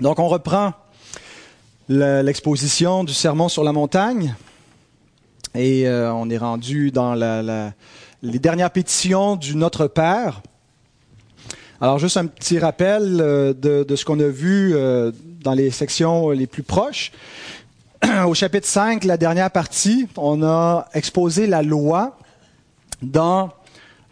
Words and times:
Donc, 0.00 0.20
on 0.20 0.28
reprend 0.28 0.74
l'exposition 1.88 3.02
du 3.02 3.12
sermon 3.12 3.48
sur 3.48 3.64
la 3.64 3.72
montagne 3.72 4.36
et 5.56 5.88
euh, 5.88 6.12
on 6.12 6.30
est 6.30 6.38
rendu 6.38 6.92
dans 6.92 7.14
les 8.22 8.38
dernières 8.38 8.70
pétitions 8.70 9.34
du 9.34 9.56
Notre 9.56 9.88
Père. 9.88 10.40
Alors, 11.80 11.98
juste 11.98 12.16
un 12.16 12.26
petit 12.26 12.60
rappel 12.60 13.18
euh, 13.20 13.52
de, 13.52 13.96
ce 13.96 14.04
qu'on 14.04 14.20
a 14.20 14.28
vu 14.28 14.72
euh, 14.72 15.10
dans 15.42 15.54
les 15.54 15.72
sections 15.72 16.30
les 16.30 16.46
plus 16.46 16.62
proches. 16.62 17.10
Au 18.26 18.34
chapitre 18.34 18.68
5, 18.68 19.02
la 19.02 19.16
dernière 19.16 19.50
partie, 19.50 20.06
on 20.16 20.44
a 20.44 20.86
exposé 20.94 21.48
la 21.48 21.62
loi 21.64 22.16
dans 23.02 23.50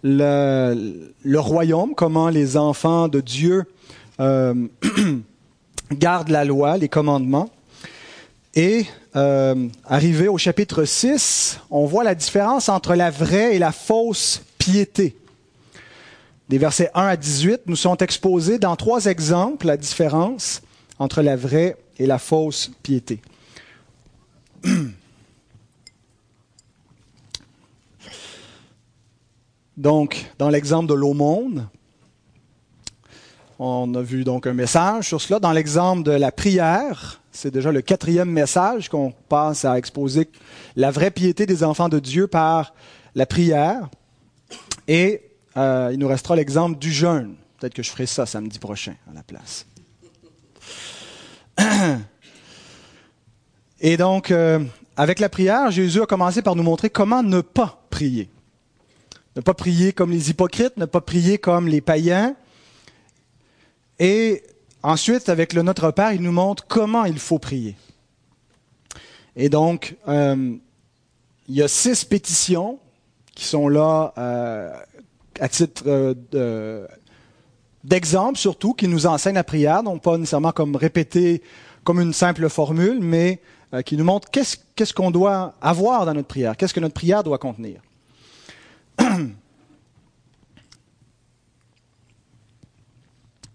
le, 0.02 1.06
royaume, 1.36 1.94
comment 1.94 2.28
les 2.28 2.56
enfants 2.56 3.06
de 3.06 3.20
Dieu 3.20 3.66
garde 5.92 6.28
la 6.28 6.44
loi, 6.44 6.76
les 6.76 6.88
commandements. 6.88 7.50
Et 8.54 8.86
euh, 9.16 9.68
arrivé 9.84 10.28
au 10.28 10.38
chapitre 10.38 10.84
6, 10.84 11.60
on 11.70 11.84
voit 11.84 12.04
la 12.04 12.14
différence 12.14 12.68
entre 12.68 12.94
la 12.94 13.10
vraie 13.10 13.56
et 13.56 13.58
la 13.58 13.72
fausse 13.72 14.42
piété. 14.58 15.16
Des 16.48 16.58
versets 16.58 16.90
1 16.94 17.06
à 17.06 17.16
18 17.16 17.62
nous 17.66 17.76
sont 17.76 17.96
exposés 17.96 18.58
dans 18.58 18.76
trois 18.76 19.06
exemples 19.06 19.66
la 19.66 19.76
différence 19.76 20.62
entre 20.98 21.20
la 21.22 21.36
vraie 21.36 21.76
et 21.98 22.06
la 22.06 22.18
fausse 22.18 22.70
piété. 22.82 23.20
Donc, 29.76 30.30
dans 30.38 30.48
l'exemple 30.48 30.88
de 30.88 30.94
l'aumône, 30.94 31.68
on 33.58 33.94
a 33.94 34.02
vu 34.02 34.24
donc 34.24 34.46
un 34.46 34.52
message 34.52 35.08
sur 35.08 35.20
cela. 35.20 35.40
Dans 35.40 35.52
l'exemple 35.52 36.02
de 36.02 36.10
la 36.12 36.30
prière, 36.30 37.20
c'est 37.32 37.50
déjà 37.50 37.72
le 37.72 37.82
quatrième 37.82 38.30
message 38.30 38.88
qu'on 38.88 39.12
passe 39.28 39.64
à 39.64 39.78
exposer 39.78 40.28
la 40.74 40.90
vraie 40.90 41.10
piété 41.10 41.46
des 41.46 41.64
enfants 41.64 41.88
de 41.88 41.98
Dieu 41.98 42.26
par 42.26 42.74
la 43.14 43.26
prière. 43.26 43.88
Et 44.88 45.22
euh, 45.56 45.90
il 45.92 45.98
nous 45.98 46.08
restera 46.08 46.36
l'exemple 46.36 46.78
du 46.78 46.92
jeûne. 46.92 47.34
Peut-être 47.58 47.74
que 47.74 47.82
je 47.82 47.90
ferai 47.90 48.06
ça 48.06 48.26
samedi 48.26 48.58
prochain 48.58 48.94
à 49.10 49.14
la 49.14 49.22
place. 49.22 49.66
Et 53.80 53.96
donc, 53.96 54.30
euh, 54.30 54.60
avec 54.96 55.18
la 55.18 55.28
prière, 55.28 55.70
Jésus 55.70 56.02
a 56.02 56.06
commencé 56.06 56.42
par 56.42 56.56
nous 56.56 56.62
montrer 56.62 56.90
comment 56.90 57.22
ne 57.22 57.40
pas 57.40 57.82
prier. 57.90 58.28
Ne 59.34 59.40
pas 59.40 59.54
prier 59.54 59.92
comme 59.92 60.10
les 60.10 60.30
hypocrites, 60.30 60.76
ne 60.76 60.84
pas 60.86 61.00
prier 61.00 61.38
comme 61.38 61.68
les 61.68 61.80
païens, 61.80 62.34
et 63.98 64.42
ensuite, 64.82 65.28
avec 65.28 65.52
le 65.52 65.62
Notre 65.62 65.90
Père, 65.90 66.12
il 66.12 66.22
nous 66.22 66.32
montre 66.32 66.66
comment 66.66 67.04
il 67.04 67.18
faut 67.18 67.38
prier. 67.38 67.76
Et 69.36 69.48
donc, 69.48 69.96
euh, 70.08 70.54
il 71.48 71.54
y 71.54 71.62
a 71.62 71.68
six 71.68 72.04
pétitions 72.04 72.78
qui 73.34 73.44
sont 73.44 73.68
là 73.68 74.14
euh, 74.16 74.72
à 75.38 75.48
titre 75.48 75.82
euh, 75.86 76.86
d'exemple 77.84 78.38
surtout, 78.38 78.72
qui 78.72 78.88
nous 78.88 79.06
enseignent 79.06 79.34
la 79.34 79.44
prière, 79.44 79.82
non 79.82 79.98
pas 79.98 80.16
nécessairement 80.16 80.52
comme 80.52 80.74
répéter 80.74 81.42
comme 81.84 82.00
une 82.00 82.14
simple 82.14 82.48
formule, 82.48 82.98
mais 83.00 83.40
qui 83.84 83.96
nous 83.96 84.04
montrent 84.04 84.28
qu'est-ce 84.30 84.94
qu'on 84.94 85.10
doit 85.10 85.54
avoir 85.60 86.06
dans 86.06 86.14
notre 86.14 86.26
prière, 86.26 86.56
qu'est-ce 86.56 86.72
que 86.74 86.80
notre 86.80 86.94
prière 86.94 87.22
doit 87.22 87.38
contenir. 87.38 87.80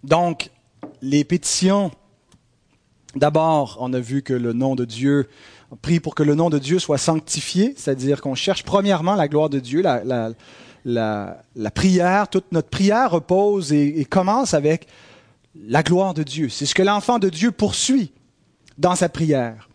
Donc, 0.03 0.49
les 1.02 1.23
pétitions, 1.23 1.91
d'abord, 3.16 3.77
on 3.80 3.94
a 3.94 3.99
vu 3.99 4.21
que 4.21 4.33
le 4.33 4.53
nom 4.53 4.75
de 4.75 4.85
Dieu, 4.85 5.27
on 5.71 5.75
prie 5.75 5.99
pour 5.99 6.16
que 6.16 6.23
le 6.23 6.35
nom 6.35 6.49
de 6.49 6.59
Dieu 6.59 6.80
soit 6.80 6.97
sanctifié, 6.97 7.73
c'est-à-dire 7.77 8.22
qu'on 8.22 8.35
cherche 8.35 8.63
premièrement 8.63 9.16
la 9.16 9.27
gloire 9.27 9.49
de 9.49 9.59
Dieu, 9.59 9.81
la, 9.84 11.72
prière, 11.73 12.28
toute 12.28 12.51
notre 12.51 12.69
prière 12.69 13.12
repose 13.12 13.73
et, 13.73 14.06
commence 14.06 14.53
avec 14.53 14.88
la 15.56 15.84
gloire 15.84 16.13
de 16.13 16.23
Dieu. 16.23 16.50
C'est 16.50 16.66
ce 16.66 16.75
que 16.75 16.83
l'enfant 16.83 17.19
de 17.19 17.29
Dieu 17.29 17.51
poursuit 17.51 18.12
dans 18.78 18.95
sa 18.95 19.09
prière. 19.09 19.69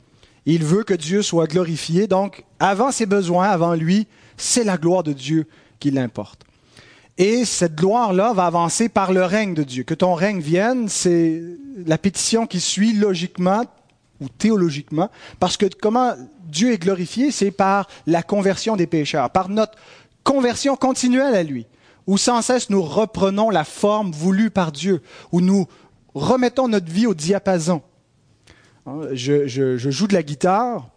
Il 0.46 0.64
veut 0.64 0.84
que 0.84 0.94
Dieu 0.94 1.22
soit 1.22 1.46
glorifié, 1.46 2.06
donc 2.06 2.44
avant 2.60 2.92
ses 2.92 3.06
besoins, 3.06 3.48
avant 3.48 3.74
lui, 3.74 4.06
c'est 4.36 4.64
la 4.64 4.76
gloire 4.76 5.02
de 5.02 5.12
Dieu 5.12 5.46
qui 5.80 5.90
l'importe. 5.90 6.45
Et 7.18 7.44
cette 7.44 7.74
gloire-là 7.74 8.32
va 8.34 8.46
avancer 8.46 8.88
par 8.88 9.12
le 9.12 9.24
règne 9.24 9.54
de 9.54 9.62
Dieu. 9.62 9.84
Que 9.84 9.94
ton 9.94 10.14
règne 10.14 10.40
vienne, 10.40 10.88
c'est 10.88 11.42
la 11.86 11.96
pétition 11.98 12.46
qui 12.46 12.60
suit 12.60 12.92
logiquement 12.92 13.64
ou 14.20 14.28
théologiquement, 14.28 15.10
parce 15.40 15.56
que 15.56 15.66
comment 15.66 16.14
Dieu 16.44 16.72
est 16.72 16.78
glorifié, 16.78 17.30
c'est 17.30 17.50
par 17.50 17.86
la 18.06 18.22
conversion 18.22 18.76
des 18.76 18.86
pécheurs, 18.86 19.30
par 19.30 19.50
notre 19.50 19.76
conversion 20.24 20.74
continuelle 20.74 21.34
à 21.34 21.42
lui, 21.42 21.66
où 22.06 22.16
sans 22.16 22.40
cesse 22.40 22.70
nous 22.70 22.82
reprenons 22.82 23.50
la 23.50 23.64
forme 23.64 24.12
voulue 24.12 24.50
par 24.50 24.72
Dieu, 24.72 25.02
où 25.32 25.42
nous 25.42 25.66
remettons 26.14 26.68
notre 26.68 26.90
vie 26.90 27.06
au 27.06 27.14
diapason. 27.14 27.82
Hein, 28.86 29.00
je, 29.12 29.46
je 29.46 29.90
joue 29.90 30.06
de 30.06 30.14
la 30.14 30.22
guitare, 30.22 30.88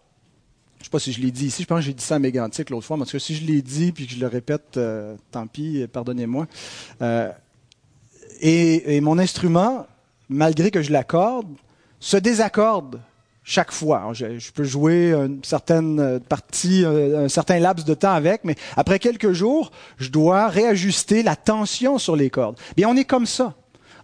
je 0.80 0.84
ne 0.84 0.86
sais 0.86 0.90
pas 0.92 0.98
si 0.98 1.12
je 1.12 1.20
l'ai 1.20 1.30
dit 1.30 1.46
ici, 1.46 1.62
je 1.62 1.66
pense 1.66 1.80
que 1.80 1.84
j'ai 1.84 1.92
dit 1.92 2.02
ça 2.02 2.14
à 2.14 2.18
Mégantic 2.18 2.70
l'autre 2.70 2.86
fois, 2.86 2.96
mais 2.96 3.04
si 3.04 3.34
je 3.34 3.44
l'ai 3.44 3.60
dit 3.60 3.92
puis 3.92 4.06
que 4.06 4.14
je 4.14 4.18
le 4.18 4.26
répète, 4.26 4.78
euh, 4.78 5.14
tant 5.30 5.46
pis, 5.46 5.86
pardonnez-moi. 5.92 6.46
Euh, 7.02 7.30
et, 8.40 8.98
mon 9.02 9.18
instrument, 9.18 9.86
malgré 10.30 10.70
que 10.70 10.80
je 10.80 10.90
l'accorde, 10.90 11.48
se 11.98 12.16
désaccorde 12.16 12.98
chaque 13.44 13.72
fois. 13.72 14.10
Je, 14.14 14.50
peux 14.52 14.64
jouer 14.64 15.12
une 15.12 15.44
certaine 15.44 16.18
partie, 16.20 16.86
un 16.86 17.28
certain 17.28 17.58
laps 17.58 17.84
de 17.84 17.92
temps 17.92 18.12
avec, 18.12 18.44
mais 18.44 18.54
après 18.74 18.98
quelques 18.98 19.32
jours, 19.32 19.72
je 19.98 20.08
dois 20.08 20.48
réajuster 20.48 21.22
la 21.22 21.36
tension 21.36 21.98
sur 21.98 22.16
les 22.16 22.30
cordes. 22.30 22.58
Bien, 22.74 22.88
on 22.88 22.96
est 22.96 23.04
comme 23.04 23.26
ça. 23.26 23.54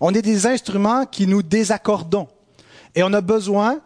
On 0.01 0.13
est 0.13 0.21
des 0.21 0.47
instruments 0.47 1.07
qui 1.07 1.27
nous 1.27 1.43
désaccordons. 1.43 2.29
Et 2.95 3.03
on 3.03 3.13
a 3.15 3.23
besoin 3.23 3.81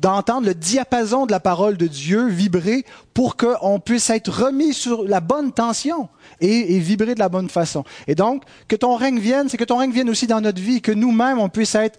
d'entendre 0.00 0.46
le 0.46 0.54
diapason 0.54 1.26
de 1.26 1.32
la 1.32 1.40
parole 1.40 1.76
de 1.76 1.86
Dieu 1.86 2.28
vibrer 2.28 2.84
pour 3.14 3.36
qu'on 3.36 3.80
puisse 3.80 4.10
être 4.10 4.28
remis 4.28 4.72
sur 4.72 5.04
la 5.04 5.20
bonne 5.20 5.52
tension 5.52 6.08
et, 6.40 6.78
vibrer 6.78 7.14
de 7.14 7.18
la 7.18 7.28
bonne 7.28 7.48
façon. 7.48 7.84
Et 8.06 8.14
donc, 8.14 8.44
que 8.68 8.76
ton 8.76 8.94
règne 8.94 9.18
vienne, 9.18 9.48
c'est 9.48 9.56
que 9.56 9.64
ton 9.64 9.78
règne 9.78 9.90
vienne 9.90 10.08
aussi 10.08 10.26
dans 10.26 10.40
notre 10.40 10.60
vie, 10.60 10.80
que 10.80 10.92
nous-mêmes, 10.92 11.38
on 11.38 11.48
puisse 11.48 11.74
être 11.74 11.98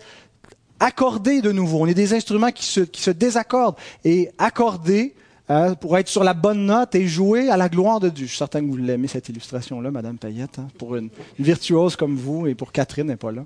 accordés 0.79 1.41
de 1.41 1.51
nouveau. 1.51 1.79
On 1.81 1.88
est 1.88 1.93
des 1.93 2.13
instruments 2.13 2.51
qui 2.51 2.65
se, 2.65 2.79
qui 2.81 3.01
se 3.01 3.11
désaccordent 3.11 3.75
et 4.05 4.31
accordés 4.38 5.13
hein, 5.49 5.75
pour 5.75 5.97
être 5.97 6.07
sur 6.07 6.23
la 6.23 6.33
bonne 6.33 6.67
note 6.67 6.95
et 6.95 7.05
jouer 7.05 7.49
à 7.49 7.57
la 7.57 7.67
gloire 7.67 7.99
de 7.99 8.07
Dieu. 8.07 8.27
Je 8.27 8.29
suis 8.29 8.38
certain 8.38 8.61
que 8.61 8.67
vous 8.67 8.77
l'aimez, 8.77 9.09
cette 9.09 9.27
illustration-là, 9.27 9.91
Madame 9.91 10.17
Payette, 10.17 10.59
hein, 10.59 10.69
pour 10.77 10.95
une, 10.95 11.09
virtuose 11.38 11.97
comme 11.97 12.15
vous 12.15 12.47
et 12.47 12.55
pour 12.55 12.71
Catherine 12.71 13.07
n'est 13.07 13.17
pas 13.17 13.33
là. 13.33 13.43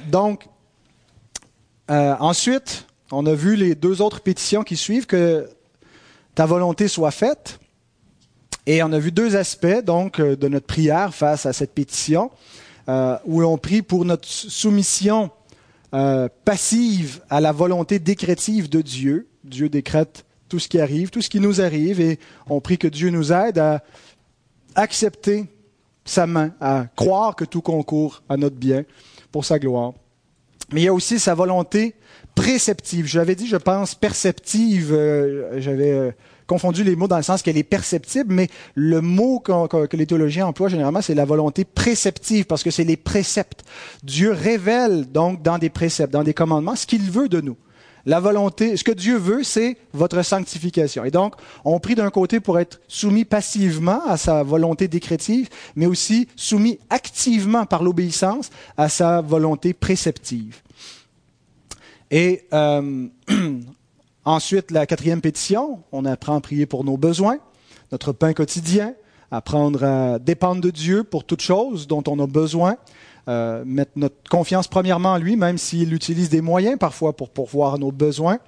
Donc, 0.10 0.46
euh, 1.90 2.16
ensuite, 2.18 2.86
on 3.12 3.26
a 3.26 3.34
vu 3.34 3.56
les 3.56 3.74
deux 3.74 4.02
autres 4.02 4.20
pétitions 4.20 4.64
qui 4.64 4.76
suivent, 4.76 5.06
que 5.06 5.48
ta 6.34 6.46
volonté 6.46 6.88
soit 6.88 7.10
faite. 7.10 7.60
Et 8.66 8.82
on 8.82 8.92
a 8.92 8.98
vu 8.98 9.12
deux 9.12 9.36
aspects 9.36 9.84
donc 9.84 10.18
euh, 10.18 10.36
de 10.36 10.48
notre 10.48 10.66
prière 10.66 11.14
face 11.14 11.46
à 11.46 11.52
cette 11.52 11.72
pétition, 11.72 12.30
euh, 12.88 13.16
où 13.24 13.42
on 13.44 13.58
prie 13.58 13.82
pour 13.82 14.04
notre 14.04 14.28
soumission 14.28 15.30
passive 16.44 17.22
à 17.30 17.40
la 17.40 17.52
volonté 17.52 17.98
décrétive 17.98 18.68
de 18.68 18.82
Dieu. 18.82 19.28
Dieu 19.44 19.70
décrète 19.70 20.26
tout 20.46 20.58
ce 20.58 20.68
qui 20.68 20.78
arrive, 20.78 21.08
tout 21.08 21.22
ce 21.22 21.30
qui 21.30 21.40
nous 21.40 21.62
arrive, 21.62 22.02
et 22.02 22.18
on 22.50 22.60
prie 22.60 22.76
que 22.76 22.88
Dieu 22.88 23.08
nous 23.08 23.32
aide 23.32 23.56
à 23.56 23.82
accepter 24.74 25.46
sa 26.04 26.26
main, 26.26 26.52
à 26.60 26.84
croire 26.96 27.34
que 27.34 27.46
tout 27.46 27.62
concourt 27.62 28.22
à 28.28 28.36
notre 28.36 28.56
bien 28.56 28.84
pour 29.32 29.46
sa 29.46 29.58
gloire 29.58 29.94
mais 30.72 30.82
il 30.82 30.84
y 30.84 30.88
a 30.88 30.94
aussi 30.94 31.18
sa 31.18 31.34
volonté 31.34 31.94
préceptive. 32.34 33.06
Je 33.06 33.18
l'avais 33.18 33.34
dit, 33.34 33.46
je 33.46 33.56
pense, 33.56 33.94
perceptive. 33.94 34.92
Euh, 34.92 35.60
j'avais 35.60 35.90
euh, 35.90 36.10
confondu 36.46 36.84
les 36.84 36.96
mots 36.96 37.08
dans 37.08 37.16
le 37.16 37.22
sens 37.22 37.42
qu'elle 37.42 37.56
est 37.56 37.62
perceptible, 37.62 38.32
mais 38.32 38.48
le 38.74 39.00
mot 39.00 39.40
que 39.40 39.96
les 39.96 40.06
théologiens 40.06 40.46
emploient 40.46 40.68
généralement, 40.68 41.02
c'est 41.02 41.14
la 41.14 41.24
volonté 41.24 41.64
préceptive, 41.64 42.44
parce 42.44 42.62
que 42.62 42.70
c'est 42.70 42.84
les 42.84 42.96
préceptes. 42.96 43.64
Dieu 44.02 44.32
révèle 44.32 45.10
donc 45.10 45.42
dans 45.42 45.58
des 45.58 45.70
préceptes, 45.70 46.12
dans 46.12 46.24
des 46.24 46.34
commandements, 46.34 46.76
ce 46.76 46.86
qu'il 46.86 47.10
veut 47.10 47.28
de 47.28 47.40
nous. 47.40 47.56
La 48.06 48.20
volonté, 48.20 48.76
ce 48.76 48.84
que 48.84 48.92
Dieu 48.92 49.16
veut, 49.16 49.42
c'est 49.42 49.76
votre 49.92 50.22
sanctification. 50.22 51.04
Et 51.04 51.10
donc, 51.10 51.34
on 51.64 51.80
prie 51.80 51.96
d'un 51.96 52.10
côté 52.10 52.38
pour 52.38 52.60
être 52.60 52.80
soumis 52.86 53.24
passivement 53.24 54.00
à 54.06 54.16
sa 54.16 54.44
volonté 54.44 54.86
décrétive, 54.86 55.48
mais 55.74 55.86
aussi 55.86 56.28
soumis 56.36 56.78
activement 56.88 57.66
par 57.66 57.82
l'obéissance 57.82 58.50
à 58.76 58.88
sa 58.88 59.22
volonté 59.22 59.74
préceptive. 59.74 60.62
Et 62.12 62.46
euh, 62.52 63.08
ensuite, 64.24 64.70
la 64.70 64.86
quatrième 64.86 65.20
pétition, 65.20 65.80
on 65.90 66.04
apprend 66.04 66.36
à 66.36 66.40
prier 66.40 66.66
pour 66.66 66.84
nos 66.84 66.96
besoins, 66.96 67.38
notre 67.90 68.12
pain 68.12 68.32
quotidien, 68.34 68.94
apprendre 69.32 69.82
à 69.82 70.18
dépendre 70.20 70.60
de 70.60 70.70
Dieu 70.70 71.02
pour 71.02 71.24
toute 71.24 71.42
chose 71.42 71.88
dont 71.88 72.04
on 72.06 72.20
a 72.20 72.28
besoin, 72.28 72.76
euh, 73.28 73.64
mettre 73.66 73.90
notre 73.96 74.28
confiance 74.30 74.68
premièrement 74.68 75.14
en 75.14 75.18
lui, 75.18 75.36
même 75.36 75.58
s'il 75.58 75.92
utilise 75.92 76.28
des 76.28 76.40
moyens 76.40 76.78
parfois 76.78 77.12
pour 77.12 77.30
pourvoir 77.30 77.76
nos 77.76 77.90
besoins, 77.90 78.38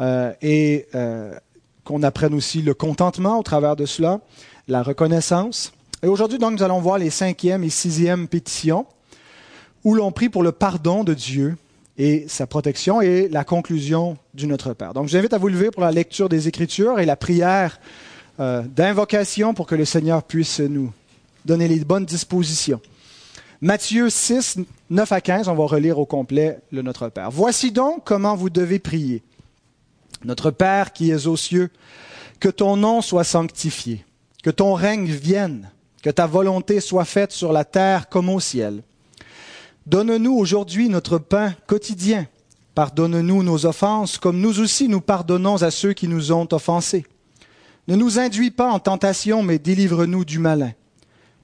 euh, 0.00 0.32
et 0.40 0.86
euh, 0.94 1.34
qu'on 1.82 2.04
apprenne 2.04 2.32
aussi 2.34 2.62
le 2.62 2.72
contentement 2.72 3.40
au 3.40 3.42
travers 3.42 3.74
de 3.74 3.86
cela, 3.86 4.20
la 4.68 4.84
reconnaissance. 4.84 5.72
Et 6.04 6.06
aujourd'hui, 6.06 6.38
donc, 6.38 6.52
nous 6.52 6.62
allons 6.62 6.78
voir 6.78 6.98
les 6.98 7.10
cinquième 7.10 7.64
et 7.64 7.70
sixième 7.70 8.28
pétitions, 8.28 8.86
où 9.82 9.96
l'on 9.96 10.12
prie 10.12 10.28
pour 10.28 10.44
le 10.44 10.52
pardon 10.52 11.02
de 11.02 11.12
Dieu 11.12 11.56
et 11.98 12.26
sa 12.28 12.46
protection 12.46 13.00
et 13.00 13.28
la 13.28 13.42
conclusion 13.42 14.16
du 14.32 14.46
Notre 14.46 14.74
Père. 14.74 14.94
Donc, 14.94 15.08
je 15.08 15.10
vous 15.10 15.18
invite 15.18 15.32
à 15.32 15.38
vous 15.38 15.48
lever 15.48 15.72
pour 15.72 15.82
la 15.82 15.90
lecture 15.90 16.28
des 16.28 16.46
Écritures 16.46 17.00
et 17.00 17.04
la 17.04 17.16
prière 17.16 17.80
d'invocation 18.38 19.54
pour 19.54 19.66
que 19.66 19.74
le 19.74 19.84
Seigneur 19.84 20.22
puisse 20.22 20.60
nous 20.60 20.92
donner 21.44 21.66
les 21.66 21.80
bonnes 21.80 22.06
dispositions. 22.06 22.80
Matthieu 23.62 24.08
6, 24.08 24.56
9 24.88 25.12
à 25.12 25.20
15, 25.20 25.48
on 25.48 25.54
va 25.54 25.64
relire 25.66 25.98
au 25.98 26.06
complet 26.06 26.60
le 26.72 26.80
Notre 26.80 27.10
Père. 27.10 27.30
Voici 27.30 27.72
donc 27.72 28.04
comment 28.04 28.34
vous 28.34 28.48
devez 28.48 28.78
prier. 28.78 29.22
Notre 30.24 30.50
Père 30.50 30.94
qui 30.94 31.10
es 31.10 31.26
aux 31.26 31.36
cieux, 31.36 31.68
que 32.38 32.48
ton 32.48 32.78
nom 32.78 33.02
soit 33.02 33.22
sanctifié, 33.24 34.02
que 34.42 34.48
ton 34.48 34.72
règne 34.72 35.04
vienne, 35.04 35.70
que 36.02 36.08
ta 36.08 36.26
volonté 36.26 36.80
soit 36.80 37.04
faite 37.04 37.32
sur 37.32 37.52
la 37.52 37.66
terre 37.66 38.08
comme 38.08 38.30
au 38.30 38.40
ciel. 38.40 38.82
Donne-nous 39.84 40.34
aujourd'hui 40.34 40.88
notre 40.88 41.18
pain 41.18 41.54
quotidien. 41.66 42.26
Pardonne-nous 42.74 43.42
nos 43.42 43.66
offenses, 43.66 44.16
comme 44.16 44.40
nous 44.40 44.60
aussi 44.60 44.88
nous 44.88 45.02
pardonnons 45.02 45.62
à 45.62 45.70
ceux 45.70 45.92
qui 45.92 46.08
nous 46.08 46.32
ont 46.32 46.48
offensés. 46.50 47.04
Ne 47.88 47.96
nous 47.96 48.18
induis 48.18 48.52
pas 48.52 48.70
en 48.70 48.78
tentation, 48.78 49.42
mais 49.42 49.58
délivre-nous 49.58 50.24
du 50.24 50.38
malin. 50.38 50.72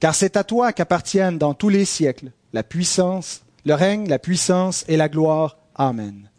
Car 0.01 0.15
c'est 0.15 0.37
à 0.37 0.45
toi 0.45 0.73
qu'appartiennent 0.73 1.39
dans 1.39 1.55
tous 1.55 1.69
les 1.69 1.85
siècles 1.85 2.33
la 2.53 2.63
puissance, 2.63 3.43
le 3.65 3.75
règne, 3.75 4.09
la 4.09 4.19
puissance 4.19 4.85
et 4.89 4.97
la 4.97 5.09
gloire. 5.09 5.59
Amen. 5.75 6.31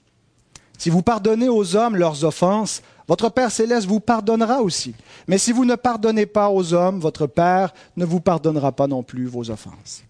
Si 0.77 0.89
vous 0.89 1.01
pardonnez 1.01 1.49
aux 1.49 1.75
hommes 1.75 1.95
leurs 1.95 2.23
offenses, 2.23 2.81
votre 3.07 3.29
Père 3.29 3.51
céleste 3.51 3.87
vous 3.87 3.99
pardonnera 3.99 4.61
aussi. 4.61 4.93
Mais 5.27 5.37
si 5.37 5.51
vous 5.51 5.65
ne 5.65 5.75
pardonnez 5.75 6.25
pas 6.25 6.49
aux 6.49 6.73
hommes, 6.73 6.99
votre 6.99 7.25
Père 7.25 7.73
ne 7.95 8.05
vous 8.05 8.19
pardonnera 8.19 8.71
pas 8.71 8.87
non 8.87 9.03
plus 9.03 9.25
vos 9.25 9.49
offenses. 9.49 10.03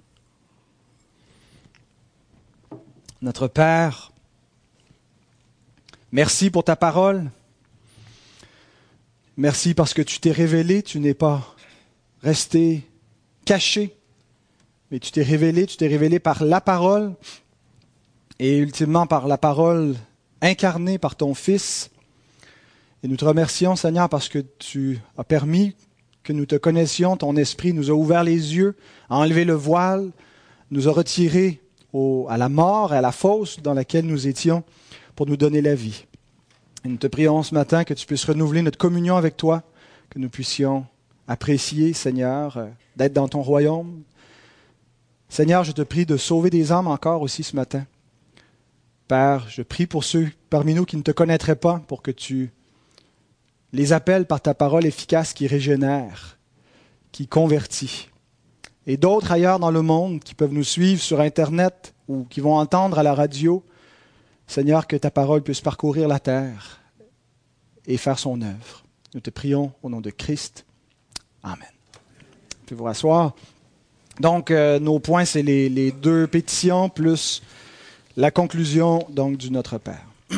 Notre 3.22 3.48
Père, 3.48 4.12
merci 6.12 6.50
pour 6.50 6.64
ta 6.64 6.76
parole. 6.76 7.30
Merci 9.38 9.74
parce 9.74 9.94
que 9.94 10.02
tu 10.02 10.20
t'es 10.20 10.32
révélé, 10.32 10.82
tu 10.84 11.00
n'es 11.00 11.14
pas 11.14 11.56
resté 12.24 12.88
caché, 13.48 13.96
mais 14.92 15.00
tu 15.00 15.10
t'es 15.12 15.24
révélé, 15.24 15.66
tu 15.66 15.78
t'es 15.78 15.88
révélé 15.88 16.20
par 16.20 16.44
la 16.44 16.60
parole 16.60 17.14
et 18.40 18.58
ultimement 18.58 19.08
par 19.08 19.26
la 19.26 19.38
parole 19.38 19.96
incarnée 20.42 20.98
par 20.98 21.16
ton 21.16 21.34
Fils. 21.34 21.90
Et 23.04 23.08
nous 23.08 23.16
te 23.16 23.24
remercions, 23.24 23.78
Seigneur, 23.78 24.10
parce 24.10 24.28
que 24.28 24.40
tu 24.60 25.00
as 25.18 25.24
permis 25.24 25.76
que 26.24 26.34
nous 26.34 26.46
te 26.46 26.56
connaissions, 26.56 27.16
ton 27.16 27.38
esprit 27.38 27.72
nous 27.72 27.90
a 27.90 27.94
ouvert 27.94 28.26
les 28.26 28.56
yeux, 28.56 28.76
a 29.10 29.16
enlevé 29.16 29.46
le 29.46 29.54
voile, 29.54 30.12
nous 30.70 30.90
a 30.90 30.92
retirés 30.92 31.62
à 32.28 32.38
la 32.38 32.50
mort 32.50 32.94
et 32.94 32.98
à 32.98 33.02
la 33.02 33.14
fosse 33.14 33.62
dans 33.62 33.74
laquelle 33.74 34.06
nous 34.06 34.28
étions 34.28 34.66
pour 35.16 35.26
nous 35.26 35.38
donner 35.38 35.62
la 35.62 35.74
vie. 35.74 36.06
Et 36.84 36.90
nous 36.90 36.98
te 36.98 37.08
prions 37.08 37.44
ce 37.44 37.56
matin 37.56 37.86
que 37.86 37.94
tu 37.94 38.06
puisses 38.06 38.26
renouveler 38.26 38.62
notre 38.62 38.78
communion 38.78 39.16
avec 39.16 39.38
toi, 39.38 39.64
que 40.10 40.20
nous 40.20 40.30
puissions 40.30 40.86
apprécier, 41.28 41.94
Seigneur, 41.94 42.58
euh, 42.58 42.68
d'être 42.96 43.14
dans 43.14 43.28
ton 43.28 43.42
royaume. 43.42 44.04
Seigneur, 45.30 45.64
je 45.64 45.72
te 45.72 45.82
prie 45.82 46.06
de 46.06 46.18
sauver 46.18 46.50
des 46.50 46.72
âmes 46.72 46.88
encore 46.88 47.22
aussi 47.22 47.44
ce 47.44 47.56
matin. 47.56 47.86
Père, 49.08 49.48
je 49.50 49.62
prie 49.62 49.88
pour 49.88 50.04
ceux 50.04 50.30
parmi 50.50 50.74
nous 50.74 50.86
qui 50.86 50.98
ne 50.98 51.02
te 51.02 51.12
connaîtraient 51.12 51.56
pas, 51.56 51.82
pour 51.88 52.02
que 52.02 52.12
tu 52.12 52.52
les 53.74 53.94
appelles 53.94 54.26
par 54.26 54.42
ta 54.42 54.54
parole 54.54 54.86
efficace 54.86 55.34
qui 55.34 55.48
régénère, 55.48 56.38
qui 57.12 57.28
convertit. 57.28 58.10
Et 58.86 58.96
d'autres 58.96 59.32
ailleurs 59.32 59.60
dans 59.60 59.72
le 59.72 59.82
monde 59.82 60.22
qui 60.22 60.34
peuvent 60.34 60.54
nous 60.54 60.64
suivre 60.64 61.02
sur 61.02 61.20
Internet 61.20 61.94
ou 62.08 62.24
qui 62.24 62.40
vont 62.40 62.56
entendre 62.56 63.00
à 63.00 63.04
la 63.04 63.14
radio, 63.14 63.64
Seigneur, 64.48 64.88
que 64.88 64.96
ta 64.96 65.12
parole 65.12 65.42
puisse 65.42 65.60
parcourir 65.60 66.08
la 66.08 66.20
terre 66.20 66.80
et 67.86 67.98
faire 67.98 68.20
son 68.20 68.42
œuvre. 68.42 68.86
Nous 69.14 69.20
te 69.20 69.30
prions 69.30 69.74
au 69.84 69.90
nom 69.90 70.00
de 70.00 70.10
Christ. 70.10 70.67
Amen. 71.48 71.70
Puis 72.66 72.76
vous 72.76 72.84
rasseoir. 72.84 73.34
Donc, 74.20 74.52
euh, 74.52 74.80
nos 74.80 75.00
points, 75.00 75.26
c'est 75.26 75.44
les, 75.44 75.92
deux 75.92 76.28
pétitions 76.28 76.90
plus 76.90 77.42
la 78.16 78.32
conclusion 78.32 79.08
donc 79.10 79.38
du 79.38 79.52
Notre 79.52 79.78
Père. 79.78 80.06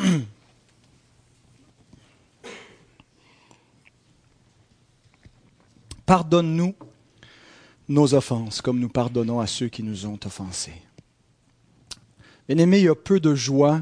Pardonne-nous 6.06 6.76
nos 7.88 8.14
offenses, 8.14 8.62
comme 8.62 8.80
nous 8.80 8.90
pardonnons 8.90 9.40
à 9.40 9.48
ceux 9.48 9.70
qui 9.70 9.82
nous 9.82 10.06
ont 10.06 10.20
offensés. 10.26 10.80
Bien-aimé, 12.48 12.80
il 12.80 12.86
y 12.86 12.90
a 12.90 12.96
peu 12.96 13.20
de 13.20 13.34
joie 13.34 13.82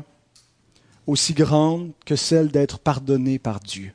aussi 1.08 1.34
grande 1.34 1.92
que 2.06 2.16
celle 2.16 2.50
d'être 2.50 2.80
pardonné 2.80 3.40
par 3.40 3.60
Dieu. 3.60 3.92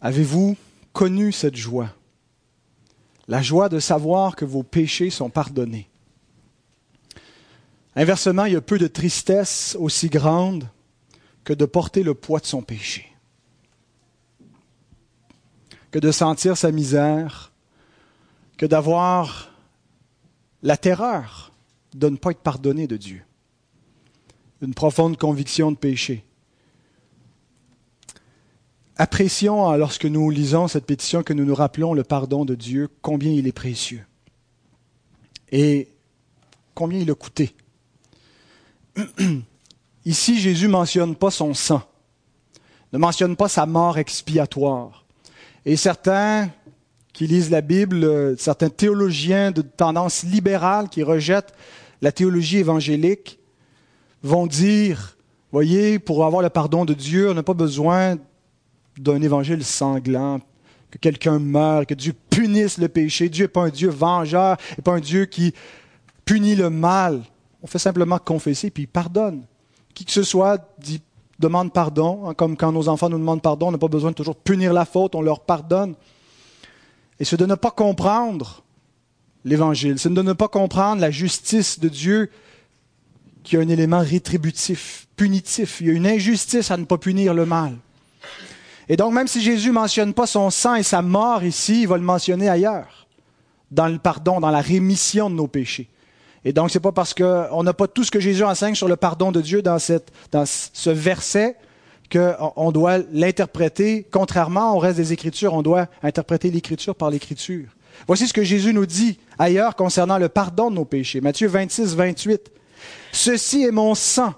Avez-vous 0.00 0.56
connu 0.92 1.32
cette 1.32 1.56
joie? 1.56 1.90
La 3.28 3.42
joie 3.42 3.68
de 3.68 3.78
savoir 3.78 4.34
que 4.34 4.44
vos 4.44 4.62
péchés 4.62 5.10
sont 5.10 5.30
pardonnés. 5.30 5.88
Inversement, 7.94 8.44
il 8.44 8.54
y 8.54 8.56
a 8.56 8.60
peu 8.60 8.78
de 8.78 8.86
tristesse 8.86 9.76
aussi 9.78 10.08
grande 10.08 10.68
que 11.44 11.52
de 11.52 11.64
porter 11.64 12.02
le 12.02 12.14
poids 12.14 12.40
de 12.40 12.46
son 12.46 12.62
péché, 12.62 13.12
que 15.90 15.98
de 15.98 16.12
sentir 16.12 16.56
sa 16.56 16.70
misère, 16.70 17.52
que 18.56 18.66
d'avoir 18.66 19.52
la 20.62 20.76
terreur 20.76 21.52
de 21.94 22.08
ne 22.08 22.16
pas 22.16 22.30
être 22.30 22.40
pardonné 22.40 22.86
de 22.86 22.96
Dieu, 22.96 23.22
une 24.62 24.74
profonde 24.74 25.16
conviction 25.16 25.72
de 25.72 25.76
péché. 25.76 26.24
Apprécions, 29.02 29.74
lorsque 29.78 30.04
nous 30.04 30.28
lisons 30.28 30.68
cette 30.68 30.84
pétition, 30.84 31.22
que 31.22 31.32
nous 31.32 31.46
nous 31.46 31.54
rappelons 31.54 31.94
le 31.94 32.04
pardon 32.04 32.44
de 32.44 32.54
Dieu, 32.54 32.86
combien 33.00 33.32
il 33.32 33.46
est 33.46 33.52
précieux 33.52 34.04
et 35.50 35.88
combien 36.74 36.98
il 36.98 37.10
a 37.10 37.14
coûté. 37.14 37.54
Ici, 40.04 40.38
Jésus 40.38 40.66
ne 40.66 40.72
mentionne 40.72 41.16
pas 41.16 41.30
son 41.30 41.54
sang, 41.54 41.80
ne 42.92 42.98
mentionne 42.98 43.36
pas 43.36 43.48
sa 43.48 43.64
mort 43.64 43.96
expiatoire. 43.96 45.06
Et 45.64 45.76
certains 45.76 46.50
qui 47.14 47.26
lisent 47.26 47.50
la 47.50 47.62
Bible, 47.62 48.36
certains 48.36 48.68
théologiens 48.68 49.50
de 49.50 49.62
tendance 49.62 50.24
libérale 50.24 50.90
qui 50.90 51.02
rejettent 51.02 51.54
la 52.02 52.12
théologie 52.12 52.58
évangélique, 52.58 53.38
vont 54.22 54.46
dire, 54.46 55.16
voyez, 55.52 55.98
pour 55.98 56.26
avoir 56.26 56.42
le 56.42 56.50
pardon 56.50 56.84
de 56.84 56.92
Dieu, 56.92 57.30
on 57.30 57.34
n'a 57.34 57.42
pas 57.42 57.54
besoin 57.54 58.18
d'un 59.00 59.20
évangile 59.22 59.64
sanglant, 59.64 60.40
que 60.90 60.98
quelqu'un 60.98 61.38
meure, 61.38 61.86
que 61.86 61.94
Dieu 61.94 62.12
punisse 62.28 62.78
le 62.78 62.88
péché. 62.88 63.28
Dieu 63.28 63.44
n'est 63.44 63.48
pas 63.48 63.62
un 63.62 63.70
Dieu 63.70 63.88
vengeur, 63.88 64.56
n'est 64.76 64.82
pas 64.82 64.92
un 64.92 65.00
Dieu 65.00 65.24
qui 65.24 65.54
punit 66.24 66.54
le 66.54 66.68
mal. 66.68 67.22
On 67.62 67.66
fait 67.66 67.78
simplement 67.78 68.18
confesser, 68.18 68.70
puis 68.70 68.84
il 68.84 68.88
pardonne. 68.88 69.42
Qui 69.94 70.04
que 70.04 70.12
ce 70.12 70.22
soit 70.22 70.58
dit, 70.78 71.00
demande 71.38 71.72
pardon, 71.72 72.28
hein, 72.28 72.34
comme 72.34 72.56
quand 72.56 72.72
nos 72.72 72.88
enfants 72.88 73.08
nous 73.08 73.18
demandent 73.18 73.42
pardon, 73.42 73.68
on 73.68 73.72
n'a 73.72 73.78
pas 73.78 73.88
besoin 73.88 74.10
de 74.10 74.16
toujours 74.16 74.36
punir 74.36 74.72
la 74.72 74.84
faute, 74.84 75.14
on 75.14 75.22
leur 75.22 75.40
pardonne. 75.40 75.94
Et 77.18 77.24
c'est 77.24 77.38
de 77.38 77.46
ne 77.46 77.54
pas 77.54 77.70
comprendre 77.70 78.62
l'Évangile, 79.44 79.98
c'est 79.98 80.12
de 80.12 80.22
ne 80.22 80.32
pas 80.34 80.48
comprendre 80.48 81.00
la 81.00 81.10
justice 81.10 81.80
de 81.80 81.88
Dieu 81.88 82.30
qui 83.42 83.56
a 83.56 83.60
un 83.60 83.68
élément 83.68 84.00
rétributif, 84.00 85.06
punitif. 85.16 85.80
Il 85.80 85.86
y 85.86 85.90
a 85.90 85.94
une 85.94 86.06
injustice 86.06 86.70
à 86.70 86.76
ne 86.76 86.84
pas 86.84 86.98
punir 86.98 87.32
le 87.32 87.46
mal. 87.46 87.78
Et 88.90 88.96
donc, 88.96 89.14
même 89.14 89.28
si 89.28 89.40
Jésus 89.40 89.68
ne 89.68 89.74
mentionne 89.74 90.12
pas 90.12 90.26
son 90.26 90.50
sang 90.50 90.74
et 90.74 90.82
sa 90.82 91.00
mort 91.00 91.44
ici, 91.44 91.82
il 91.82 91.88
va 91.88 91.96
le 91.96 92.02
mentionner 92.02 92.48
ailleurs, 92.48 93.06
dans 93.70 93.86
le 93.86 93.98
pardon, 93.98 94.40
dans 94.40 94.50
la 94.50 94.60
rémission 94.60 95.30
de 95.30 95.36
nos 95.36 95.46
péchés. 95.46 95.88
Et 96.44 96.52
donc, 96.52 96.70
ce 96.70 96.78
n'est 96.78 96.82
pas 96.82 96.90
parce 96.90 97.14
qu'on 97.14 97.62
n'a 97.62 97.72
pas 97.72 97.86
tout 97.86 98.02
ce 98.02 98.10
que 98.10 98.18
Jésus 98.18 98.42
enseigne 98.42 98.74
sur 98.74 98.88
le 98.88 98.96
pardon 98.96 99.30
de 99.30 99.40
Dieu 99.40 99.62
dans, 99.62 99.76
dans 100.32 100.44
ce 100.44 100.90
verset 100.90 101.54
qu'on 102.10 102.72
doit 102.72 102.98
l'interpréter, 103.12 104.08
contrairement 104.10 104.74
au 104.74 104.80
reste 104.80 104.96
des 104.96 105.12
Écritures, 105.12 105.54
on 105.54 105.62
doit 105.62 105.86
interpréter 106.02 106.50
l'Écriture 106.50 106.96
par 106.96 107.10
l'Écriture. 107.10 107.68
Voici 108.08 108.26
ce 108.26 108.32
que 108.32 108.42
Jésus 108.42 108.74
nous 108.74 108.86
dit 108.86 109.20
ailleurs 109.38 109.76
concernant 109.76 110.18
le 110.18 110.28
pardon 110.28 110.68
de 110.68 110.74
nos 110.74 110.84
péchés. 110.84 111.20
Matthieu 111.20 111.46
26, 111.46 111.94
28. 111.94 112.50
Ceci 113.12 113.62
est 113.62 113.70
mon 113.70 113.94
sang 113.94 114.34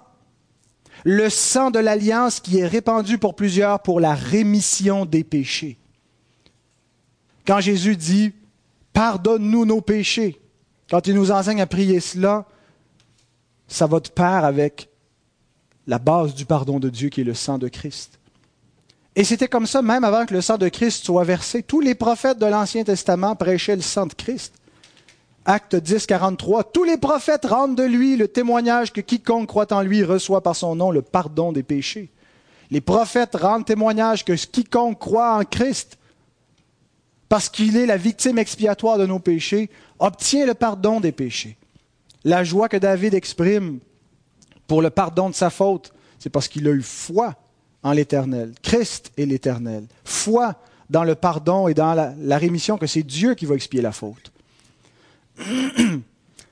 le 1.05 1.31
sang 1.31 1.71
de 1.71 1.79
l'alliance 1.79 2.41
qui 2.41 2.59
est 2.59 2.67
répandu 2.67 3.19
pour 3.19 3.35
plusieurs 3.35 3.81
pour 3.81 4.01
la 4.01 4.15
rémission 4.15 5.05
des 5.05 5.25
péchés. 5.25 5.79
Quand 7.47 7.61
Jésus 7.61 7.97
dit 7.97 8.33
Pardonne-nous 8.93 9.65
nos 9.65 9.81
péchés. 9.81 10.41
Quand 10.91 11.07
il 11.07 11.15
nous 11.15 11.31
enseigne 11.31 11.63
à 11.63 11.67
prier 11.67 12.01
cela, 12.01 12.47
ça 13.67 13.87
va 13.87 14.01
de 14.01 14.09
pair 14.09 14.45
avec 14.45 14.91
la 15.87 15.99
base 15.99 16.35
du 16.35 16.45
pardon 16.45 16.79
de 16.79 16.91
Dieu 16.91 17.09
qui 17.09 17.23
est 17.23 17.25
le 17.25 17.35
sang 17.35 17.59
de 17.59 17.69
Christ. 17.69 18.19
Et 19.15 19.25
c'était 19.25 19.49
comme 19.49 19.67
ça 19.67 19.83
même 19.83 20.05
avant 20.05 20.27
que 20.27 20.35
le 20.35 20.41
sang 20.41 20.59
de 20.59 20.69
Christ 20.69 21.05
soit 21.05 21.25
versé. 21.25 21.63
Tous 21.63 21.81
les 21.81 21.95
prophètes 21.95 22.39
de 22.39 22.47
l'Ancien 22.47 22.85
Testament 22.85 23.35
prêchaient 23.37 23.77
le 23.77 23.83
sang 23.83 24.07
de 24.07 24.15
Christ. 24.15 24.55
Acte 25.45 25.75
10, 25.77 26.07
43. 26.07 26.65
Tous 26.73 26.85
les 26.85 26.97
prophètes 26.97 27.47
rendent 27.47 27.77
de 27.77 27.83
lui 27.83 28.17
le 28.17 28.29
témoignage 28.29 28.93
que 28.93 29.01
quiconque 29.01 29.49
croit 29.49 29.73
en 29.73 29.83
lui 29.83 30.05
reçoit 30.05 30.43
par 30.43 30.55
son 30.55 30.77
nom 30.77 30.91
le 30.91 31.03
pardon 31.03 31.53
des 31.53 31.63
péchés. 31.63 32.11
Les 32.71 32.81
prophètes 32.81 33.35
rendent 33.35 33.67
témoignage 33.67 34.25
que 34.25 34.33
quiconque 34.33 34.99
croit 34.99 35.37
en 35.37 35.45
Christ, 35.45 35.99
parce 37.29 37.49
qu'il 37.49 37.77
est 37.77 37.87
la 37.87 37.97
victime 37.97 38.39
expiatoire 38.39 38.99
de 38.99 39.07
nos 39.07 39.19
péchés, 39.19 39.69
obtient 39.99 40.47
le 40.47 40.55
pardon 40.55 41.01
des 41.01 41.13
péchés. 41.13 41.57
La 42.25 42.45
joie 42.45 42.69
que 42.69 42.77
David 42.77 43.15
exprime 43.15 43.81
pour 44.67 44.81
le 44.81 44.91
pardon 44.91 45.29
de 45.29 45.35
sa 45.35 45.51
faute, 45.51 45.93
c'est 46.19 46.31
parce 46.31 46.49
qu'il 46.49 46.69
a 46.69 46.71
eu 46.71 46.83
foi 46.83 47.35
en 47.83 47.93
l'Éternel. 47.93 48.53
Christ 48.63 49.13
est 49.19 49.27
l'Éternel. 49.27 49.87
Foi 50.05 50.55
dans 50.89 51.05
le 51.05 51.15
pardon 51.15 51.69
et 51.69 51.75
dans 51.75 51.95
la, 51.95 52.39
rémission 52.39 52.79
que 52.79 52.87
c'est 52.87 53.03
Dieu 53.03 53.35
qui 53.35 53.47
va 53.47 53.55
expier 53.55 53.81
la 53.81 53.93
faute. 53.93 54.33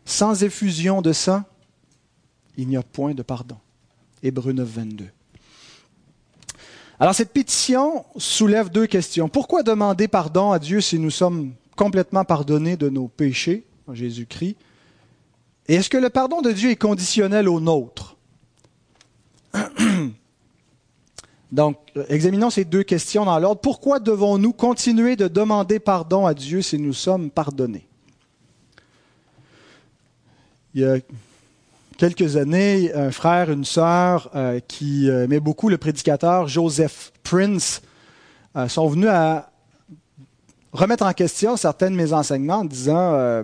Sans 0.04 0.42
effusion 0.42 1.02
de 1.02 1.12
sang, 1.12 1.42
il 2.56 2.68
n'y 2.68 2.76
a 2.76 2.82
point 2.82 3.14
de 3.14 3.22
pardon. 3.22 3.56
Hébreu 4.22 4.52
9, 4.52 4.68
22. 4.68 5.06
Alors 6.98 7.14
cette 7.14 7.32
pétition 7.32 8.04
soulève 8.16 8.68
deux 8.68 8.86
questions. 8.86 9.28
Pourquoi 9.28 9.62
demander 9.62 10.06
pardon 10.08 10.52
à 10.52 10.58
Dieu 10.58 10.82
si 10.82 10.98
nous 10.98 11.10
sommes 11.10 11.52
complètement 11.76 12.24
pardonnés 12.24 12.76
de 12.76 12.90
nos 12.90 13.08
péchés 13.08 13.64
en 13.86 13.94
Jésus-Christ? 13.94 14.56
Et 15.66 15.76
est-ce 15.76 15.88
que 15.88 15.96
le 15.96 16.10
pardon 16.10 16.42
de 16.42 16.52
Dieu 16.52 16.70
est 16.70 16.76
conditionnel 16.76 17.48
au 17.48 17.60
nôtre? 17.60 18.16
Donc, 21.52 21.78
examinons 22.08 22.50
ces 22.50 22.64
deux 22.64 22.82
questions 22.82 23.24
dans 23.24 23.38
l'ordre. 23.38 23.60
Pourquoi 23.60 23.98
devons-nous 23.98 24.52
continuer 24.52 25.16
de 25.16 25.26
demander 25.26 25.78
pardon 25.78 26.26
à 26.26 26.34
Dieu 26.34 26.60
si 26.60 26.78
nous 26.78 26.92
sommes 26.92 27.30
pardonnés? 27.30 27.88
Il 30.72 30.82
y 30.82 30.84
a 30.84 30.98
quelques 31.98 32.36
années, 32.36 32.94
un 32.94 33.10
frère, 33.10 33.50
une 33.50 33.64
sœur 33.64 34.30
euh, 34.36 34.60
qui 34.68 35.10
euh, 35.10 35.24
aimait 35.24 35.40
beaucoup 35.40 35.68
le 35.68 35.78
prédicateur 35.78 36.46
Joseph 36.46 37.12
Prince 37.24 37.82
euh, 38.54 38.68
sont 38.68 38.86
venus 38.86 39.08
à 39.08 39.50
remettre 40.72 41.04
en 41.04 41.12
question 41.12 41.56
certains 41.56 41.90
de 41.90 41.96
mes 41.96 42.12
enseignements 42.12 42.58
en 42.58 42.64
disant 42.64 43.42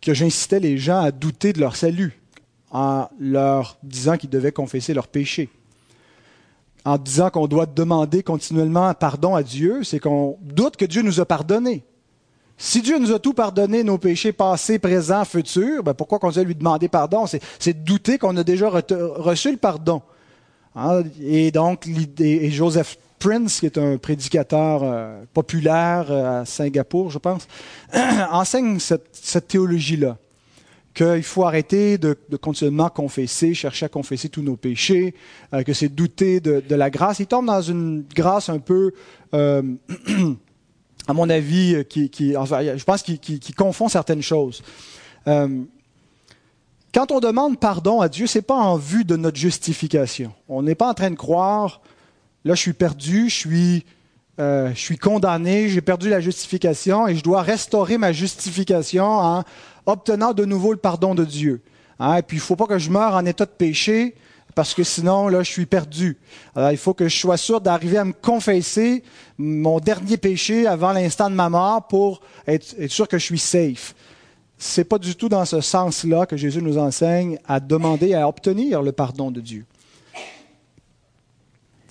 que 0.00 0.12
j'incitais 0.12 0.58
les 0.58 0.76
gens 0.76 1.00
à 1.00 1.12
douter 1.12 1.52
de 1.52 1.60
leur 1.60 1.76
salut, 1.76 2.20
en 2.72 3.08
leur 3.20 3.78
disant 3.84 4.16
qu'ils 4.16 4.30
devaient 4.30 4.50
confesser 4.50 4.92
leurs 4.92 5.06
péchés. 5.06 5.48
En 6.84 6.98
disant 6.98 7.30
qu'on 7.30 7.46
doit 7.46 7.66
demander 7.66 8.24
continuellement 8.24 8.92
pardon 8.94 9.36
à 9.36 9.44
Dieu, 9.44 9.84
c'est 9.84 10.00
qu'on 10.00 10.36
doute 10.42 10.76
que 10.76 10.84
Dieu 10.84 11.02
nous 11.02 11.20
a 11.20 11.24
pardonné. 11.24 11.84
Si 12.64 12.80
Dieu 12.80 12.96
nous 13.00 13.10
a 13.10 13.18
tout 13.18 13.34
pardonné, 13.34 13.82
nos 13.82 13.98
péchés 13.98 14.30
passés, 14.30 14.78
présents, 14.78 15.24
futurs, 15.24 15.82
ben 15.82 15.94
pourquoi 15.94 16.20
qu'on 16.20 16.30
doit 16.30 16.44
lui 16.44 16.54
demander 16.54 16.86
pardon? 16.86 17.24
C'est 17.58 17.82
douter 17.82 18.18
qu'on 18.18 18.36
a 18.36 18.44
déjà 18.44 18.68
reçu 18.70 19.50
le 19.50 19.56
pardon. 19.56 20.00
Hein? 20.76 21.02
Et 21.20 21.50
donc, 21.50 21.88
Joseph 22.50 22.98
Prince, 23.18 23.58
qui 23.58 23.66
est 23.66 23.78
un 23.78 23.98
prédicateur 23.98 24.82
euh, 24.84 25.24
populaire 25.34 26.06
euh, 26.10 26.42
à 26.42 26.44
Singapour, 26.44 27.10
je 27.10 27.18
pense, 27.18 27.48
enseigne 28.30 28.78
cette, 28.78 29.48
théologie-là 29.48 30.16
qu'il 30.94 31.24
faut 31.24 31.42
arrêter 31.42 31.98
de, 31.98 32.16
continuellement 32.40 32.90
confesser, 32.90 33.54
chercher 33.54 33.86
à 33.86 33.88
confesser 33.88 34.28
tous 34.28 34.42
nos 34.42 34.56
péchés, 34.56 35.16
euh, 35.52 35.64
que 35.64 35.72
c'est 35.72 35.88
douter 35.88 36.38
de, 36.38 36.62
la 36.76 36.90
grâce. 36.90 37.18
Il 37.18 37.26
tombe 37.26 37.46
dans 37.46 37.60
une 37.60 38.04
grâce 38.14 38.48
un 38.48 38.60
peu 38.60 38.92
à 41.08 41.12
mon 41.12 41.28
avis, 41.30 41.74
euh, 41.74 41.82
qui, 41.82 42.10
je 42.12 42.84
pense 42.84 43.02
qu'il 43.02 43.54
confond 43.56 43.88
certaines 43.88 44.22
choses. 44.22 44.62
Euh, 45.26 45.62
quand 46.94 47.10
on 47.10 47.20
demande 47.20 47.58
pardon 47.58 48.00
à 48.00 48.08
Dieu, 48.08 48.26
ce 48.26 48.38
n'est 48.38 48.42
pas 48.42 48.56
en 48.56 48.76
vue 48.76 49.04
de 49.04 49.16
notre 49.16 49.38
justification. 49.38 50.32
On 50.48 50.62
n'est 50.62 50.74
pas 50.74 50.88
en 50.88 50.94
train 50.94 51.10
de 51.10 51.16
croire, 51.16 51.80
là 52.44 52.54
je 52.54 52.60
suis 52.60 52.74
perdu, 52.74 53.28
je 53.28 53.34
suis, 53.34 53.86
euh, 54.38 54.70
je 54.74 54.78
suis 54.78 54.98
condamné, 54.98 55.68
j'ai 55.68 55.80
perdu 55.80 56.10
la 56.10 56.20
justification 56.20 57.08
et 57.08 57.16
je 57.16 57.22
dois 57.22 57.42
restaurer 57.42 57.98
ma 57.98 58.12
justification 58.12 59.04
en 59.04 59.44
obtenant 59.86 60.32
de 60.34 60.44
nouveau 60.44 60.72
le 60.72 60.78
pardon 60.78 61.14
de 61.14 61.24
Dieu. 61.24 61.62
Hein, 61.98 62.16
et 62.16 62.22
puis 62.22 62.36
il 62.36 62.40
ne 62.40 62.44
faut 62.44 62.56
pas 62.56 62.66
que 62.66 62.78
je 62.78 62.90
meure 62.90 63.14
en 63.14 63.24
état 63.24 63.46
de 63.46 63.50
péché 63.50 64.14
parce 64.54 64.74
que 64.74 64.82
sinon, 64.82 65.28
là, 65.28 65.42
je 65.42 65.50
suis 65.50 65.66
perdu. 65.66 66.18
Alors, 66.54 66.72
il 66.72 66.76
faut 66.76 66.94
que 66.94 67.08
je 67.08 67.16
sois 67.16 67.36
sûr 67.36 67.60
d'arriver 67.60 67.98
à 67.98 68.04
me 68.04 68.12
confesser 68.12 69.02
mon 69.38 69.80
dernier 69.80 70.16
péché 70.16 70.66
avant 70.66 70.92
l'instant 70.92 71.30
de 71.30 71.34
ma 71.34 71.48
mort 71.48 71.86
pour 71.88 72.20
être, 72.46 72.86
sûr 72.88 73.08
que 73.08 73.18
je 73.18 73.24
suis 73.24 73.38
safe. 73.38 73.94
C'est 74.58 74.84
pas 74.84 74.98
du 74.98 75.16
tout 75.16 75.28
dans 75.28 75.44
ce 75.44 75.60
sens-là 75.60 76.26
que 76.26 76.36
Jésus 76.36 76.62
nous 76.62 76.78
enseigne 76.78 77.38
à 77.46 77.60
demander, 77.60 78.14
à 78.14 78.28
obtenir 78.28 78.82
le 78.82 78.92
pardon 78.92 79.30
de 79.30 79.40
Dieu. 79.40 79.64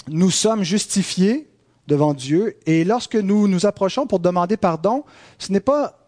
Nous 0.07 0.31
sommes 0.31 0.63
justifiés 0.63 1.49
devant 1.87 2.13
Dieu 2.13 2.57
et 2.65 2.83
lorsque 2.83 3.15
nous 3.15 3.47
nous 3.47 3.65
approchons 3.65 4.07
pour 4.07 4.19
demander 4.19 4.55
pardon, 4.55 5.03
ce 5.37 5.51
n'est 5.51 5.59
pas 5.59 5.99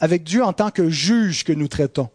avec 0.00 0.24
Dieu 0.24 0.42
en 0.42 0.52
tant 0.52 0.70
que 0.70 0.88
juge 0.88 1.44
que 1.44 1.52
nous 1.52 1.68
traitons. 1.68 2.08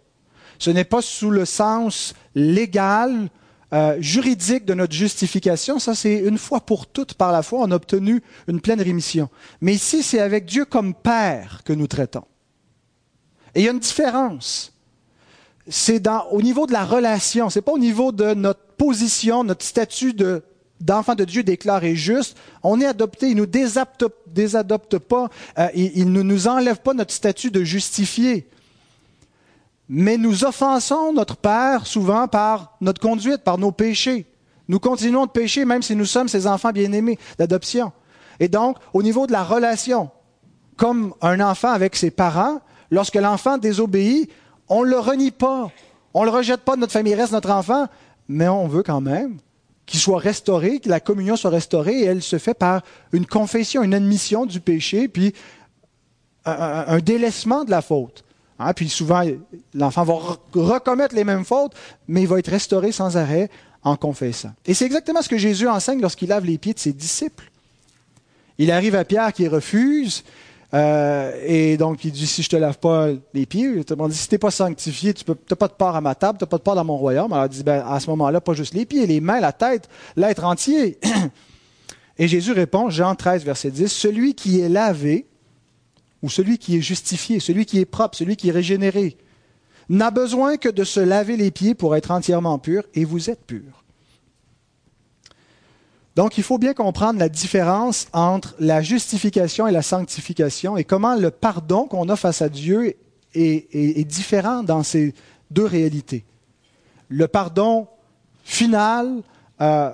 Ce 0.60 0.69
n'est 0.69 0.84
pas 0.84 1.01
sous 1.01 1.29
le 1.29 1.46
sens 1.46 2.13
légal 2.36 3.29
euh, 3.74 3.97
juridique 4.00 4.63
de 4.63 4.74
notre 4.74 4.93
justification, 4.93 5.77
ça 5.77 5.93
c'est 5.93 6.19
une 6.19 6.38
fois 6.38 6.62
pour 6.62 6.88
toutes 6.88 7.15
par 7.15 7.33
la 7.33 7.43
foi, 7.43 7.59
on 7.62 7.71
a 7.71 7.75
obtenu 7.75 8.21
une 8.47 8.62
pleine 8.62 8.81
rémission. 8.81 9.29
Mais 9.59 9.74
ici, 9.74 10.03
c'est 10.03 10.19
avec 10.19 10.45
Dieu 10.45 10.63
comme 10.63 10.93
Père 10.93 11.62
que 11.65 11.74
nous 11.74 11.88
traitons. 11.88 12.24
Et 13.55 13.62
il 13.62 13.65
y 13.65 13.67
a 13.67 13.71
une 13.71 13.79
différence. 13.79 14.74
C'est 15.67 16.01
au 16.31 16.41
niveau 16.41 16.65
de 16.65 16.71
la 16.71 16.86
relation, 16.86 17.50
c'est 17.50 17.62
pas 17.62 17.74
au 17.74 17.77
niveau 17.77 18.13
de 18.13 18.33
notre 18.33 18.62
position, 18.77 19.43
notre 19.43 19.65
statut 19.65 20.13
de, 20.13 20.43
d'enfant 20.79 21.15
de 21.15 21.25
Dieu 21.25 21.43
déclaré 21.43 21.95
juste. 21.95 22.38
On 22.63 22.79
est 22.79 22.86
adopté, 22.86 23.31
il 23.31 23.36
nous 23.36 23.47
désadopte, 23.47 24.97
pas, 24.97 25.29
euh, 25.59 25.67
il 25.75 26.12
ne 26.13 26.21
nous 26.21 26.47
enlève 26.47 26.79
pas 26.79 26.93
notre 26.93 27.13
statut 27.13 27.51
de 27.51 27.65
justifié 27.65 28.47
mais 29.89 30.17
nous 30.17 30.44
offensons 30.44 31.13
notre 31.13 31.38
Père 31.38 31.88
souvent 31.88 32.27
par 32.27 32.77
notre 32.82 33.01
conduite, 33.01 33.44
par 33.44 33.58
nos 33.58 33.72
péchés. 33.72 34.25
Nous 34.67 34.79
continuons 34.79 35.25
de 35.25 35.32
pécher 35.32 35.65
même 35.65 35.82
si 35.82 35.96
nous 35.96 36.06
sommes 36.06 36.27
ses 36.27 36.46
enfants 36.46 36.72
bien-aimés 36.72 37.17
d'adoption. 37.38 37.91
Et 38.39 38.50
donc, 38.50 38.77
au 38.94 39.01
niveau 39.01 39.27
de 39.27 39.32
la 39.32 39.44
relation, 39.44 40.10
comme 40.75 41.13
un 41.22 41.39
enfant 41.39 41.72
avec 41.72 41.96
ses 41.96 42.12
parents, 42.12 42.60
lorsque 42.91 43.15
l'enfant 43.15 43.58
désobéit, 43.58 44.29
on 44.70 44.84
ne 44.84 44.89
le 44.89 45.00
renie 45.00 45.32
pas. 45.32 45.72
On 46.13 46.22
ne 46.22 46.25
le 46.25 46.32
rejette 46.32 46.62
pas 46.62 46.75
de 46.75 46.82
notre 46.82 46.94
famille, 46.94 47.15
reste 47.15 47.32
notre 47.32 47.51
enfant, 47.51 47.88
mais 48.27 48.48
on 48.48 48.67
veut 48.67 48.84
quand 48.84 49.01
même 49.01 49.38
qu'il 49.86 50.00
soit 50.01 50.20
restauré, 50.20 50.79
que 50.79 50.89
la 50.89 51.00
communion 51.00 51.38
soit 51.38 51.50
restaurée, 51.50 52.01
et 52.01 52.06
elle 52.06 52.22
se 52.22 52.38
fait 52.38 52.53
par 52.53 52.82
une 53.13 53.25
confession, 53.25 53.84
une 53.84 53.94
admission 53.94 54.46
du 54.46 54.60
péché, 54.60 55.08
puis 55.08 55.34
un 56.46 57.00
délaissement 57.00 57.63
de 57.63 57.72
la 57.72 57.82
faute. 57.82 58.25
Hein, 58.60 58.74
puis 58.74 58.90
souvent, 58.90 59.24
l'enfant 59.74 60.04
va 60.04 60.16
recommettre 60.54 61.16
les 61.16 61.24
mêmes 61.24 61.46
fautes, 61.46 61.74
mais 62.08 62.22
il 62.22 62.28
va 62.28 62.40
être 62.40 62.50
restauré 62.50 62.92
sans 62.92 63.16
arrêt 63.18 63.50
en 63.84 63.96
confessant. 63.96 64.52
Et 64.66 64.74
c'est 64.74 64.86
exactement 64.86 65.22
ce 65.22 65.30
que 65.30 65.38
Jésus 65.38 65.68
enseigne 65.68 66.02
lorsqu'il 66.02 66.30
lave 66.30 66.46
les 66.46 66.58
pieds 66.58 66.74
de 66.74 66.80
ses 66.80 66.94
disciples. 66.94 67.52
Il 68.58 68.72
arrive 68.72 68.96
à 68.96 69.06
Pierre 69.06 69.32
qui 69.34 69.48
refuse, 69.48 70.24
euh, 70.74 71.32
et 71.46 71.78
donc 71.78 72.04
il 72.04 72.12
dit 72.12 72.26
si 72.26 72.42
je 72.42 72.50
te 72.50 72.56
lave 72.56 72.80
pas 72.80 73.10
les 73.34 73.46
pieds, 73.46 73.84
te 73.86 73.94
dit 73.94 74.18
si 74.18 74.28
t'es 74.28 74.40
pas 74.40 74.52
sanctifié, 74.52 75.14
tu 75.14 75.24
n'as 75.30 75.56
pas 75.56 75.68
de 75.68 75.74
part 75.74 75.96
à 75.96 76.02
ma 76.02 76.16
table, 76.16 76.40
tu 76.40 76.44
n'as 76.44 76.50
pas 76.50 76.58
de 76.58 76.64
part 76.64 76.76
dans 76.76 76.84
mon 76.84 76.98
royaume. 76.98 77.32
Alors 77.32 77.46
il 77.46 77.50
dit 77.50 77.64
ben, 77.64 77.86
à 77.88 78.00
ce 78.00 78.10
moment-là, 78.10 78.42
pas 78.42 78.54
juste 78.54 78.74
les 78.74 78.86
pieds, 78.86 79.06
les 79.06 79.22
mains, 79.22 79.40
la 79.40 79.54
tête, 79.54 79.88
l'être 80.16 80.44
entier. 80.44 80.98
et 82.18 82.28
Jésus 82.28 82.52
répond, 82.52 82.90
Jean 82.90 83.14
13, 83.14 83.44
verset 83.46 83.70
10, 83.70 83.88
celui 83.88 84.34
qui 84.34 84.60
est 84.60 84.70
lavé 84.70 85.28
celui 86.29 86.57
qui 86.57 86.77
est 86.77 86.81
justifié, 86.81 87.39
celui 87.39 87.65
qui 87.65 87.79
est 87.79 87.86
propre, 87.86 88.17
celui 88.17 88.36
qui 88.36 88.50
est 88.50 88.51
régénéré, 88.51 89.17
n'a 89.89 90.12
besoin 90.12 90.57
que 90.57 90.69
de 90.69 90.84
se 90.84 91.00
laver 91.00 91.38
les 91.38 91.51
pieds 91.51 91.75
pour 91.75 91.96
être 91.96 92.12
entièrement 92.12 92.60
pur, 92.60 92.84
et 92.93 93.05
vous 93.05 93.29
êtes 93.29 93.46
pur. 93.46 93.84
Donc 96.15 96.38
il 96.38 96.43
faut 96.43 96.57
bien 96.57 96.74
comprendre 96.74 97.19
la 97.19 97.29
différence 97.29 98.07
entre 98.12 98.55
la 98.60 98.81
justification 98.81 99.67
et 99.67 99.72
la 99.72 99.84
sanctification, 99.84 100.75
et 100.75 100.84
comment 100.84 101.15
le 101.15 101.29
pardon 101.29 101.86
qu'on 101.86 102.10
a 102.10 102.15
face 102.15 102.41
à 102.41 102.50
Dieu 102.50 102.96
est, 103.36 104.07
différent 104.07 104.63
dans 104.63 104.81
ces 104.81 105.13
deux 105.51 105.65
réalités. 105.65 106.25
Le 107.07 107.27
pardon 107.27 107.88
final, 108.43 109.22
euh, 109.62 109.91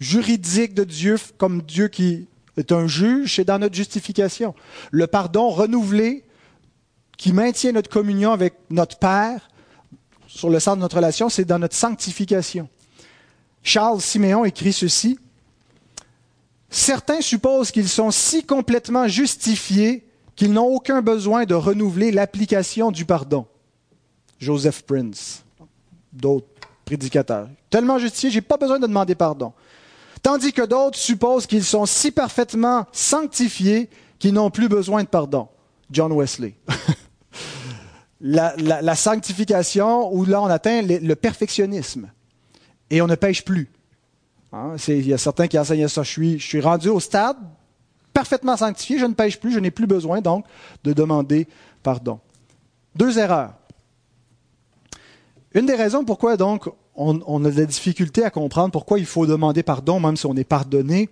juridique 0.00 0.74
de 0.74 0.84
Dieu, 0.84 1.16
comme 1.38 1.62
Dieu 1.62 1.88
qui 1.88 2.28
est 2.56 2.72
un 2.72 2.86
juge, 2.86 3.36
c'est 3.36 3.44
dans 3.44 3.58
notre 3.58 3.74
justification. 3.74 4.54
Le 4.90 5.06
pardon 5.06 5.48
renouvelé 5.50 6.24
qui 7.16 7.32
maintient 7.32 7.72
notre 7.72 7.90
communion 7.90 8.32
avec 8.32 8.54
notre 8.70 8.98
Père 8.98 9.48
sur 10.26 10.50
le 10.50 10.58
centre 10.58 10.76
de 10.76 10.82
notre 10.82 10.96
relation, 10.96 11.28
c'est 11.28 11.44
dans 11.44 11.58
notre 11.58 11.76
sanctification. 11.76 12.68
Charles 13.62 14.00
Siméon 14.00 14.44
écrit 14.44 14.72
ceci. 14.72 15.18
Certains 16.68 17.20
supposent 17.20 17.70
qu'ils 17.70 17.88
sont 17.88 18.10
si 18.10 18.44
complètement 18.44 19.06
justifiés 19.06 20.04
qu'ils 20.34 20.52
n'ont 20.52 20.66
aucun 20.66 21.02
besoin 21.02 21.44
de 21.44 21.54
renouveler 21.54 22.10
l'application 22.10 22.90
du 22.90 23.04
pardon. 23.04 23.46
Joseph 24.40 24.82
Prince, 24.82 25.44
d'autres 26.12 26.48
prédicateurs. 26.84 27.48
Tellement 27.70 27.98
justifiés, 27.98 28.30
j'ai 28.30 28.40
pas 28.40 28.56
besoin 28.56 28.80
de 28.80 28.86
demander 28.86 29.14
pardon. 29.14 29.52
Tandis 30.24 30.54
que 30.54 30.62
d'autres 30.62 30.98
supposent 30.98 31.46
qu'ils 31.46 31.64
sont 31.64 31.84
si 31.84 32.10
parfaitement 32.10 32.86
sanctifiés 32.92 33.90
qu'ils 34.18 34.32
n'ont 34.32 34.50
plus 34.50 34.70
besoin 34.70 35.02
de 35.02 35.08
pardon. 35.08 35.48
John 35.90 36.12
Wesley. 36.14 36.54
la, 38.22 38.94
sanctification, 38.94 40.10
où 40.14 40.24
là 40.24 40.40
on 40.40 40.46
atteint 40.46 40.80
le, 40.80 41.14
perfectionnisme. 41.14 42.10
Et 42.88 43.02
on 43.02 43.06
ne 43.06 43.16
pêche 43.16 43.44
plus. 43.44 43.70
Hein, 44.50 44.76
il 44.88 45.06
y 45.06 45.12
a 45.12 45.18
certains 45.18 45.46
qui 45.46 45.58
enseignent 45.58 45.88
ça. 45.88 46.02
Je 46.02 46.10
suis, 46.10 46.38
je 46.38 46.46
suis 46.46 46.60
rendu 46.62 46.88
au 46.88 47.00
stade 47.00 47.36
parfaitement 48.14 48.56
sanctifié, 48.56 48.98
je 48.98 49.04
ne 49.04 49.12
pêche 49.12 49.38
plus, 49.38 49.52
je 49.52 49.58
n'ai 49.58 49.70
plus 49.70 49.86
besoin 49.86 50.22
donc 50.22 50.46
de 50.84 50.94
demander 50.94 51.46
pardon. 51.82 52.18
Deux 52.96 53.18
erreurs. 53.18 53.52
Une 55.52 55.66
des 55.66 55.74
raisons 55.74 56.02
pourquoi 56.02 56.38
donc 56.38 56.70
on, 56.96 57.20
on, 57.26 57.44
a 57.44 57.50
de 57.50 57.60
la 57.60 57.66
difficulté 57.66 58.24
à 58.24 58.30
comprendre 58.30 58.70
pourquoi 58.70 58.98
il 58.98 59.06
faut 59.06 59.26
demander 59.26 59.62
pardon 59.62 60.00
même 60.00 60.16
si 60.16 60.26
on 60.26 60.36
est 60.36 60.44
pardonné, 60.44 61.08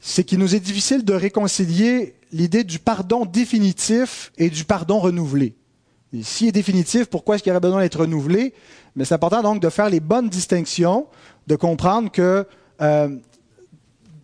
c'est 0.00 0.24
qu'il 0.24 0.38
nous 0.38 0.54
est 0.54 0.60
difficile 0.60 1.04
de 1.04 1.12
réconcilier 1.12 2.14
l'idée 2.32 2.64
du 2.64 2.78
pardon 2.78 3.24
définitif 3.24 4.32
et 4.38 4.50
du 4.50 4.64
pardon 4.64 4.98
renouvelé. 4.98 5.54
S'il 6.22 6.48
est 6.48 6.52
définitif, 6.52 7.06
pourquoi 7.06 7.34
est-ce 7.34 7.42
qu'il 7.42 7.52
aurait 7.52 7.60
besoin 7.60 7.80
d'être 7.80 8.00
renouvelé? 8.00 8.54
Mais 8.96 9.04
c'est 9.04 9.14
important 9.14 9.42
donc 9.42 9.60
de 9.60 9.68
faire 9.68 9.90
les 9.90 10.00
bonnes 10.00 10.28
distinctions, 10.28 11.06
de 11.46 11.56
comprendre 11.56 12.10
que 12.10 12.46
euh, 12.80 13.16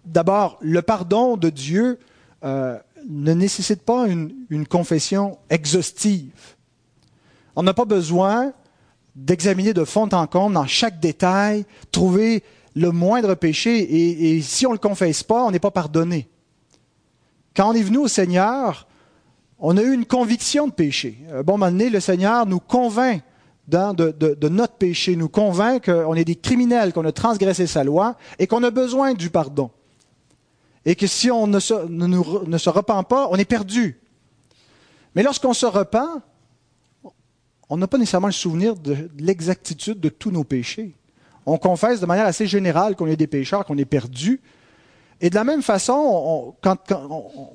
d'abord, 0.04 0.58
le 0.60 0.80
pardon 0.80 1.36
de 1.36 1.50
Dieu 1.50 1.98
euh, 2.44 2.78
ne 3.08 3.34
nécessite 3.34 3.82
pas 3.82 4.06
une, 4.06 4.34
une, 4.48 4.66
confession 4.66 5.38
exhaustive. 5.50 6.56
On 7.54 7.62
n'a 7.62 7.74
pas 7.74 7.84
besoin 7.84 8.52
d'examiner 9.14 9.72
de 9.72 9.84
fond 9.84 10.08
en 10.12 10.26
comble 10.26 10.54
dans 10.54 10.66
chaque 10.66 11.00
détail, 11.00 11.64
trouver 11.92 12.42
le 12.74 12.90
moindre 12.90 13.34
péché, 13.34 14.34
et, 14.34 14.42
si 14.42 14.66
on 14.66 14.70
ne 14.70 14.74
le 14.74 14.80
confesse 14.80 15.22
pas, 15.22 15.44
on 15.44 15.50
n'est 15.50 15.60
pas 15.60 15.70
pardonné. 15.70 16.28
Quand 17.54 17.70
on 17.70 17.72
est 17.72 17.82
venu 17.82 17.98
au 17.98 18.08
Seigneur, 18.08 18.88
on 19.58 19.76
a 19.76 19.82
eu 19.82 19.92
une 19.92 20.06
conviction 20.06 20.66
de 20.66 20.72
péché. 20.72 21.18
À 21.32 21.38
un 21.38 21.42
bon 21.42 21.52
moment 21.56 21.70
donné, 21.70 21.88
le 21.88 22.00
Seigneur 22.00 22.46
nous 22.46 22.58
convainc 22.58 23.22
de, 23.68 24.48
notre 24.48 24.74
péché, 24.74 25.16
nous 25.16 25.28
convainc 25.28 25.84
qu'on 25.84 26.14
est 26.14 26.24
des 26.24 26.34
criminels, 26.34 26.92
qu'on 26.92 27.04
a 27.04 27.12
transgressé 27.12 27.66
sa 27.66 27.84
loi 27.84 28.16
et 28.38 28.46
qu'on 28.46 28.62
a 28.62 28.70
besoin 28.70 29.14
du 29.14 29.30
pardon. 29.30 29.70
Et 30.84 30.96
que 30.96 31.06
si 31.06 31.30
on 31.30 31.46
ne 31.46 31.60
se, 31.60 31.74
ne, 31.88 32.58
se 32.58 32.68
repent 32.68 33.04
pas, 33.08 33.28
on 33.30 33.36
est 33.36 33.46
perdu. 33.46 34.00
Mais 35.14 35.22
lorsqu'on 35.22 35.54
se 35.54 35.64
repent, 35.64 36.20
on 37.70 37.76
n'a 37.76 37.86
pas 37.86 37.98
nécessairement 37.98 38.28
le 38.28 38.32
souvenir 38.32 38.76
de 38.76 39.10
l'exactitude 39.18 40.00
de 40.00 40.08
tous 40.08 40.30
nos 40.30 40.44
péchés. 40.44 40.94
On 41.46 41.58
confesse 41.58 42.00
de 42.00 42.06
manière 42.06 42.26
assez 42.26 42.46
générale 42.46 42.96
qu'on 42.96 43.06
est 43.06 43.16
des 43.16 43.26
pécheurs, 43.26 43.64
qu'on 43.64 43.78
est 43.78 43.84
perdus, 43.84 44.40
et 45.20 45.30
de 45.30 45.34
la 45.34 45.44
même 45.44 45.62
façon, 45.62 46.54
quand, 46.60 46.76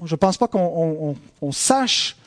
je 0.04 0.14
ne 0.14 0.18
pense 0.18 0.38
pas 0.38 0.48
qu'on 0.48 1.16
sache 1.52 2.18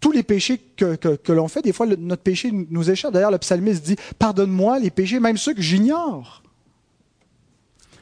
tous 0.00 0.12
les 0.12 0.22
péchés 0.22 0.58
que, 0.58 1.32
l'on 1.32 1.48
fait. 1.48 1.62
Des 1.62 1.72
fois, 1.72 1.86
notre 1.86 2.22
péché 2.22 2.50
nous 2.52 2.90
échappe. 2.90 3.12
D'ailleurs, 3.12 3.30
le 3.30 3.38
psalmiste 3.38 3.84
dit, 3.84 3.96
pardonne-moi 4.18 4.78
les 4.80 4.90
péchés, 4.90 5.20
même 5.20 5.36
ceux 5.36 5.54
que 5.54 5.62
j'ignore. 5.62 6.42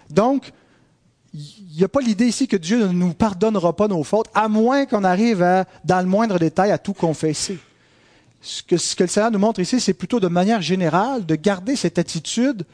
Donc, 0.09 0.51
il 1.33 1.77
n'y 1.77 1.85
a 1.85 1.89
pas 1.89 2.01
l'idée 2.01 2.27
ici 2.27 2.49
que 2.49 2.57
Dieu 2.57 2.87
ne 2.87 2.93
nous 2.93 3.13
pardonnera 3.13 3.77
pas 3.77 3.87
nos 3.87 4.03
fautes, 4.03 4.29
à 4.35 4.49
moins 4.49 4.87
qu'on 4.87 5.05
arrive 5.05 5.47
dans 5.85 6.01
le 6.01 6.07
moindre 6.07 6.39
détail 6.39 6.73
à 6.73 6.79
tout 6.79 6.95
confesser. 6.95 7.59
Ce 8.41 8.63
que, 8.63 8.77
ce 8.77 8.97
que 8.97 9.05
le 9.05 9.09
Seigneur 9.09 9.31
nous 9.31 9.39
montre 9.39 9.61
ici, 9.61 9.81
c'est 9.81 9.95
plutôt 9.95 10.21
de 10.21 10.29
manière 10.29 10.63
générale 10.63 11.27
de 11.27 11.35
garder 11.35 11.77
cette 11.77 11.99
attitude 11.99 12.65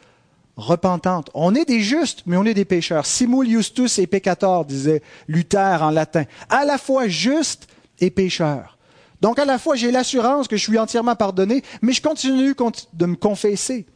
repentante. 0.57 1.31
On 1.35 1.55
est 1.55 1.65
des 1.65 1.81
justes, 1.81 2.23
mais 2.27 2.37
on 2.37 2.45
est 2.45 2.55
des 2.55 2.65
pécheurs. 2.65 3.05
Simul 3.05 3.49
justus 3.49 3.99
et 3.99 4.07
peccator, 4.07 4.65
disait 4.65 5.03
Luther 5.29 5.83
en 5.83 5.91
latin. 5.91 6.25
À 6.49 6.65
la 6.65 6.79
fois 6.79 7.09
juste 7.09 7.67
et 8.01 8.11
pécheur. 8.11 8.79
Donc 9.21 9.39
à 9.39 9.45
la 9.45 9.59
fois 9.59 9.77
j'ai 9.77 9.91
l'assurance 9.91 10.49
que 10.49 10.57
je 10.57 10.63
suis 10.63 10.79
entièrement 10.79 11.17
pardonné, 11.17 11.63
mais 11.83 11.93
je 11.93 12.03
continue 12.03 12.55
de 12.93 13.07
me 13.07 13.17
confesser. 13.17 13.87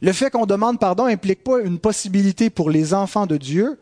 Le 0.00 0.12
fait 0.12 0.30
qu'on 0.30 0.46
demande 0.46 0.78
pardon 0.78 1.06
n'implique 1.06 1.44
pas 1.44 1.60
une 1.60 1.78
possibilité 1.78 2.48
pour 2.48 2.70
les 2.70 2.94
enfants 2.94 3.26
de 3.26 3.36
Dieu 3.36 3.78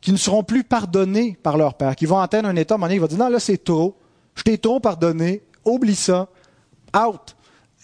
qui 0.00 0.12
ne 0.12 0.16
seront 0.16 0.42
plus 0.42 0.64
pardonnés 0.64 1.36
par 1.42 1.56
leur 1.56 1.74
Père, 1.74 1.96
qui 1.96 2.06
vont 2.06 2.18
atteindre 2.18 2.48
un 2.48 2.56
état, 2.56 2.76
donné, 2.76 2.94
ils 2.94 3.00
vont 3.00 3.06
dire, 3.06 3.18
non, 3.18 3.28
là 3.28 3.38
c'est 3.38 3.62
trop, 3.62 3.96
je 4.34 4.42
t'ai 4.42 4.58
trop 4.58 4.80
pardonné, 4.80 5.42
oublie 5.64 5.96
ça, 5.96 6.28
out. 6.96 7.36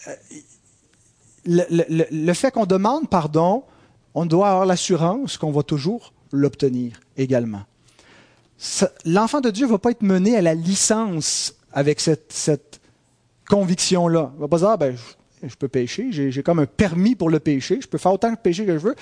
Euh, 0.07 0.15
le, 1.45 2.33
fait 2.33 2.51
qu'on 2.51 2.65
demande 2.65 3.09
pardon, 3.09 3.63
on 4.13 4.25
doit 4.25 4.49
avoir 4.49 4.65
l'assurance 4.65 5.37
qu'on 5.37 5.51
va 5.51 5.63
toujours 5.63 6.13
l'obtenir 6.31 6.99
également. 7.17 7.63
L'enfant 9.05 9.41
de 9.41 9.49
Dieu 9.49 9.65
ne 9.65 9.71
va 9.71 9.77
pas 9.77 9.91
être 9.91 10.01
mené 10.01 10.35
à 10.35 10.41
la 10.41 10.53
licence 10.53 11.55
avec 11.71 11.99
cette, 11.99 12.81
conviction-là. 13.47 14.31
Il 14.35 14.41
va 14.41 14.47
pas 14.47 14.57
dire, 14.59 14.69
ah, 14.69 14.77
ben, 14.77 14.95
je, 15.41 15.55
peux 15.55 15.67
pécher, 15.67 16.11
j'ai 16.11 16.43
comme 16.43 16.59
un 16.59 16.67
permis 16.67 17.15
pour 17.15 17.31
le 17.31 17.39
pécher, 17.39 17.79
je 17.81 17.87
peux 17.87 17.97
faire 17.97 18.13
autant 18.13 18.31
de 18.31 18.37
péché 18.37 18.63
que 18.63 18.73
je 18.73 18.83
veux. 18.83 18.95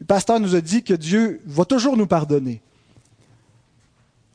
Le 0.00 0.06
pasteur 0.06 0.40
nous 0.40 0.56
a 0.56 0.60
dit 0.60 0.82
que 0.82 0.94
Dieu 0.94 1.40
va 1.46 1.64
toujours 1.64 1.96
nous 1.96 2.08
pardonner. 2.08 2.62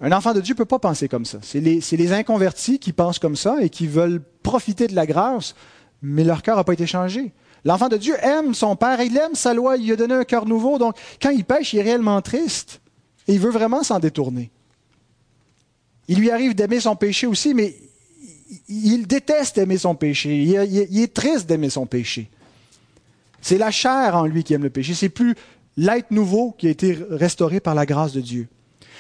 Un 0.02 0.12
enfant 0.12 0.34
de 0.34 0.42
Dieu 0.42 0.54
ne 0.54 0.58
peut 0.58 0.66
pas 0.66 0.80
penser 0.80 1.08
comme 1.08 1.26
ça. 1.26 1.40
C'est 1.42 1.60
les, 1.62 2.14
inconvertis 2.14 2.80
qui 2.80 2.92
pensent 2.92 3.20
comme 3.20 3.36
ça 3.36 3.58
et 3.62 3.70
qui 3.70 3.88
veulent 3.88 4.22
profiter 4.44 4.88
de 4.88 4.96
la 4.96 5.06
grâce 5.06 5.56
mais 6.02 6.24
leur 6.24 6.44
cœur 6.44 6.56
n'a 6.56 6.64
pas 6.64 6.74
été 6.74 6.86
changé. 6.86 7.34
L'enfant 7.64 7.90
de 7.90 7.98
Dieu 7.98 8.16
aime 8.22 8.54
son 8.54 8.76
Père, 8.76 9.02
il 9.02 9.18
aime 9.18 9.34
sa 9.34 9.54
loi, 9.54 9.78
il 9.78 9.86
lui 9.86 9.94
a 9.94 9.96
donné 9.96 10.14
un 10.14 10.24
cœur 10.24 10.46
nouveau. 10.46 10.78
Donc, 10.78 10.96
quand 11.22 11.32
il 11.32 11.44
pêche, 11.44 11.74
il 11.74 11.80
est 11.80 11.84
réellement 11.84 12.22
triste. 12.22 12.82
Et 13.28 13.34
il 13.34 13.40
veut 13.40 13.50
vraiment 13.50 13.82
s'en 13.82 14.00
détourner. 14.00 14.52
Il 16.08 16.20
lui 16.20 16.30
arrive 16.30 16.54
d'aimer 16.54 16.80
son 16.80 16.96
péché 16.96 17.26
aussi, 17.26 17.56
mais 17.56 17.76
il 18.70 19.08
déteste 19.08 19.58
aimer 19.58 19.80
son 19.80 19.96
péché. 19.96 20.44
Il 20.44 21.00
est 21.00 21.14
triste 21.14 21.48
d'aimer 21.48 21.72
son 21.72 21.88
péché. 21.88 22.30
C'est 23.42 23.58
la 23.58 23.72
chair 23.72 24.16
en 24.16 24.26
lui 24.26 24.44
qui 24.44 24.54
aime 24.54 24.64
le 24.64 24.70
péché. 24.70 24.94
C'est 24.94 25.10
plus 25.10 25.36
l'être 25.76 26.12
nouveau 26.12 26.52
qui 26.52 26.68
a 26.68 26.70
été 26.70 26.98
restauré 27.10 27.60
par 27.60 27.74
la 27.74 27.88
grâce 27.88 28.14
de 28.14 28.22
Dieu. 28.22 28.48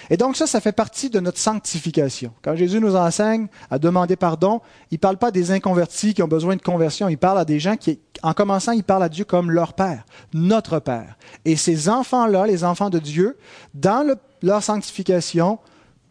Et 0.09 0.17
donc 0.17 0.35
ça, 0.35 0.47
ça 0.47 0.61
fait 0.61 0.71
partie 0.71 1.09
de 1.09 1.19
notre 1.19 1.37
sanctification. 1.37 2.31
Quand 2.41 2.55
Jésus 2.55 2.79
nous 2.79 2.95
enseigne 2.95 3.47
à 3.69 3.79
demander 3.79 4.15
pardon, 4.15 4.61
il 4.91 4.95
ne 4.95 4.99
parle 4.99 5.17
pas 5.17 5.31
des 5.31 5.51
inconvertis 5.51 6.13
qui 6.13 6.23
ont 6.23 6.27
besoin 6.27 6.55
de 6.55 6.61
conversion, 6.61 7.09
il 7.09 7.17
parle 7.17 7.39
à 7.39 7.45
des 7.45 7.59
gens 7.59 7.75
qui, 7.75 7.99
en 8.23 8.33
commençant, 8.33 8.71
il 8.71 8.83
parle 8.83 9.03
à 9.03 9.09
Dieu 9.09 9.25
comme 9.25 9.51
leur 9.51 9.73
Père, 9.73 10.05
notre 10.33 10.79
Père. 10.79 11.17
Et 11.43 11.55
ces 11.55 11.89
enfants-là, 11.89 12.47
les 12.47 12.63
enfants 12.63 12.89
de 12.89 12.99
Dieu, 12.99 13.37
dans 13.73 14.15
leur 14.41 14.63
sanctification, 14.63 15.59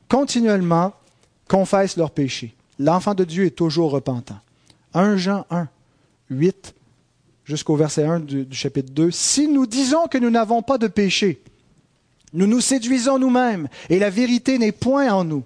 continuellement 0.09 0.93
confessent 1.49 1.97
leurs 1.97 2.11
péchés. 2.11 2.55
L'enfant 2.79 3.15
de 3.15 3.25
Dieu 3.25 3.45
est 3.47 3.57
toujours 3.57 3.91
repentant. 3.91 4.39
1 4.95 5.17
Jean 5.17 5.47
1, 5.51 5.69
8 6.31 6.75
jusqu'au 7.45 7.77
verset 7.77 8.05
1 8.05 8.21
du, 8.21 8.45
du 8.45 8.57
chapitre 8.57 8.93
2. 8.93 9.11
Si 9.11 9.49
nous 9.49 9.67
disons 9.67 10.07
que 10.07 10.19
nous 10.19 10.31
n'avons 10.31 10.63
pas 10.63 10.79
de 10.79 10.87
péché, 10.87 11.43
nous 12.35 12.47
nous 12.49 12.61
séduisons 12.61 13.19
nous-mêmes 13.19 13.69
et 13.89 13.99
la 13.99 14.11
vérité 14.11 14.59
n'est 14.59 14.73
point 14.73 15.13
en 15.13 15.25
nous. 15.25 15.45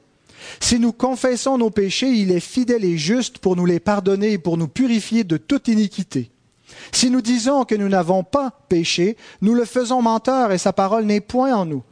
Si 0.61 0.79
nous 0.79 0.93
confessons 0.93 1.59
nos 1.59 1.71
péchés, 1.71 2.09
il 2.09 2.33
est 2.33 2.41
fidèle 2.41 2.85
et 2.85 2.97
juste 2.97 3.39
pour 3.39 3.57
nous 3.57 3.67
les 3.67 3.81
pardonner 3.81 4.33
et 4.33 4.39
pour 4.39 4.57
nous 4.57 4.69
purifier 4.69 5.23
de 5.23 5.37
toute 5.37 5.69
iniquité. 5.69 6.31
Si 6.93 7.11
nous 7.11 7.21
disons 7.21 7.65
que 7.65 7.75
nous 7.75 7.89
n'avons 7.89 8.25
pas 8.25 8.53
péché, 8.69 9.17
nous 9.43 9.55
le 9.55 9.65
faisons 9.65 10.01
menteur 10.01 10.53
et 10.53 10.59
sa 10.59 10.73
parole 10.73 11.05
n'est 11.05 11.21
point 11.21 11.55
en 11.55 11.67
nous. 11.67 11.83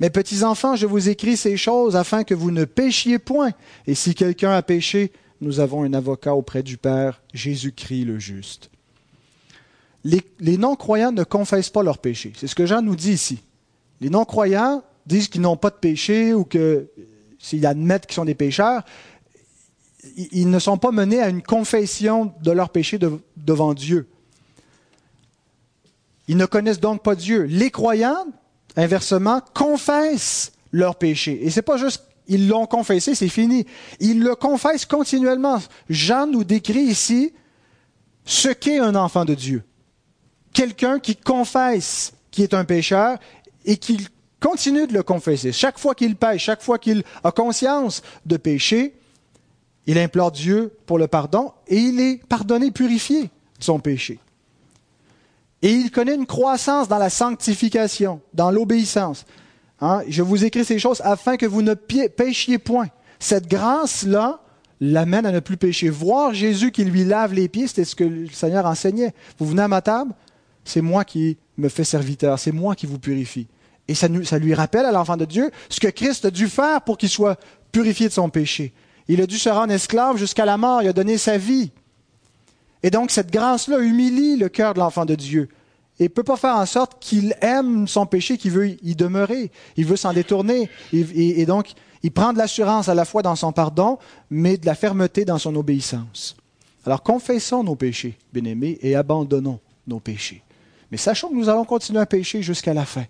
Mes 0.00 0.10
petits 0.10 0.44
enfants, 0.44 0.76
je 0.76 0.86
vous 0.86 1.08
écris 1.08 1.36
ces 1.36 1.56
choses 1.56 1.96
afin 1.96 2.24
que 2.24 2.34
vous 2.34 2.50
ne 2.50 2.64
péchiez 2.64 3.18
point. 3.18 3.50
Et 3.86 3.94
si 3.94 4.14
quelqu'un 4.14 4.52
a 4.52 4.62
péché, 4.62 5.12
nous 5.40 5.60
avons 5.60 5.82
un 5.82 5.92
avocat 5.92 6.34
auprès 6.34 6.62
du 6.62 6.76
Père, 6.76 7.20
Jésus-Christ 7.34 8.04
le 8.04 8.18
juste. 8.18 8.70
Les, 10.04 10.22
les 10.38 10.56
non-croyants 10.56 11.12
ne 11.12 11.24
confessent 11.24 11.70
pas 11.70 11.82
leurs 11.82 11.98
péchés. 11.98 12.32
C'est 12.36 12.46
ce 12.46 12.54
que 12.54 12.66
Jean 12.66 12.80
nous 12.80 12.96
dit 12.96 13.12
ici. 13.12 13.40
Les 14.00 14.10
non-croyants 14.10 14.82
disent 15.06 15.28
qu'ils 15.28 15.40
n'ont 15.40 15.56
pas 15.56 15.70
de 15.70 15.76
péché 15.76 16.34
ou 16.34 16.44
que 16.44 16.88
s'ils 17.38 17.66
admettent 17.66 18.06
qu'ils 18.06 18.14
sont 18.14 18.24
des 18.24 18.34
pécheurs, 18.34 18.82
ils 20.16 20.50
ne 20.50 20.58
sont 20.58 20.78
pas 20.78 20.90
menés 20.90 21.20
à 21.20 21.28
une 21.28 21.42
confession 21.42 22.32
de 22.42 22.50
leur 22.50 22.70
péché 22.70 22.98
devant 23.36 23.74
Dieu. 23.74 24.08
Ils 26.28 26.36
ne 26.36 26.46
connaissent 26.46 26.80
donc 26.80 27.02
pas 27.02 27.14
Dieu. 27.14 27.44
Les 27.44 27.70
croyants 27.70 28.26
inversement, 28.78 29.40
confessent 29.54 30.52
leurs 30.72 30.96
péchés. 30.96 31.44
Et 31.44 31.50
c'est 31.50 31.62
pas 31.62 31.76
juste 31.76 32.04
ils 32.30 32.46
l'ont 32.46 32.66
confessé, 32.66 33.14
c'est 33.14 33.30
fini. 33.30 33.64
Ils 34.00 34.20
le 34.20 34.34
confessent 34.34 34.84
continuellement. 34.84 35.62
Jean 35.88 36.26
nous 36.26 36.44
décrit 36.44 36.82
ici 36.82 37.32
ce 38.26 38.50
qu'est 38.50 38.78
un 38.78 38.94
enfant 38.94 39.24
de 39.24 39.34
Dieu. 39.34 39.64
Quelqu'un 40.52 40.98
qui 40.98 41.16
confesse 41.16 42.12
qui 42.30 42.42
est 42.42 42.52
un 42.52 42.66
pécheur 42.66 43.18
et 43.68 43.76
qui 43.76 44.08
continue 44.40 44.86
de 44.86 44.94
le 44.94 45.02
confesser. 45.02 45.52
Chaque 45.52 45.78
fois 45.78 45.94
qu'il 45.94 46.16
pêche, 46.16 46.42
chaque 46.42 46.62
fois 46.62 46.78
qu'il 46.78 47.04
a 47.22 47.30
conscience 47.30 48.02
de 48.24 48.38
péché, 48.38 48.94
il 49.86 49.98
implore 49.98 50.32
Dieu 50.32 50.72
pour 50.86 50.98
le 50.98 51.06
pardon 51.06 51.52
et 51.68 51.76
il 51.76 52.00
est 52.00 52.26
pardonné, 52.26 52.70
purifié 52.70 53.24
de 53.24 53.28
son 53.60 53.78
péché. 53.78 54.18
Et 55.60 55.70
il 55.70 55.90
connaît 55.90 56.14
une 56.14 56.26
croissance 56.26 56.88
dans 56.88 56.98
la 56.98 57.10
sanctification, 57.10 58.20
dans 58.32 58.50
l'obéissance. 58.50 59.26
Hein? 59.80 60.02
Je 60.08 60.22
vous 60.22 60.44
écris 60.44 60.64
ces 60.64 60.78
choses 60.78 61.02
afin 61.04 61.36
que 61.36 61.46
vous 61.46 61.62
ne 61.62 61.74
péchiez 61.74 62.58
point. 62.58 62.88
Cette 63.18 63.48
grâce-là 63.48 64.40
l'amène 64.80 65.26
à 65.26 65.32
ne 65.32 65.40
plus 65.40 65.56
pécher. 65.58 65.90
Voir 65.90 66.32
Jésus 66.32 66.70
qui 66.70 66.84
lui 66.84 67.04
lave 67.04 67.34
les 67.34 67.48
pieds, 67.48 67.66
c'était 67.66 67.84
ce 67.84 67.96
que 67.96 68.04
le 68.04 68.28
Seigneur 68.28 68.64
enseignait. 68.64 69.12
Vous 69.38 69.46
venez 69.46 69.62
à 69.62 69.68
ma 69.68 69.82
table, 69.82 70.14
c'est 70.64 70.80
moi 70.80 71.04
qui 71.04 71.36
me 71.58 71.68
fais 71.68 71.84
serviteur, 71.84 72.38
c'est 72.38 72.52
moi 72.52 72.74
qui 72.74 72.86
vous 72.86 72.98
purifie. 72.98 73.46
Et 73.88 73.94
ça, 73.94 74.08
lui 74.08 74.54
rappelle 74.54 74.84
à 74.84 74.92
l'enfant 74.92 75.16
de 75.16 75.24
Dieu 75.24 75.50
ce 75.68 75.80
que 75.80 75.88
Christ 75.88 76.26
a 76.26 76.30
dû 76.30 76.48
faire 76.48 76.82
pour 76.82 76.98
qu'il 76.98 77.08
soit 77.08 77.40
purifié 77.72 78.08
de 78.08 78.12
son 78.12 78.28
péché. 78.28 78.72
Il 79.08 79.20
a 79.22 79.26
dû 79.26 79.38
se 79.38 79.48
rendre 79.48 79.72
esclave 79.72 80.18
jusqu'à 80.18 80.44
la 80.44 80.58
mort, 80.58 80.82
il 80.82 80.88
a 80.88 80.92
donné 80.92 81.16
sa 81.16 81.38
vie. 81.38 81.70
Et 82.82 82.90
donc 82.90 83.10
cette 83.10 83.30
grâce-là 83.30 83.78
humilie 83.78 84.36
le 84.36 84.48
cœur 84.48 84.74
de 84.74 84.78
l'enfant 84.78 85.06
de 85.06 85.14
Dieu 85.14 85.48
et 86.00 86.04
ne 86.04 86.08
peut 86.08 86.22
pas 86.22 86.36
faire 86.36 86.56
en 86.56 86.66
sorte 86.66 86.98
qu'il 87.00 87.34
aime 87.40 87.88
son 87.88 88.06
péché, 88.06 88.38
qu'il 88.38 88.52
veut 88.52 88.76
y 88.82 88.94
demeurer, 88.94 89.50
il 89.76 89.84
veut 89.84 89.96
s'en 89.96 90.12
détourner. 90.12 90.70
Et, 90.92 91.44
donc, 91.44 91.72
il 92.02 92.12
prend 92.12 92.32
de 92.32 92.38
l'assurance 92.38 92.88
à 92.88 92.94
la 92.94 93.04
fois 93.04 93.22
dans 93.22 93.34
son 93.34 93.52
pardon, 93.52 93.98
mais 94.30 94.56
de 94.56 94.66
la 94.66 94.76
fermeté 94.76 95.24
dans 95.24 95.38
son 95.38 95.56
obéissance. 95.56 96.36
Alors, 96.86 97.02
confessons 97.02 97.64
nos 97.64 97.74
péchés, 97.74 98.16
bien-aimés, 98.32 98.78
et 98.80 98.94
abandonnons 98.94 99.58
nos 99.88 99.98
péchés. 99.98 100.42
Mais 100.92 100.98
sachons 100.98 101.30
que 101.30 101.34
nous 101.34 101.48
allons 101.48 101.64
continuer 101.64 102.00
à 102.00 102.06
pécher 102.06 102.42
jusqu'à 102.42 102.74
la 102.74 102.84
fin. 102.84 103.04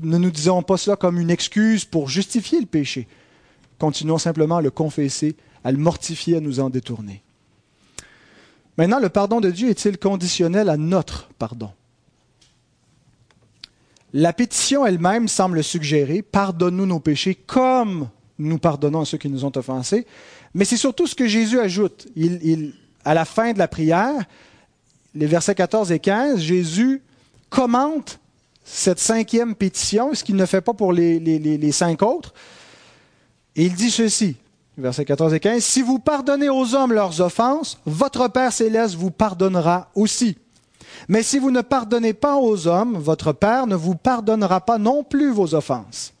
Ne 0.00 0.18
nous 0.18 0.30
disons 0.30 0.62
pas 0.62 0.76
cela 0.76 0.96
comme 0.96 1.18
une 1.18 1.30
excuse 1.30 1.84
pour 1.84 2.08
justifier 2.08 2.60
le 2.60 2.66
péché. 2.66 3.06
Continuons 3.78 4.18
simplement 4.18 4.58
à 4.58 4.62
le 4.62 4.70
confesser, 4.70 5.36
à 5.62 5.72
le 5.72 5.78
mortifier, 5.78 6.36
à 6.36 6.40
nous 6.40 6.60
en 6.60 6.70
détourner. 6.70 7.22
Maintenant, 8.76 8.98
le 8.98 9.08
pardon 9.08 9.40
de 9.40 9.50
Dieu 9.50 9.68
est-il 9.68 9.98
conditionnel 9.98 10.68
à 10.68 10.76
notre 10.76 11.28
pardon? 11.38 11.70
La 14.12 14.32
pétition 14.32 14.86
elle-même 14.86 15.26
semble 15.26 15.64
suggérer 15.64 16.22
pardonne-nous 16.22 16.86
nos 16.86 17.00
péchés 17.00 17.34
comme 17.34 18.08
nous 18.38 18.58
pardonnons 18.58 19.00
à 19.00 19.04
ceux 19.04 19.18
qui 19.18 19.28
nous 19.28 19.44
ont 19.44 19.52
offensés. 19.56 20.06
Mais 20.54 20.64
c'est 20.64 20.76
surtout 20.76 21.06
ce 21.06 21.14
que 21.14 21.26
Jésus 21.26 21.58
ajoute. 21.58 22.06
Il, 22.14 22.74
à 23.04 23.14
la 23.14 23.24
fin 23.24 23.52
de 23.52 23.58
la 23.58 23.68
prière, 23.68 24.24
les 25.14 25.26
versets 25.26 25.54
14 25.54 25.92
et 25.92 25.98
15, 25.98 26.40
Jésus 26.40 27.02
commente 27.50 28.20
cette 28.64 28.98
cinquième 28.98 29.54
pétition, 29.54 30.14
ce 30.14 30.24
qu'il 30.24 30.36
ne 30.36 30.46
fait 30.46 30.60
pas 30.60 30.74
pour 30.74 30.92
les, 30.92 31.20
les 31.20 31.72
cinq 31.72 32.02
autres. 32.02 32.34
Il 33.54 33.74
dit 33.74 33.90
ceci, 33.90 34.36
versets 34.76 35.04
14 35.04 35.34
et 35.34 35.40
15, 35.40 35.62
Si 35.62 35.82
vous 35.82 35.98
pardonnez 35.98 36.48
aux 36.48 36.74
hommes 36.74 36.92
leurs 36.92 37.20
offenses, 37.20 37.78
votre 37.84 38.28
Père 38.28 38.52
céleste 38.52 38.94
vous 38.94 39.10
pardonnera 39.10 39.90
aussi. 39.94 40.36
Mais 41.08 41.22
si 41.22 41.38
vous 41.38 41.50
ne 41.50 41.60
pardonnez 41.60 42.14
pas 42.14 42.36
aux 42.36 42.66
hommes, 42.66 42.96
votre 42.96 43.32
Père 43.32 43.66
ne 43.66 43.76
vous 43.76 43.94
pardonnera 43.94 44.60
pas 44.60 44.78
non 44.78 45.04
plus 45.04 45.30
vos 45.30 45.54
offenses. 45.54 46.12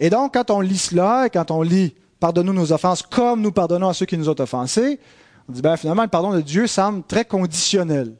Et 0.00 0.10
donc, 0.10 0.34
quand 0.34 0.50
on 0.50 0.60
lit 0.60 0.78
cela, 0.78 1.26
et 1.26 1.30
quand 1.30 1.50
on 1.50 1.62
lit 1.62 1.94
Pardonne-nous 2.22 2.52
nos 2.52 2.72
offenses 2.72 3.02
comme 3.02 3.40
nous 3.40 3.50
pardonnons 3.50 3.88
à 3.88 3.94
ceux 3.94 4.06
qui 4.06 4.16
nous 4.16 4.28
ont 4.28 4.40
offensés, 4.40 5.00
on 5.48 5.52
dit, 5.52 5.60
ben, 5.60 5.76
finalement, 5.76 6.04
le 6.04 6.08
pardon 6.08 6.32
de 6.32 6.40
Dieu 6.40 6.68
semble 6.68 7.02
très 7.02 7.24
conditionnel. 7.24 8.14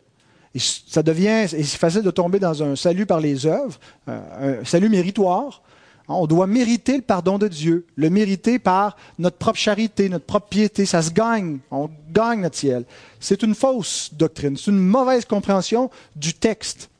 Et 0.54 0.58
ça 0.58 1.02
devient, 1.02 1.46
c'est 1.48 1.62
facile 1.64 2.02
de 2.02 2.10
tomber 2.10 2.38
dans 2.38 2.62
un 2.62 2.76
salut 2.76 3.06
par 3.06 3.20
les 3.20 3.46
œuvres, 3.46 3.78
euh, 4.08 4.60
un 4.60 4.64
salut 4.64 4.88
méritoire, 4.88 5.62
on 6.08 6.26
doit 6.26 6.46
mériter 6.46 6.96
le 6.96 7.02
pardon 7.02 7.38
de 7.38 7.48
Dieu, 7.48 7.86
le 7.96 8.10
mériter 8.10 8.58
par 8.58 8.96
notre 9.18 9.36
propre 9.36 9.58
charité, 9.58 10.08
notre 10.08 10.24
propre 10.24 10.48
piété. 10.48 10.86
Ça 10.86 11.02
se 11.02 11.10
gagne. 11.10 11.58
On 11.70 11.90
gagne 12.10 12.40
notre 12.40 12.56
ciel. 12.56 12.84
C'est 13.20 13.42
une 13.42 13.54
fausse 13.54 14.10
doctrine. 14.12 14.56
C'est 14.56 14.70
une 14.70 14.78
mauvaise 14.78 15.24
compréhension 15.24 15.90
du 16.16 16.34
texte. 16.34 16.90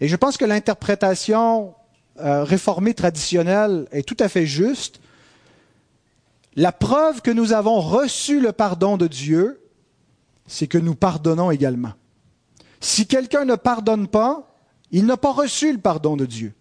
Et 0.00 0.08
je 0.08 0.16
pense 0.16 0.36
que 0.36 0.44
l'interprétation 0.44 1.74
euh, 2.20 2.44
réformée 2.44 2.94
traditionnelle 2.94 3.86
est 3.92 4.06
tout 4.06 4.16
à 4.18 4.28
fait 4.28 4.46
juste. 4.46 5.00
La 6.56 6.72
preuve 6.72 7.22
que 7.22 7.30
nous 7.30 7.52
avons 7.52 7.80
reçu 7.80 8.40
le 8.40 8.52
pardon 8.52 8.96
de 8.96 9.06
Dieu, 9.06 9.60
c'est 10.46 10.66
que 10.66 10.78
nous 10.78 10.94
pardonnons 10.94 11.50
également. 11.50 11.92
Si 12.82 13.06
quelqu'un 13.06 13.44
ne 13.44 13.54
pardonne 13.54 14.08
pas, 14.08 14.52
il 14.90 15.06
n'a 15.06 15.16
pas 15.16 15.32
reçu 15.32 15.72
le 15.72 15.78
pardon 15.78 16.16
de 16.16 16.26
Dieu. 16.26 16.52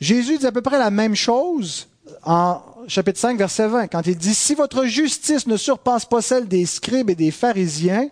Jésus 0.00 0.38
dit 0.38 0.46
à 0.46 0.52
peu 0.52 0.62
près 0.62 0.80
la 0.80 0.90
même 0.90 1.14
chose 1.14 1.86
en 2.24 2.60
chapitre 2.88 3.20
5, 3.20 3.38
verset 3.38 3.68
20, 3.68 3.86
quand 3.86 4.04
il 4.04 4.16
dit, 4.16 4.34
Si 4.34 4.56
votre 4.56 4.84
justice 4.84 5.46
ne 5.46 5.56
surpasse 5.56 6.04
pas 6.04 6.20
celle 6.20 6.48
des 6.48 6.66
scribes 6.66 7.08
et 7.08 7.14
des 7.14 7.30
pharisiens, 7.30 8.08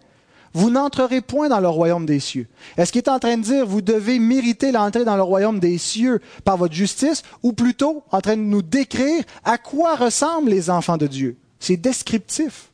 vous 0.55 0.71
n'entrerez 0.71 1.21
point 1.21 1.49
dans 1.49 1.59
le 1.59 1.69
royaume 1.69 2.07
des 2.07 2.21
cieux. 2.21 2.47
Est-ce 2.77 2.93
qu'il 2.93 3.03
est 3.03 3.09
en 3.09 3.19
train 3.19 3.37
de 3.37 3.43
dire, 3.43 3.67
vous 3.67 3.83
devez 3.83 4.21
mériter 4.21 4.71
l'entrée 4.71 5.05
dans 5.05 5.17
le 5.17 5.23
royaume 5.23 5.59
des 5.59 5.79
cieux 5.79 6.21
par 6.45 6.57
votre 6.57 6.75
justice, 6.75 7.25
ou 7.43 7.53
plutôt 7.53 8.05
en 8.13 8.21
train 8.21 8.37
de 8.37 8.43
nous 8.43 8.63
décrire 8.63 9.25
à 9.43 9.59
quoi 9.59 9.97
ressemblent 9.97 10.51
les 10.51 10.71
enfants 10.71 10.97
de 10.97 11.09
Dieu? 11.09 11.37
C'est 11.59 11.77
descriptif. 11.77 12.71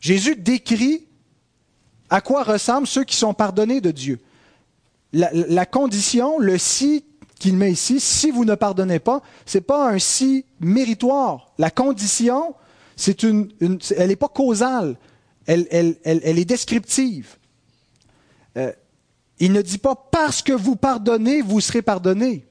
Jésus 0.00 0.36
décrit 0.36 1.06
à 2.10 2.20
quoi 2.20 2.42
ressemblent 2.42 2.86
ceux 2.86 3.04
qui 3.04 3.16
sont 3.16 3.32
pardonnés 3.34 3.80
de 3.80 3.90
Dieu? 3.90 4.18
La, 5.12 5.66
condition, 5.66 6.38
le 6.38 6.58
si 6.58 7.04
qu'il 7.38 7.56
met 7.56 7.72
ici, 7.72 7.98
si 7.98 8.30
vous 8.30 8.44
ne 8.44 8.54
pardonnez 8.54 8.98
pas, 8.98 9.22
ce 9.46 9.58
n'est 9.58 9.62
pas 9.62 9.90
un 9.90 9.98
si 9.98 10.44
méritoire. 10.60 11.52
La 11.58 11.70
condition, 11.70 12.54
c'est 12.96 13.22
une, 13.22 13.50
elle 13.96 14.08
n'est 14.08 14.16
pas 14.16 14.28
causale, 14.28 14.96
elle, 15.46 15.96
est 16.04 16.44
descriptive. 16.44 17.36
Euh, 18.56 18.72
il 19.38 19.52
ne 19.52 19.62
dit 19.62 19.78
pas 19.78 19.94
parce 19.94 20.42
que 20.42 20.52
vous 20.52 20.76
pardonnez, 20.76 21.40
vous 21.40 21.60
serez 21.60 21.82
pardonné. 21.82 22.46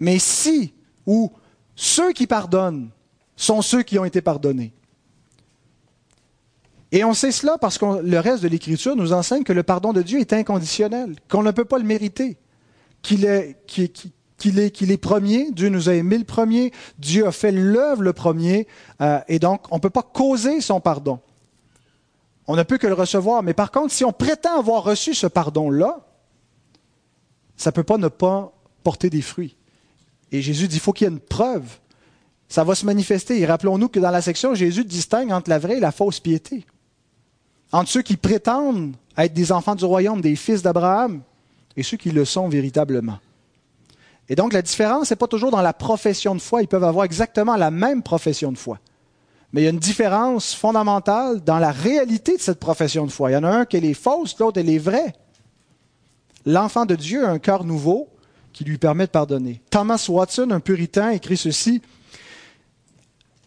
Mais 0.00 0.18
si 0.18 0.74
ou 1.06 1.30
ceux 1.76 2.12
qui 2.12 2.26
pardonnent 2.26 2.90
sont 3.36 3.62
ceux 3.62 3.82
qui 3.82 3.98
ont 3.98 4.04
été 4.04 4.20
pardonnés. 4.20 4.72
Et 6.92 7.04
on 7.04 7.14
sait 7.14 7.32
cela 7.32 7.58
parce 7.58 7.78
que 7.78 8.02
le 8.02 8.18
reste 8.20 8.42
de 8.42 8.48
l'Écriture 8.48 8.94
nous 8.94 9.12
enseigne 9.12 9.44
que 9.44 9.52
le 9.52 9.62
pardon 9.62 9.92
de 9.92 10.02
Dieu 10.02 10.20
est 10.20 10.32
inconditionnel, 10.32 11.16
qu'on 11.28 11.42
ne 11.42 11.50
peut 11.50 11.64
pas 11.64 11.78
le 11.78 11.84
mériter 11.84 12.36
qu'il 13.02 13.24
est, 13.24 13.56
qu'il 13.66 14.58
est, 14.58 14.70
qu'il 14.70 14.90
est 14.90 14.96
premier, 14.96 15.50
Dieu 15.50 15.68
nous 15.68 15.88
a 15.88 15.94
aimés 15.94 16.18
le 16.18 16.24
premier, 16.24 16.72
Dieu 16.98 17.26
a 17.26 17.32
fait 17.32 17.52
l'œuvre 17.52 18.02
le 18.02 18.12
premier, 18.12 18.66
euh, 19.00 19.20
et 19.28 19.38
donc 19.38 19.66
on 19.70 19.76
ne 19.76 19.80
peut 19.80 19.90
pas 19.90 20.02
causer 20.02 20.60
son 20.60 20.80
pardon. 20.80 21.20
On 22.46 22.56
ne 22.56 22.62
peut 22.62 22.78
que 22.78 22.86
le 22.86 22.94
recevoir. 22.94 23.42
Mais 23.42 23.54
par 23.54 23.70
contre, 23.70 23.92
si 23.92 24.04
on 24.04 24.12
prétend 24.12 24.58
avoir 24.58 24.82
reçu 24.82 25.14
ce 25.14 25.28
pardon-là, 25.28 26.00
ça 27.56 27.70
ne 27.70 27.74
peut 27.74 27.84
pas 27.84 27.98
ne 27.98 28.08
pas 28.08 28.52
porter 28.82 29.10
des 29.10 29.22
fruits. 29.22 29.56
Et 30.32 30.42
Jésus 30.42 30.66
dit, 30.66 30.76
il 30.76 30.80
faut 30.80 30.92
qu'il 30.92 31.06
y 31.06 31.10
ait 31.10 31.12
une 31.12 31.20
preuve. 31.20 31.78
Ça 32.48 32.64
va 32.64 32.74
se 32.74 32.84
manifester. 32.84 33.38
Et 33.38 33.46
rappelons-nous 33.46 33.88
que 33.88 34.00
dans 34.00 34.10
la 34.10 34.22
section, 34.22 34.54
Jésus 34.54 34.84
distingue 34.84 35.30
entre 35.30 35.50
la 35.50 35.60
vraie 35.60 35.76
et 35.76 35.80
la 35.80 35.92
fausse 35.92 36.18
piété. 36.18 36.66
Entre 37.72 37.90
ceux 37.90 38.02
qui 38.02 38.16
prétendent 38.16 38.94
être 39.16 39.32
des 39.32 39.50
enfants 39.50 39.74
du 39.74 39.84
royaume, 39.84 40.20
des 40.20 40.36
fils 40.36 40.62
d'Abraham, 40.62 41.22
et 41.76 41.82
ceux 41.82 41.96
qui 41.96 42.10
le 42.10 42.24
sont 42.24 42.48
véritablement. 42.48 43.18
Et 44.28 44.34
donc 44.34 44.52
la 44.52 44.62
différence 44.62 45.10
n'est 45.10 45.16
pas 45.16 45.26
toujours 45.26 45.50
dans 45.50 45.62
la 45.62 45.72
profession 45.72 46.34
de 46.34 46.40
foi. 46.40 46.62
Ils 46.62 46.68
peuvent 46.68 46.84
avoir 46.84 47.04
exactement 47.04 47.56
la 47.56 47.70
même 47.70 48.02
profession 48.02 48.52
de 48.52 48.58
foi. 48.58 48.78
Mais 49.52 49.62
il 49.62 49.64
y 49.64 49.66
a 49.66 49.70
une 49.70 49.78
différence 49.78 50.54
fondamentale 50.54 51.42
dans 51.42 51.58
la 51.58 51.72
réalité 51.72 52.36
de 52.36 52.40
cette 52.40 52.58
profession 52.58 53.04
de 53.04 53.10
foi. 53.10 53.30
Il 53.30 53.34
y 53.34 53.36
en 53.36 53.44
a 53.44 53.50
un 53.50 53.64
qui 53.64 53.76
est 53.76 53.94
fausse, 53.94 54.38
l'autre 54.38 54.60
elle 54.60 54.70
est 54.70 54.78
vraie. 54.78 55.14
L'enfant 56.46 56.86
de 56.86 56.94
Dieu 56.94 57.26
a 57.26 57.30
un 57.30 57.38
cœur 57.38 57.64
nouveau 57.64 58.08
qui 58.52 58.64
lui 58.64 58.78
permet 58.78 59.06
de 59.06 59.10
pardonner. 59.10 59.60
Thomas 59.70 60.04
Watson, 60.08 60.50
un 60.50 60.60
puritain, 60.60 61.10
écrit 61.10 61.36
ceci 61.36 61.82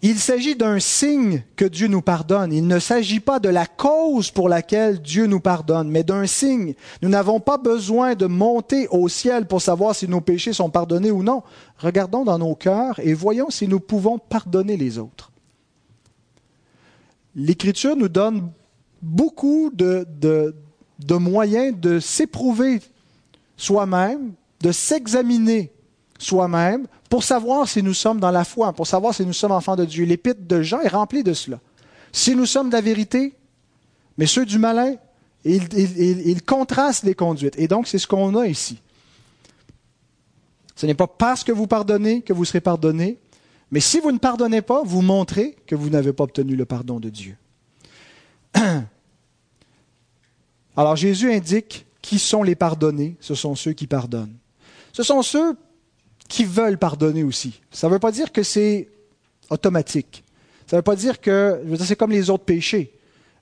il 0.02 0.20
s'agit 0.20 0.56
d'un 0.56 0.80
signe 0.80 1.44
que 1.56 1.66
Dieu 1.66 1.88
nous 1.88 2.02
pardonne. 2.02 2.54
Il 2.54 2.68
ne 2.68 2.80
s'agit 2.80 3.20
pas 3.20 3.40
de 3.40 3.50
la 3.50 3.66
cause 3.66 4.30
pour 4.30 4.50
laquelle 4.50 5.02
Dieu 5.02 5.26
nous 5.26 5.40
pardonne, 5.40 5.90
mais 5.90 6.04
d'un 6.04 6.28
signe. 6.28 6.76
Nous 7.02 7.10
n'avons 7.10 7.40
pas 7.40 7.58
besoin 7.58 8.14
de 8.14 8.28
monter 8.28 8.88
au 8.90 9.08
ciel 9.08 9.48
pour 9.48 9.62
savoir 9.62 9.96
si 9.96 10.08
nos 10.08 10.22
péchés 10.22 10.54
sont 10.54 10.70
pardonnés 10.70 11.12
ou 11.12 11.24
non. 11.24 11.44
Regardons 11.80 12.24
dans 12.24 12.38
nos 12.38 12.56
cœurs 12.56 13.00
et 13.00 13.14
voyons 13.14 13.50
si 13.50 13.68
nous 13.68 13.80
pouvons 13.80 14.20
pardonner 14.20 14.78
les 14.78 15.00
autres. 15.00 15.32
L'Écriture 17.36 17.96
nous 17.96 18.10
donne 18.10 18.50
beaucoup 19.02 19.72
de, 19.74 20.06
moyens 21.10 21.76
de 21.80 22.00
s'éprouver 22.00 22.80
soi-même, 23.58 24.34
de 24.62 24.72
s'examiner 24.72 25.72
soi-même 26.18 26.88
pour 27.10 27.24
savoir 27.24 27.68
si 27.68 27.84
nous 27.84 27.94
sommes 27.94 28.20
dans 28.20 28.32
la 28.32 28.44
foi, 28.44 28.74
pour 28.74 28.88
savoir 28.88 29.14
si 29.14 29.26
nous 29.26 29.34
sommes 29.34 29.52
enfants 29.52 29.76
de 29.76 29.86
Dieu. 29.86 30.06
L'épître 30.06 30.42
de 30.42 30.62
Jean 30.62 30.82
est 30.82 30.90
remplie 30.90 31.24
de 31.24 31.34
cela. 31.34 31.60
Si 32.12 32.36
nous 32.36 32.46
sommes 32.46 32.70
de 32.70 32.74
la 32.74 32.82
vérité, 32.82 33.34
mais 34.18 34.26
ceux 34.26 34.46
du 34.46 34.58
malin, 34.58 34.96
ils, 35.44 36.42
contrastent 36.44 37.04
les 37.04 37.14
conduites. 37.14 37.58
Et 37.60 37.68
donc, 37.68 37.88
c'est 37.88 38.00
ce 38.00 38.08
qu'on 38.08 38.36
a 38.36 38.48
ici. 38.48 38.80
Ce 40.76 40.86
n'est 40.86 40.94
pas 40.94 41.08
parce 41.08 41.44
que 41.44 41.52
vous 41.52 41.68
pardonnez 41.68 42.22
que 42.22 42.34
vous 42.34 42.46
serez 42.46 42.62
pardonné, 42.62 43.20
mais 43.72 43.80
si 43.80 44.00
vous 44.00 44.12
ne 44.12 44.18
pardonnez 44.18 44.62
pas, 44.62 44.82
vous 44.84 45.02
montrez 45.02 45.56
que 45.68 45.76
vous 45.76 45.90
n'avez 45.90 46.14
pas 46.14 46.24
obtenu 46.26 46.56
le 46.56 46.66
pardon 46.66 47.00
de 47.00 47.10
Dieu. 47.10 47.38
Alors 50.78 50.96
Jésus 50.96 51.32
indique 51.32 51.86
qui 52.02 52.20
sont 52.20 52.44
les 52.44 52.56
pardonnés, 52.56 53.16
ce 53.20 53.36
sont 53.36 53.56
ceux 53.56 53.74
qui 53.74 53.88
pardonnent. 53.88 54.36
Ce 54.92 55.04
sont 55.04 55.22
ceux 55.22 55.58
qui 56.28 56.44
veulent 56.44 56.78
pardonner 56.78 57.24
aussi. 57.24 57.62
Ça 57.72 57.88
ne 57.88 57.94
veut 57.94 58.00
pas 58.00 58.12
dire 58.12 58.32
que 58.32 58.44
c'est 58.44 58.90
automatique. 59.50 60.24
Ça 60.68 60.76
ne 60.76 60.80
veut 60.80 60.84
pas 60.84 60.96
dire 60.96 61.22
que 61.22 61.62
c'est 61.80 61.96
comme 61.96 62.12
les 62.12 62.30
autres 62.30 62.46
péchés. 62.46 62.92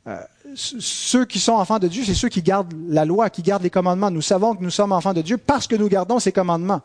Euh, 0.07 0.19
ceux 0.55 1.25
qui 1.25 1.39
sont 1.39 1.53
enfants 1.53 1.79
de 1.79 1.87
Dieu, 1.87 2.03
c'est 2.05 2.13
ceux 2.13 2.29
qui 2.29 2.41
gardent 2.41 2.73
la 2.87 3.05
loi, 3.05 3.29
qui 3.29 3.41
gardent 3.41 3.63
les 3.63 3.69
commandements. 3.69 4.11
Nous 4.11 4.21
savons 4.21 4.55
que 4.55 4.63
nous 4.63 4.69
sommes 4.69 4.91
enfants 4.91 5.13
de 5.13 5.21
Dieu 5.21 5.37
parce 5.37 5.67
que 5.67 5.75
nous 5.75 5.87
gardons 5.87 6.19
ces 6.19 6.31
commandements. 6.31 6.81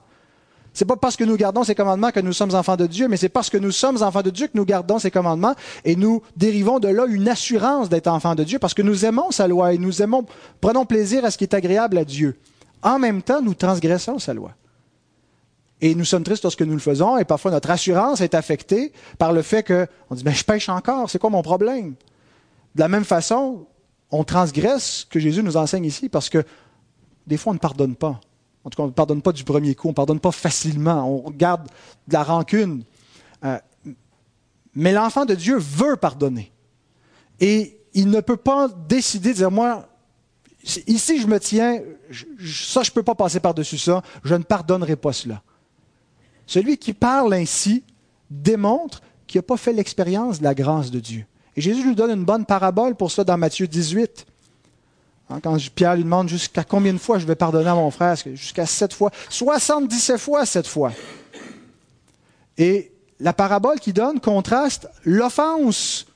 C'est 0.72 0.84
pas 0.84 0.96
parce 0.96 1.16
que 1.16 1.24
nous 1.24 1.36
gardons 1.36 1.64
ces 1.64 1.74
commandements 1.74 2.12
que 2.12 2.20
nous 2.20 2.32
sommes 2.32 2.54
enfants 2.54 2.76
de 2.76 2.86
Dieu, 2.86 3.08
mais 3.08 3.16
c'est 3.16 3.28
parce 3.28 3.50
que 3.50 3.56
nous 3.56 3.72
sommes 3.72 4.00
enfants 4.02 4.22
de 4.22 4.30
Dieu 4.30 4.46
que 4.46 4.56
nous 4.56 4.64
gardons 4.64 5.00
ces 5.00 5.10
commandements 5.10 5.54
et 5.84 5.96
nous 5.96 6.22
dérivons 6.36 6.78
de 6.78 6.88
là 6.88 7.04
une 7.06 7.28
assurance 7.28 7.88
d'être 7.88 8.06
enfants 8.06 8.36
de 8.36 8.44
Dieu 8.44 8.60
parce 8.60 8.74
que 8.74 8.82
nous 8.82 9.04
aimons 9.04 9.32
sa 9.32 9.48
loi 9.48 9.72
et 9.72 9.78
nous 9.78 10.02
aimons, 10.02 10.24
prenons 10.60 10.86
plaisir 10.86 11.24
à 11.24 11.32
ce 11.32 11.38
qui 11.38 11.44
est 11.44 11.54
agréable 11.54 11.98
à 11.98 12.04
Dieu. 12.04 12.38
En 12.82 12.98
même 13.00 13.22
temps, 13.22 13.42
nous 13.42 13.54
transgressons 13.54 14.20
sa 14.20 14.34
loi. 14.34 14.52
Et 15.80 15.94
nous 15.94 16.04
sommes 16.04 16.24
tristes 16.24 16.42
lorsque 16.42 16.62
nous 16.62 16.72
le 16.72 16.80
faisons, 16.80 17.18
et 17.18 17.24
parfois 17.24 17.50
notre 17.50 17.70
assurance 17.70 18.20
est 18.20 18.34
affectée 18.34 18.92
par 19.16 19.32
le 19.32 19.42
fait 19.42 19.62
qu'on 19.62 20.14
dit, 20.14 20.24
mais 20.24 20.32
je 20.32 20.44
pêche 20.44 20.68
encore, 20.68 21.08
c'est 21.08 21.18
quoi 21.18 21.30
mon 21.30 21.42
problème? 21.42 21.94
De 22.74 22.80
la 22.80 22.88
même 22.88 23.04
façon, 23.04 23.66
on 24.10 24.24
transgresse 24.24 25.00
ce 25.00 25.06
que 25.06 25.20
Jésus 25.20 25.42
nous 25.42 25.56
enseigne 25.56 25.84
ici, 25.84 26.08
parce 26.08 26.28
que 26.28 26.44
des 27.26 27.36
fois, 27.36 27.50
on 27.50 27.54
ne 27.54 27.60
pardonne 27.60 27.94
pas. 27.94 28.20
En 28.64 28.70
tout 28.70 28.76
cas, 28.76 28.82
on 28.82 28.88
ne 28.88 28.92
pardonne 28.92 29.22
pas 29.22 29.32
du 29.32 29.44
premier 29.44 29.74
coup, 29.74 29.88
on 29.88 29.90
ne 29.90 29.94
pardonne 29.94 30.20
pas 30.20 30.32
facilement, 30.32 31.08
on 31.08 31.30
garde 31.30 31.68
de 32.08 32.12
la 32.12 32.22
rancune. 32.24 32.82
Euh, 33.44 33.58
mais 34.74 34.92
l'enfant 34.92 35.24
de 35.24 35.34
Dieu 35.34 35.58
veut 35.58 35.96
pardonner. 35.96 36.52
Et 37.40 37.78
il 37.94 38.10
ne 38.10 38.20
peut 38.20 38.36
pas 38.36 38.68
décider 38.88 39.30
de 39.30 39.36
dire, 39.36 39.50
moi, 39.50 39.88
ici 40.86 41.20
je 41.20 41.26
me 41.26 41.38
tiens, 41.38 41.80
ça 42.10 42.82
je 42.82 42.90
ne 42.90 42.94
peux 42.94 43.02
pas 43.02 43.14
passer 43.14 43.40
par-dessus 43.40 43.78
ça, 43.78 44.02
je 44.24 44.34
ne 44.34 44.42
pardonnerai 44.42 44.96
pas 44.96 45.12
cela. 45.12 45.42
Celui 46.48 46.78
qui 46.78 46.94
parle 46.94 47.34
ainsi 47.34 47.84
démontre 48.30 49.02
qu'il 49.26 49.38
n'a 49.38 49.42
pas 49.42 49.58
fait 49.58 49.74
l'expérience 49.74 50.38
de 50.38 50.44
la 50.44 50.54
grâce 50.54 50.90
de 50.90 50.98
Dieu. 50.98 51.26
Et 51.54 51.60
Jésus 51.60 51.84
nous 51.84 51.94
donne 51.94 52.10
une 52.10 52.24
bonne 52.24 52.46
parabole 52.46 52.94
pour 52.94 53.10
cela 53.10 53.24
dans 53.24 53.36
Matthieu 53.36 53.68
18. 53.68 54.26
Hein, 55.28 55.40
quand 55.42 55.58
Pierre 55.74 55.94
lui 55.94 56.04
demande 56.04 56.30
jusqu'à 56.30 56.64
combien 56.64 56.94
de 56.94 56.98
fois 56.98 57.18
je 57.18 57.26
vais 57.26 57.34
pardonner 57.34 57.68
à 57.68 57.74
mon 57.74 57.90
frère, 57.90 58.16
jusqu'à 58.16 58.64
sept 58.64 58.94
fois, 58.94 59.10
77 59.28 60.18
fois 60.18 60.46
cette 60.46 60.66
fois. 60.66 60.92
Et 62.56 62.92
la 63.20 63.34
parabole 63.34 63.78
qu'il 63.78 63.92
donne 63.92 64.18
contraste 64.18 64.88
l'offense 65.04 66.06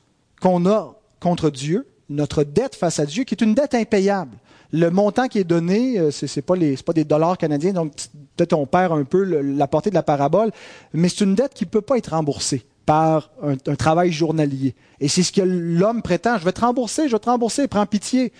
qu'on 0.40 0.64
a 0.64 0.94
contre 1.20 1.50
Dieu, 1.50 1.86
notre 2.08 2.42
dette 2.42 2.74
face 2.74 2.98
à 2.98 3.04
Dieu, 3.04 3.24
qui 3.24 3.34
est 3.34 3.42
une 3.42 3.54
dette 3.54 3.74
impayable 3.74 4.38
le 4.72 4.90
montant 4.90 5.28
qui 5.28 5.38
est 5.38 5.44
donné, 5.44 5.98
euh, 5.98 6.10
ce 6.10 6.24
n'est 6.24 6.42
pas, 6.42 6.54
pas 6.84 6.92
des 6.92 7.04
dollars 7.04 7.36
canadiens, 7.36 7.72
donc 7.72 7.92
peut-être 8.36 8.54
on 8.54 8.66
perd 8.66 8.92
un 8.92 9.04
peu 9.04 9.22
la 9.22 9.66
portée 9.68 9.90
de 9.90 9.94
la 9.94 10.02
parabole, 10.02 10.50
mais 10.92 11.08
c'est 11.08 11.24
une 11.24 11.34
dette 11.34 11.54
qui 11.54 11.64
ne 11.64 11.70
peut 11.70 11.82
pas 11.82 11.98
être 11.98 12.08
remboursée 12.08 12.64
par 12.86 13.30
un, 13.42 13.56
travail 13.56 14.12
journalier. 14.12 14.74
Et 15.00 15.08
c'est 15.08 15.22
ce 15.22 15.32
que 15.32 15.42
l'homme 15.42 16.02
prétend. 16.02 16.38
Je 16.38 16.44
vais 16.44 16.52
te 16.52 16.60
rembourser, 16.60 17.06
je 17.06 17.12
vais 17.12 17.18
te 17.18 17.30
rembourser, 17.30 17.68
prends 17.68 17.86
pitié. 17.86 18.32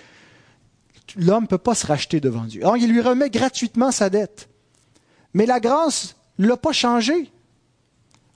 L'homme 1.16 1.44
ne 1.44 1.48
peut 1.48 1.58
pas 1.58 1.74
se 1.74 1.86
racheter 1.86 2.20
devant 2.20 2.44
Dieu. 2.44 2.62
Alors 2.62 2.76
il 2.76 2.90
lui 2.90 3.00
remet 3.00 3.30
gratuitement 3.30 3.90
sa 3.90 4.10
dette. 4.10 4.48
Mais 5.34 5.46
la 5.46 5.60
grâce 5.60 6.16
ne 6.38 6.48
l'a 6.48 6.56
pas 6.56 6.72
changé. 6.72 7.31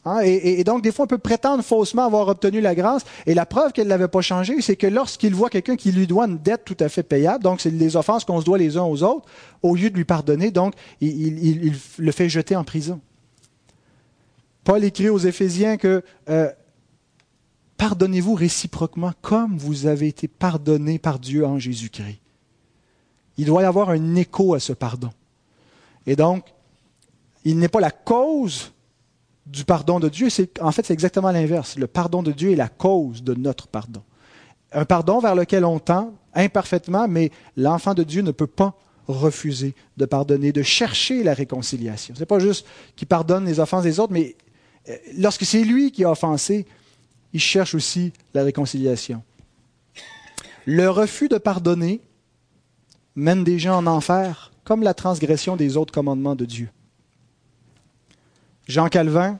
Hein, 0.06 0.20
et, 0.22 0.62
donc, 0.62 0.82
des 0.82 0.92
fois, 0.92 1.04
on 1.04 1.08
peut 1.08 1.18
prétendre 1.18 1.64
faussement 1.64 2.06
avoir 2.06 2.28
obtenu 2.28 2.60
la 2.60 2.76
grâce. 2.76 3.04
Et 3.26 3.34
la 3.34 3.44
preuve 3.44 3.72
qu'elle 3.72 3.86
ne 3.86 3.90
l'avait 3.90 4.06
pas 4.06 4.20
changé, 4.20 4.60
c'est 4.60 4.76
que 4.76 4.86
lorsqu'il 4.86 5.34
voit 5.34 5.50
quelqu'un 5.50 5.74
qui 5.74 5.90
lui 5.90 6.06
doit 6.06 6.26
une 6.26 6.38
dette 6.38 6.64
tout 6.64 6.76
à 6.78 6.88
fait 6.88 7.02
payable, 7.02 7.42
donc 7.42 7.60
c'est 7.60 7.70
les 7.70 7.96
offenses 7.96 8.24
qu'on 8.24 8.40
se 8.40 8.44
doit 8.44 8.56
les 8.56 8.76
uns 8.76 8.84
aux 8.84 9.02
autres, 9.02 9.26
au 9.64 9.74
lieu 9.74 9.90
de 9.90 9.96
lui 9.96 10.04
pardonner, 10.04 10.52
donc, 10.52 10.74
il, 11.00 11.74
le 11.98 12.12
fait 12.12 12.28
jeter 12.28 12.54
en 12.54 12.62
prison. 12.62 13.00
Paul 14.62 14.84
écrit 14.84 15.08
aux 15.08 15.18
Éphésiens 15.18 15.76
que 15.76 16.02
euh, 16.28 16.50
pardonnez-vous 17.76 18.34
réciproquement 18.34 19.12
comme 19.22 19.58
vous 19.58 19.86
avez 19.86 20.06
été 20.06 20.28
pardonné 20.28 21.00
par 21.00 21.18
Dieu 21.18 21.44
en 21.44 21.58
Jésus-Christ. 21.58 22.20
Il 23.38 23.46
doit 23.46 23.62
y 23.62 23.64
avoir 23.64 23.90
un 23.90 24.14
écho 24.14 24.54
à 24.54 24.60
ce 24.60 24.72
pardon. 24.72 25.10
Et 26.06 26.14
donc, 26.14 26.44
il 27.44 27.58
n'est 27.58 27.68
pas 27.68 27.80
la 27.80 27.90
cause 27.90 28.72
du 29.46 29.64
pardon 29.64 30.00
de 30.00 30.08
Dieu, 30.08 30.28
c'est 30.28 30.60
en 30.60 30.72
fait 30.72 30.84
c'est 30.84 30.92
exactement 30.92 31.30
l'inverse. 31.30 31.76
Le 31.76 31.86
pardon 31.86 32.22
de 32.22 32.32
Dieu 32.32 32.52
est 32.52 32.56
la 32.56 32.68
cause 32.68 33.22
de 33.22 33.34
notre 33.34 33.68
pardon. 33.68 34.02
Un 34.72 34.84
pardon 34.84 35.20
vers 35.20 35.34
lequel 35.34 35.64
on 35.64 35.78
tend 35.78 36.14
imparfaitement, 36.34 37.06
mais 37.08 37.30
l'enfant 37.56 37.94
de 37.94 38.02
Dieu 38.02 38.22
ne 38.22 38.32
peut 38.32 38.48
pas 38.48 38.74
refuser 39.06 39.74
de 39.96 40.04
pardonner, 40.04 40.52
de 40.52 40.62
chercher 40.62 41.22
la 41.22 41.32
réconciliation. 41.32 42.14
Ce 42.14 42.20
n'est 42.20 42.26
pas 42.26 42.40
juste 42.40 42.66
qu'il 42.96 43.06
pardonne 43.06 43.46
les 43.46 43.60
offenses 43.60 43.84
des 43.84 44.00
autres, 44.00 44.12
mais 44.12 44.36
euh, 44.88 44.96
lorsque 45.16 45.44
c'est 45.44 45.62
lui 45.62 45.92
qui 45.92 46.04
a 46.04 46.10
offensé, 46.10 46.66
il 47.32 47.40
cherche 47.40 47.74
aussi 47.74 48.12
la 48.34 48.42
réconciliation. 48.42 49.22
Le 50.64 50.90
refus 50.90 51.28
de 51.28 51.38
pardonner 51.38 52.00
mène 53.14 53.44
des 53.44 53.58
gens 53.58 53.78
en 53.78 53.86
enfer, 53.86 54.52
comme 54.64 54.82
la 54.82 54.94
transgression 54.94 55.56
des 55.56 55.76
autres 55.76 55.92
commandements 55.92 56.34
de 56.34 56.44
Dieu. 56.44 56.68
Jean 58.66 58.88
Calvin 58.88 59.38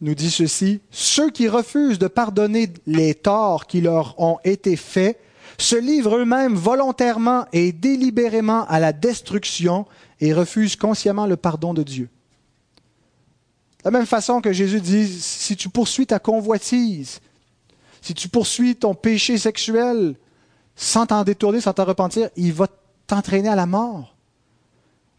nous 0.00 0.14
dit 0.14 0.30
ceci, 0.30 0.80
Ceux 0.90 1.30
qui 1.30 1.48
refusent 1.48 1.98
de 1.98 2.06
pardonner 2.06 2.72
les 2.86 3.14
torts 3.14 3.66
qui 3.66 3.80
leur 3.80 4.18
ont 4.20 4.38
été 4.44 4.76
faits 4.76 5.18
se 5.58 5.76
livrent 5.76 6.18
eux-mêmes 6.18 6.54
volontairement 6.54 7.46
et 7.52 7.72
délibérément 7.72 8.64
à 8.66 8.78
la 8.78 8.92
destruction 8.92 9.86
et 10.20 10.32
refusent 10.32 10.76
consciemment 10.76 11.26
le 11.26 11.36
pardon 11.36 11.74
de 11.74 11.82
Dieu. 11.82 12.08
De 13.78 13.84
la 13.84 13.90
même 13.90 14.06
façon 14.06 14.40
que 14.40 14.52
Jésus 14.52 14.80
dit, 14.80 15.08
si 15.08 15.56
tu 15.56 15.68
poursuis 15.68 16.06
ta 16.06 16.18
convoitise, 16.18 17.20
si 18.00 18.14
tu 18.14 18.28
poursuis 18.28 18.76
ton 18.76 18.94
péché 18.94 19.38
sexuel 19.38 20.14
sans 20.76 21.06
t'en 21.06 21.24
détourner, 21.24 21.60
sans 21.60 21.72
t'en 21.72 21.84
repentir, 21.84 22.28
il 22.36 22.52
va 22.52 22.68
t'entraîner 23.06 23.48
à 23.48 23.56
la 23.56 23.66
mort. 23.66 24.17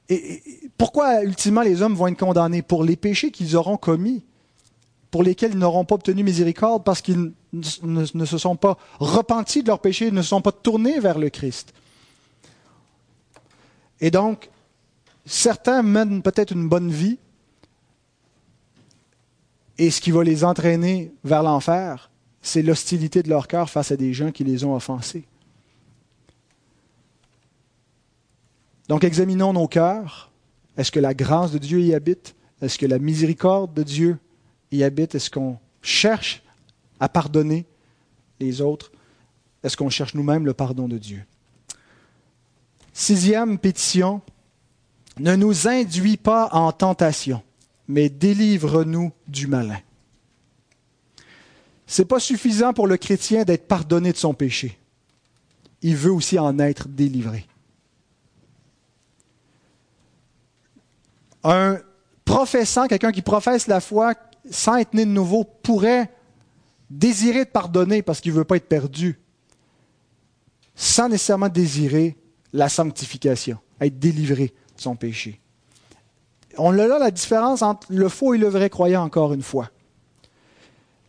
Et, 0.10 0.42
pourquoi, 0.78 1.24
ultimement, 1.24 1.62
les 1.62 1.82
hommes 1.82 1.96
vont 1.96 2.08
être 2.08 2.18
condamnés? 2.18 2.62
Pour 2.62 2.84
les 2.84 2.96
péchés 2.96 3.32
qu'ils 3.32 3.56
auront 3.56 3.78
commis, 3.78 4.24
pour 5.12 5.24
lesquels 5.24 5.52
ils 5.54 5.58
n'auront 5.58 5.86
pas 5.86 5.96
obtenu 5.96 6.24
miséricorde, 6.24 6.84
parce 6.84 7.02
qu'ils 7.02 7.32
ne, 7.54 8.26
se 8.26 8.38
sont 8.38 8.56
pas 8.56 8.78
repentis 9.00 9.64
de 9.64 9.68
leurs 9.68 9.80
péchés, 9.80 10.12
ne 10.12 10.22
se 10.22 10.30
sont 10.30 10.42
pas 10.42 10.52
tournés 10.52 11.00
vers 11.00 11.18
le 11.18 11.30
Christ. 11.30 11.74
Et 14.02 14.12
donc, 14.12 14.50
certains 15.26 15.84
mènent 15.84 16.22
peut-être 16.22 16.52
une 16.52 16.68
bonne 16.68 16.92
vie, 16.92 17.18
et 19.78 19.92
ce 19.92 20.02
qui 20.02 20.12
va 20.12 20.24
les 20.24 20.44
entraîner 20.44 21.14
vers 21.24 21.44
l'enfer, 21.44 22.10
c'est 22.42 22.62
l'hostilité 22.62 23.24
de 23.24 23.30
leur 23.30 23.48
cœur 23.48 23.70
face 23.70 23.92
à 23.92 23.98
des 23.98 24.14
gens 24.14 24.32
qui 24.32 24.44
les 24.44 24.64
ont 24.64 24.76
offensés. 24.76 25.26
Donc 28.90 29.04
examinons 29.04 29.54
nos 29.54 29.68
cœurs. 29.68 30.32
Est-ce 30.76 30.92
que 30.92 31.00
la 31.00 31.14
grâce 31.14 31.52
de 31.52 31.60
Dieu 31.60 31.80
y 31.80 31.94
habite? 31.94 32.36
Est-ce 32.60 32.80
que 32.80 32.88
la 32.88 32.98
miséricorde 32.98 33.74
de 33.74 33.84
Dieu 33.84 34.18
y 34.72 34.84
habite? 34.84 35.14
Est-ce 35.14 35.30
qu'on 35.30 35.60
cherche 35.84 36.42
à 37.00 37.08
pardonner 37.08 37.66
les 38.40 38.62
autres? 38.62 38.92
Est-ce 39.64 39.78
qu'on 39.78 39.92
cherche 39.92 40.16
nous-mêmes 40.16 40.46
le 40.46 40.56
pardon 40.56 40.88
de 40.88 40.98
Dieu? 40.98 41.24
Sixième 42.92 43.60
pétition, 43.60 44.22
ne 45.20 45.36
nous 45.36 45.68
induis 45.68 46.18
pas 46.18 46.50
en 46.52 46.72
tentation, 46.72 47.44
mais 47.88 48.10
délivre-nous 48.10 49.12
du 49.28 49.46
malin. 49.46 49.80
Ce 51.86 52.02
n'est 52.02 52.08
pas 52.08 52.20
suffisant 52.20 52.74
pour 52.74 52.88
le 52.88 52.98
chrétien 52.98 53.44
d'être 53.44 53.68
pardonné 53.68 54.12
de 54.14 54.18
son 54.18 54.34
péché. 54.34 54.80
Il 55.84 55.96
veut 55.96 56.12
aussi 56.12 56.40
en 56.40 56.58
être 56.58 56.88
délivré. 56.88 57.46
Un 61.44 61.80
professant, 62.26 62.88
quelqu'un 62.88 63.12
qui 63.12 63.22
professe 63.22 63.68
la 63.68 63.80
foi 63.80 64.14
sans 64.50 64.78
être 64.78 64.94
né 64.94 65.06
de 65.06 65.12
nouveau, 65.12 65.44
pourrait 65.44 66.12
désirer 66.90 67.46
de 67.46 67.50
pardonner 67.50 68.02
parce 68.02 68.22
qu'il 68.22 68.32
ne 68.32 68.38
veut 68.38 68.46
pas 68.46 68.56
être 68.56 68.68
perdu, 68.68 69.20
sans 70.76 71.10
nécessairement 71.10 71.50
désirer 71.50 72.18
la 72.54 72.70
sanctification, 72.70 73.58
être 73.80 74.00
délivré 74.00 74.54
son 74.76 74.96
péché. 74.96 75.40
On 76.58 76.78
a 76.78 76.88
là 76.88 77.00
la 77.00 77.12
différence 77.12 77.62
entre 77.62 77.88
le 77.92 78.10
faux 78.10 78.34
et 78.34 78.38
le 78.38 78.48
vrai 78.48 78.70
croyant, 78.70 79.04
encore 79.04 79.34
une 79.34 79.44
fois. 79.44 79.70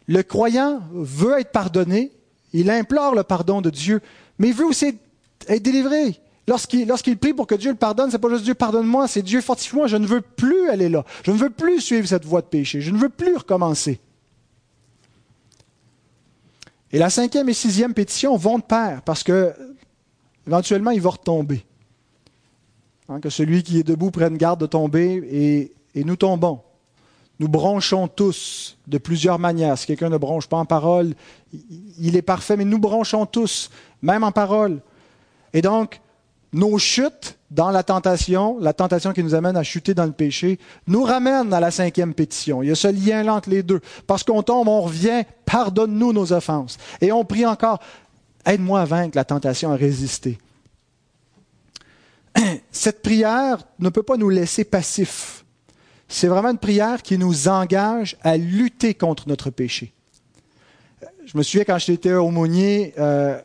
Le 0.06 0.22
croyant 0.22 0.82
veut 0.92 1.40
être 1.40 1.52
pardonné, 1.52 2.12
il 2.52 2.70
implore 2.70 3.14
le 3.14 3.22
pardon 3.22 3.60
de 3.60 3.70
Dieu, 3.70 4.00
mais 4.38 4.48
il 4.48 4.54
veut 4.54 4.66
aussi 4.66 4.98
être 5.48 5.62
délivré. 5.62 6.20
Lorsqu'il 6.46 7.18
prie 7.18 7.32
pour 7.34 7.46
que 7.46 7.54
Dieu 7.54 7.70
le 7.70 7.76
pardonne, 7.76 8.10
c'est 8.10 8.18
pas 8.18 8.28
juste 8.28 8.44
Dieu 8.44 8.54
pardonne-moi, 8.54 9.06
c'est 9.06 9.22
Dieu 9.22 9.40
fortifie-moi, 9.40 9.86
je 9.86 9.96
ne 9.96 10.06
veux 10.06 10.20
plus 10.20 10.68
aller 10.68 10.88
là. 10.88 11.04
Je 11.24 11.30
ne 11.30 11.36
veux 11.36 11.50
plus 11.50 11.80
suivre 11.80 12.08
cette 12.08 12.24
voie 12.24 12.40
de 12.40 12.46
péché. 12.46 12.80
Je 12.80 12.90
ne 12.90 12.98
veux 12.98 13.08
plus 13.08 13.36
recommencer. 13.36 14.00
Et 16.92 16.98
la 16.98 17.08
cinquième 17.08 17.48
et 17.48 17.54
sixième 17.54 17.94
pétition 17.94 18.36
vont 18.36 18.58
de 18.58 18.64
pair, 18.64 19.02
parce 19.02 19.22
que 19.22 19.54
éventuellement, 20.46 20.90
il 20.90 21.00
va 21.00 21.10
retomber. 21.10 21.64
Hein, 23.08 23.20
que 23.20 23.30
celui 23.30 23.62
qui 23.62 23.78
est 23.78 23.84
debout 23.84 24.10
prenne 24.10 24.36
garde 24.36 24.60
de 24.60 24.66
tomber, 24.66 25.22
et, 25.30 25.72
et 25.94 26.04
nous 26.04 26.16
tombons. 26.16 26.60
Nous 27.38 27.48
bronchons 27.48 28.08
tous 28.08 28.76
de 28.86 28.98
plusieurs 28.98 29.38
manières. 29.38 29.78
Si 29.78 29.86
quelqu'un 29.86 30.10
ne 30.10 30.18
bronche 30.18 30.46
pas 30.46 30.58
en 30.58 30.66
parole, 30.66 31.14
il 31.98 32.16
est 32.16 32.22
parfait, 32.22 32.56
mais 32.56 32.64
nous 32.64 32.78
bronchons 32.78 33.24
tous, 33.24 33.70
même 34.02 34.24
en 34.24 34.32
parole. 34.32 34.80
Et 35.52 35.62
donc, 35.62 36.00
nos 36.52 36.78
chutes 36.78 37.36
dans 37.50 37.70
la 37.70 37.82
tentation, 37.82 38.58
la 38.60 38.72
tentation 38.72 39.12
qui 39.12 39.22
nous 39.22 39.34
amène 39.34 39.56
à 39.56 39.62
chuter 39.62 39.94
dans 39.94 40.04
le 40.04 40.12
péché, 40.12 40.58
nous 40.86 41.02
ramène 41.02 41.52
à 41.52 41.60
la 41.60 41.70
cinquième 41.70 42.14
pétition. 42.14 42.62
Il 42.62 42.68
y 42.68 42.72
a 42.72 42.76
ce 42.76 42.88
lien-là 42.88 43.34
entre 43.34 43.50
les 43.50 43.62
deux. 43.62 43.80
Parce 44.06 44.22
qu'on 44.22 44.42
tombe, 44.42 44.68
on 44.68 44.82
revient, 44.82 45.24
pardonne-nous 45.44 46.12
nos 46.12 46.32
offenses. 46.32 46.78
Et 47.00 47.12
on 47.12 47.24
prie 47.24 47.46
encore, 47.46 47.80
aide-moi 48.46 48.80
à 48.80 48.84
vaincre 48.84 49.16
la 49.16 49.24
tentation 49.24 49.72
à 49.72 49.76
résister. 49.76 50.38
Cette 52.70 53.02
prière 53.02 53.58
ne 53.78 53.88
peut 53.88 54.02
pas 54.02 54.16
nous 54.16 54.30
laisser 54.30 54.64
passifs. 54.64 55.44
C'est 56.08 56.28
vraiment 56.28 56.50
une 56.50 56.58
prière 56.58 57.02
qui 57.02 57.18
nous 57.18 57.48
engage 57.48 58.16
à 58.22 58.36
lutter 58.36 58.94
contre 58.94 59.28
notre 59.28 59.50
péché. 59.50 59.92
Je 61.24 61.38
me 61.38 61.44
souviens 61.44 61.64
quand 61.64 61.78
j'étais 61.78 62.12
aumônier, 62.12 62.94
euh, 62.98 63.40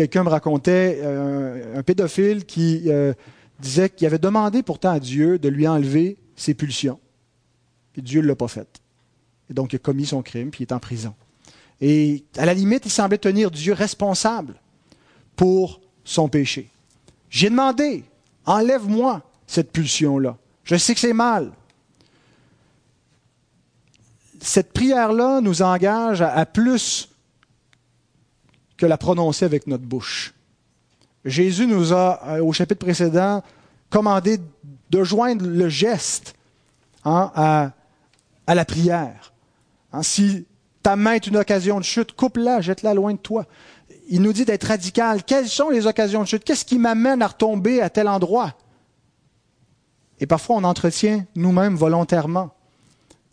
quelqu'un 0.00 0.24
me 0.24 0.30
racontait 0.30 0.98
euh, 1.02 1.78
un 1.78 1.82
pédophile 1.82 2.46
qui 2.46 2.84
euh, 2.86 3.12
disait 3.58 3.90
qu'il 3.90 4.06
avait 4.06 4.18
demandé 4.18 4.62
pourtant 4.62 4.92
à 4.92 4.98
Dieu 4.98 5.38
de 5.38 5.50
lui 5.50 5.68
enlever 5.68 6.16
ses 6.36 6.54
pulsions. 6.54 6.98
Et 7.96 8.00
Dieu 8.00 8.22
ne 8.22 8.26
l'a 8.26 8.34
pas 8.34 8.48
fait. 8.48 8.80
Et 9.50 9.54
donc 9.54 9.74
il 9.74 9.76
a 9.76 9.78
commis 9.78 10.06
son 10.06 10.22
crime, 10.22 10.50
puis 10.50 10.60
il 10.60 10.68
est 10.68 10.72
en 10.72 10.78
prison. 10.78 11.12
Et 11.82 12.24
à 12.38 12.46
la 12.46 12.54
limite, 12.54 12.86
il 12.86 12.90
semblait 12.90 13.18
tenir 13.18 13.50
Dieu 13.50 13.74
responsable 13.74 14.54
pour 15.36 15.82
son 16.02 16.30
péché. 16.30 16.70
J'ai 17.28 17.50
demandé, 17.50 18.04
enlève-moi 18.46 19.22
cette 19.46 19.70
pulsion-là. 19.70 20.38
Je 20.64 20.76
sais 20.76 20.94
que 20.94 21.00
c'est 21.00 21.12
mal. 21.12 21.52
Cette 24.40 24.72
prière-là 24.72 25.42
nous 25.42 25.60
engage 25.60 26.22
à 26.22 26.46
plus 26.46 27.09
que 28.80 28.86
la 28.86 28.96
prononcer 28.96 29.44
avec 29.44 29.66
notre 29.66 29.84
bouche. 29.84 30.32
Jésus 31.26 31.66
nous 31.66 31.92
a, 31.92 32.18
euh, 32.28 32.42
au 32.42 32.52
chapitre 32.54 32.80
précédent, 32.80 33.42
commandé 33.90 34.40
de 34.88 35.04
joindre 35.04 35.46
le 35.46 35.68
geste 35.68 36.34
hein, 37.04 37.30
à, 37.34 38.54
la 38.54 38.64
prière. 38.64 39.34
Hein, 39.92 40.02
si 40.02 40.46
ta 40.82 40.96
main 40.96 41.12
est 41.12 41.26
une 41.26 41.36
occasion 41.36 41.78
de 41.78 41.84
chute, 41.84 42.12
coupe-la, 42.12 42.62
jette-la 42.62 42.94
loin 42.94 43.12
de 43.12 43.18
toi. 43.18 43.44
Il 44.08 44.22
nous 44.22 44.32
dit 44.32 44.46
d'être 44.46 44.64
radical. 44.64 45.24
Quelles 45.24 45.48
sont 45.48 45.68
les 45.68 45.86
occasions 45.86 46.22
de 46.22 46.26
chute? 46.26 46.42
Qu'est-ce 46.42 46.64
qui 46.64 46.78
m'amène 46.78 47.20
à 47.20 47.26
retomber 47.26 47.82
à 47.82 47.90
tel 47.90 48.08
endroit? 48.08 48.54
Et 50.20 50.26
parfois, 50.26 50.56
on 50.56 50.64
entretient 50.64 51.26
nous-mêmes 51.36 51.76
volontairement 51.76 52.54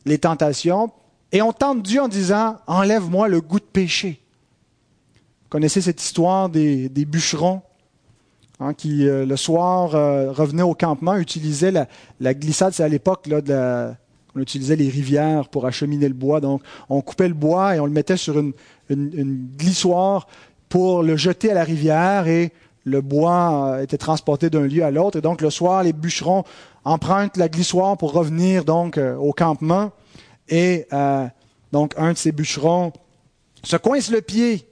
les 0.05 0.17
tentations 0.17 0.91
et 1.31 1.41
on 1.41 1.53
tente 1.53 1.83
Dieu 1.83 2.01
en 2.01 2.10
disant 2.10 2.57
Enlève-moi 2.67 3.29
le 3.29 3.39
goût 3.39 3.60
de 3.60 3.65
péché. 3.65 4.21
Vous 5.47 5.51
connaissez 5.51 5.79
cette 5.79 6.03
histoire 6.03 6.49
des, 6.49 6.89
bûcherons 6.89 7.62
hein, 8.60 8.73
qui, 8.73 9.07
euh, 9.07 9.25
le 9.25 9.38
soir, 9.38 9.95
euh, 9.95 10.29
revenaient 10.29 10.62
au 10.62 10.73
campement, 10.73 11.15
utilisaient 11.15 11.71
la, 12.19 12.33
glissade. 12.33 12.73
C'est 12.73 12.83
à 12.83 12.89
l'époque 12.89 13.27
là, 13.27 13.95
utilisait 14.36 14.75
les 14.75 14.89
rivières 14.89 15.47
pour 15.47 15.65
acheminer 15.65 16.10
le 16.10 16.13
bois. 16.13 16.41
Donc, 16.41 16.63
on 16.89 16.99
coupait 16.99 17.29
le 17.29 17.33
bois 17.33 17.77
et 17.77 17.79
on 17.79 17.86
le 17.86 17.93
mettait 17.93 18.17
sur 18.17 18.38
une, 18.38 18.51
glissoire 19.57 20.27
pour 20.67 21.01
le 21.01 21.15
jeter 21.15 21.49
à 21.49 21.53
la 21.53 21.63
rivière 21.63 22.27
et 22.27 22.51
le 22.83 22.99
bois 22.99 23.77
euh, 23.77 23.83
était 23.83 23.97
transporté 23.97 24.49
d'un 24.49 24.67
lieu 24.67 24.83
à 24.83 24.91
l'autre. 24.91 25.19
Et 25.19 25.21
donc, 25.21 25.39
le 25.39 25.49
soir, 25.49 25.81
les 25.81 25.93
bûcherons 25.93 26.43
empruntent 26.83 27.38
la 27.38 27.47
glissoire 27.47 27.95
pour 27.95 28.12
revenir 28.12 28.65
donc 28.65 28.97
au 28.97 29.31
campement. 29.31 29.93
Et 30.49 30.88
donc, 31.71 31.93
un 31.95 32.12
de 32.12 32.17
ces 32.17 32.33
bûcherons 32.33 32.91
se 33.63 33.77
coince 33.77 34.12
le 34.12 34.19
pied 34.19 34.66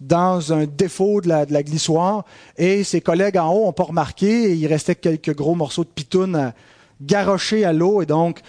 dans 0.00 0.52
un 0.52 0.64
défaut 0.64 1.20
de 1.20 1.28
la, 1.28 1.62
glissoire 1.62 2.24
et 2.56 2.84
ses 2.84 3.00
collègues 3.00 3.36
en 3.36 3.52
haut 3.52 3.66
n'ont 3.66 3.72
pas 3.72 3.84
remarqué 3.84 4.56
il 4.56 4.66
restait 4.66 4.94
quelques 4.94 5.34
gros 5.34 5.54
morceaux 5.54 5.84
de 5.84 5.90
pitoune 5.90 6.36
à, 6.36 6.54
garrochés 7.00 7.64
à 7.64 7.72
l'eau 7.72 8.02
et 8.02 8.06
donc 8.06 8.40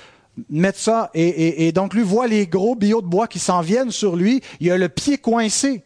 mettre 0.50 0.80
ça 0.80 1.10
et, 1.14 1.72
donc 1.72 1.94
lui 1.94 2.04
voit 2.04 2.28
les 2.28 2.48
gros 2.48 2.76
billots 2.76 3.02
de 3.02 3.08
bois 3.08 3.28
qui 3.28 3.40
s'en 3.40 3.62
viennent 3.62 3.92
sur 3.92 4.16
lui, 4.16 4.42
il 4.60 4.72
a 4.72 4.78
le 4.78 4.90
pied 4.90 5.18
coincé. 5.18 5.84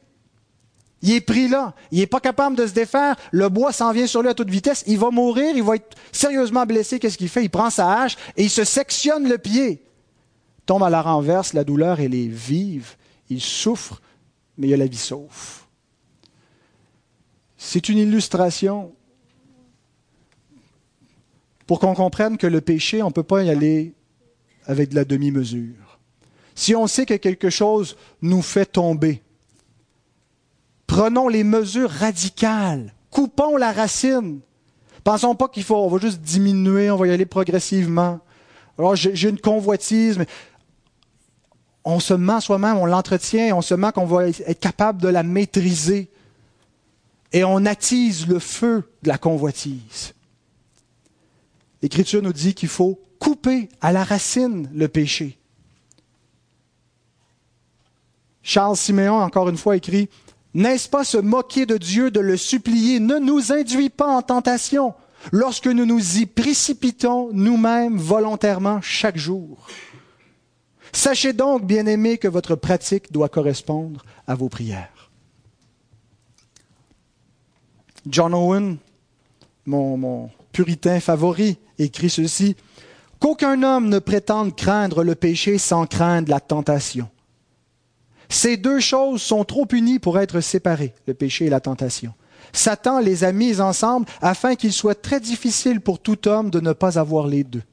Il 1.02 1.12
est 1.12 1.22
pris 1.22 1.48
là. 1.48 1.74
Il 1.92 2.00
n'est 2.00 2.08
pas 2.08 2.20
capable 2.20 2.56
de 2.56 2.66
se 2.66 2.74
défaire. 2.74 3.16
Le 3.32 3.50
bois 3.50 3.72
s'en 3.72 3.92
vient 3.92 4.08
sur 4.08 4.24
lui 4.24 4.30
à 4.30 4.34
toute 4.34 4.50
vitesse. 4.50 4.84
Il 4.88 4.98
va 4.98 5.12
mourir. 5.12 5.56
Il 5.56 5.62
va 5.62 5.76
être 5.76 5.96
sérieusement 6.12 6.66
blessé. 6.66 6.98
Qu'est-ce 6.98 7.18
qu'il 7.18 7.30
fait? 7.30 7.44
Il 7.44 7.50
prend 7.50 7.70
sa 7.70 8.02
hache 8.02 8.16
et 8.38 8.44
il 8.44 8.50
se 8.50 8.64
sectionne 8.64 9.30
le 9.30 9.38
pied. 9.38 9.84
Tombe 10.66 10.82
à 10.82 10.90
la 10.90 11.04
renverse. 11.04 11.54
La 11.54 11.64
douleur, 11.64 12.00
elle 12.00 12.16
est 12.16 12.28
vive. 12.28 12.96
Il 13.30 13.40
souffre 13.40 14.02
mais 14.58 14.68
il 14.68 14.70
y 14.70 14.74
a 14.74 14.78
la 14.78 14.88
vie 14.88 14.98
sauve. 14.98 15.64
C'est 17.58 17.90
une 17.90 17.98
illustration 17.98 18.94
pour 21.68 21.80
qu'on 21.80 21.96
comprenne 21.96 22.38
que 22.38 22.48
le 22.48 22.62
péché, 22.62 23.02
on 23.02 23.08
ne 23.08 23.14
peut 23.14 23.24
pas 23.24 23.44
y 23.44 23.50
aller 23.50 23.94
avec 24.66 24.90
de 24.90 24.96
la 24.96 25.06
demi-mesure. 25.06 26.00
Si 26.54 26.76
on 26.76 26.88
sait 26.88 27.06
que 27.06 27.16
quelque 27.16 27.50
chose 27.50 27.98
nous 28.22 28.42
fait 28.42 28.66
tomber, 28.66 29.22
prenons 30.88 31.28
les 31.28 31.44
mesures 31.44 31.90
radicales, 31.90 32.94
coupons 33.10 33.58
la 33.58 33.72
racine. 33.72 34.40
Pensons 35.04 35.36
pas 35.36 35.48
qu'il 35.48 35.64
faut, 35.64 35.76
on 35.76 35.88
va 35.88 36.00
juste 36.00 36.22
diminuer, 36.22 36.90
on 36.90 36.98
va 36.98 37.08
y 37.08 37.12
aller 37.12 37.26
progressivement. 37.26 38.20
Alors 38.78 38.96
j'ai 38.96 39.30
une 39.30 39.40
convoitise, 39.40 40.18
mais 40.18 40.28
on 41.86 42.00
se 42.00 42.16
ment 42.16 42.42
soi-même, 42.42 42.78
on 42.78 42.88
l'entretient, 42.88 43.56
on 43.56 43.62
se 43.62 43.76
ment 43.76 43.92
qu'on 43.92 44.06
va 44.06 44.28
être 44.28 44.60
capable 44.60 45.02
de 45.02 45.08
la 45.08 45.22
maîtriser. 45.24 46.10
Et 47.32 47.44
on 47.44 47.66
attise 47.66 48.28
le 48.28 48.40
feu 48.40 48.90
de 49.04 49.08
la 49.08 49.18
convoitise. 49.18 50.14
L'Écriture 51.82 52.24
nous 52.24 52.34
dit 52.34 52.56
qu'il 52.56 52.70
faut 52.70 53.00
couper 53.20 53.70
à 53.82 53.92
la 53.92 54.04
racine 54.04 54.70
le 54.74 54.88
péché. 54.88 55.38
Charles 58.42 58.78
Siméon, 58.78 59.22
encore 59.22 59.50
une 59.50 59.58
fois, 59.58 59.76
écrit 59.76 60.10
N'est-ce 60.54 60.90
pas 60.90 61.04
se 61.04 61.18
moquer 61.18 61.66
de 61.66 61.78
Dieu 61.78 62.10
de 62.10 62.20
le 62.20 62.38
supplier? 62.38 63.00
Ne 63.00 63.20
nous 63.20 63.52
induis 63.52 63.90
pas 63.90 64.08
en 64.08 64.22
tentation 64.22 64.94
lorsque 65.32 65.68
nous 65.68 65.86
nous 65.86 66.18
y 66.20 66.26
précipitons 66.26 67.30
nous-mêmes 67.34 67.98
volontairement 67.98 68.82
chaque 68.82 69.18
jour. 69.18 69.68
Sachez 70.96 71.34
donc, 71.34 71.66
bien-aimés, 71.66 72.18
que 72.18 72.30
votre 72.30 72.56
pratique 72.56 73.12
doit 73.12 73.28
correspondre 73.28 74.06
à 74.28 74.34
vos 74.34 74.48
prières. 74.48 75.12
John 78.08 78.34
Owen, 78.34 78.78
mon, 79.66 80.30
puritain 80.54 81.02
favori, 81.02 81.58
écrit 81.80 82.10
ceci 82.10 82.56
Qu'aucun 83.20 83.62
homme 83.62 83.90
ne 83.90 84.00
prétende 84.00 84.56
craindre 84.56 85.04
le 85.04 85.16
péché 85.16 85.58
sans 85.58 85.86
craindre 85.86 86.30
la 86.30 86.40
tentation. 86.40 87.10
Ces 88.30 88.56
deux 88.56 88.80
choses 88.80 89.22
sont 89.22 89.44
trop 89.44 89.68
unies 89.74 90.00
pour 90.00 90.18
être 90.18 90.40
séparées, 90.40 90.94
le 91.08 91.14
péché 91.14 91.48
et 91.48 91.50
la 91.50 91.60
tentation. 91.60 92.14
Satan 92.54 93.00
les 93.00 93.26
a 93.26 93.34
mises 93.34 93.60
ensemble 93.60 94.08
afin 94.22 94.56
qu'il 94.56 94.72
soit 94.72 95.02
très 95.02 95.20
difficile 95.20 95.82
pour 95.82 96.00
tout 96.00 96.30
homme 96.30 96.50
de 96.50 96.62
ne 96.62 96.72
pas 96.72 96.98
avoir 96.98 97.28
les 97.28 97.44
deux. 97.44 97.64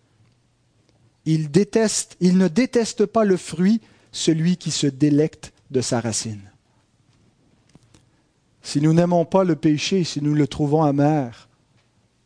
Il, 1.25 1.51
déteste, 1.51 2.17
il 2.21 2.37
ne 2.37 2.49
déteste 2.49 3.07
pas 3.07 3.25
le 3.25 3.37
fruit, 3.37 3.81
celui 4.11 4.57
qui 4.57 4.71
se 4.71 4.87
délecte 4.87 5.53
de 5.71 5.81
sa 5.81 6.01
racine. 6.01 6.43
Si 8.63 8.81
nous 8.81 8.93
n'aimons 8.93 9.25
pas 9.25 9.45
le 9.45 9.57
péché, 9.57 10.05
si 10.05 10.23
nous 10.23 10.35
le 10.35 10.47
trouvons 10.47 10.83
amer, 10.83 11.49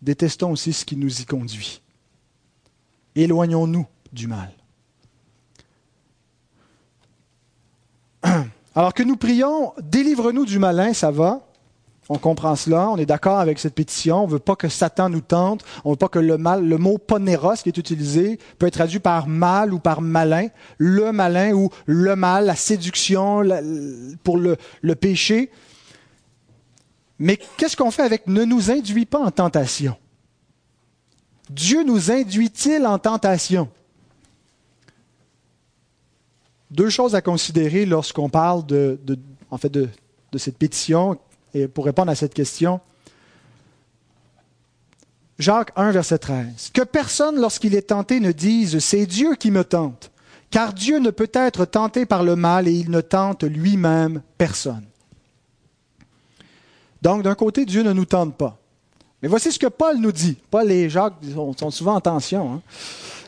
détestons 0.02 0.50
aussi 0.52 0.72
ce 0.72 0.84
qui 0.84 0.96
nous 0.96 1.20
y 1.20 1.24
conduit. 1.24 1.80
Éloignons-nous 3.14 3.86
du 4.12 4.26
mal. 4.26 4.52
Alors 8.74 8.92
que 8.92 9.02
nous 9.02 9.16
prions, 9.16 9.72
délivre-nous 9.80 10.44
du 10.44 10.58
malin, 10.58 10.92
ça 10.92 11.10
va. 11.10 11.45
On 12.08 12.18
comprend 12.18 12.54
cela, 12.54 12.88
on 12.90 12.96
est 12.98 13.06
d'accord 13.06 13.40
avec 13.40 13.58
cette 13.58 13.74
pétition, 13.74 14.22
on 14.22 14.26
ne 14.26 14.32
veut 14.32 14.38
pas 14.38 14.54
que 14.54 14.68
Satan 14.68 15.08
nous 15.08 15.20
tente, 15.20 15.64
on 15.84 15.90
ne 15.90 15.94
veut 15.94 15.98
pas 15.98 16.08
que 16.08 16.20
le 16.20 16.38
mal, 16.38 16.64
le 16.64 16.78
mot 16.78 16.98
poneros 16.98 17.56
qui 17.56 17.68
est 17.68 17.78
utilisé 17.78 18.38
peut 18.58 18.66
être 18.66 18.74
traduit 18.74 19.00
par 19.00 19.26
mal 19.26 19.74
ou 19.74 19.80
par 19.80 20.00
malin, 20.00 20.46
le 20.78 21.10
malin 21.10 21.52
ou 21.52 21.68
le 21.86 22.14
mal, 22.14 22.46
la 22.46 22.54
séduction 22.54 23.42
pour 24.22 24.38
le, 24.38 24.56
péché. 24.94 25.50
Mais 27.18 27.40
qu'est-ce 27.56 27.76
qu'on 27.76 27.90
fait 27.90 28.02
avec 28.02 28.28
ne 28.28 28.44
nous 28.44 28.70
induit 28.70 29.06
pas 29.06 29.18
en 29.18 29.32
tentation? 29.32 29.96
Dieu 31.50 31.82
nous 31.82 32.12
induit-il 32.12 32.86
en 32.86 33.00
tentation? 33.00 33.68
Deux 36.70 36.90
choses 36.90 37.16
à 37.16 37.20
considérer 37.20 37.84
lorsqu'on 37.84 38.28
parle 38.28 38.64
de, 38.64 39.00
en 39.50 39.58
fait 39.58 39.72
de 39.72 39.88
cette 40.36 40.58
pétition 40.58 41.18
et 41.54 41.68
pour 41.68 41.84
répondre 41.84 42.10
à 42.10 42.14
cette 42.14 42.34
question. 42.34 42.80
Jacques 45.38 45.72
1, 45.76 45.90
verset 45.90 46.18
13. 46.18 46.70
Que 46.72 46.82
personne, 46.82 47.40
lorsqu'il 47.40 47.74
est 47.74 47.88
tenté, 47.88 48.20
ne 48.20 48.32
dise 48.32 48.78
C'est 48.78 49.06
Dieu 49.06 49.34
qui 49.34 49.50
me 49.50 49.64
tente, 49.64 50.10
car 50.50 50.72
Dieu 50.72 50.98
ne 50.98 51.10
peut 51.10 51.30
être 51.32 51.64
tenté 51.66 52.06
par 52.06 52.22
le 52.22 52.36
mal 52.36 52.68
et 52.68 52.72
il 52.72 52.90
ne 52.90 53.00
tente 53.00 53.44
lui-même 53.44 54.22
personne. 54.38 54.84
Donc, 57.02 57.22
d'un 57.22 57.34
côté, 57.34 57.66
Dieu 57.66 57.82
ne 57.82 57.92
nous 57.92 58.06
tente 58.06 58.36
pas. 58.36 58.58
Mais 59.22 59.28
voici 59.28 59.52
ce 59.52 59.58
que 59.58 59.66
Paul 59.66 59.98
nous 59.98 60.12
dit. 60.12 60.38
Paul 60.50 60.70
et 60.70 60.88
Jacques 60.88 61.14
sont 61.56 61.70
souvent 61.70 61.94
en 61.94 62.00
tension. 62.00 62.54
Hein? 62.54 62.62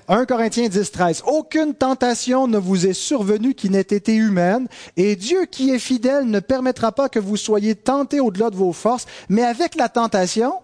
1 0.08 0.24
Corinthiens 0.24 0.68
10, 0.68 0.90
13. 0.90 1.22
Aucune 1.26 1.74
tentation 1.74 2.46
ne 2.48 2.56
vous 2.56 2.86
est 2.86 2.94
survenue 2.94 3.54
qui 3.54 3.68
n'ait 3.68 3.80
été 3.80 4.14
humaine, 4.14 4.66
et 4.96 5.16
Dieu 5.16 5.44
qui 5.44 5.70
est 5.70 5.78
fidèle 5.78 6.24
ne 6.24 6.40
permettra 6.40 6.92
pas 6.92 7.10
que 7.10 7.18
vous 7.18 7.36
soyez 7.36 7.74
tentés 7.74 8.18
au-delà 8.20 8.48
de 8.48 8.56
vos 8.56 8.72
forces, 8.72 9.06
mais 9.28 9.42
avec 9.42 9.74
la 9.74 9.90
tentation, 9.90 10.54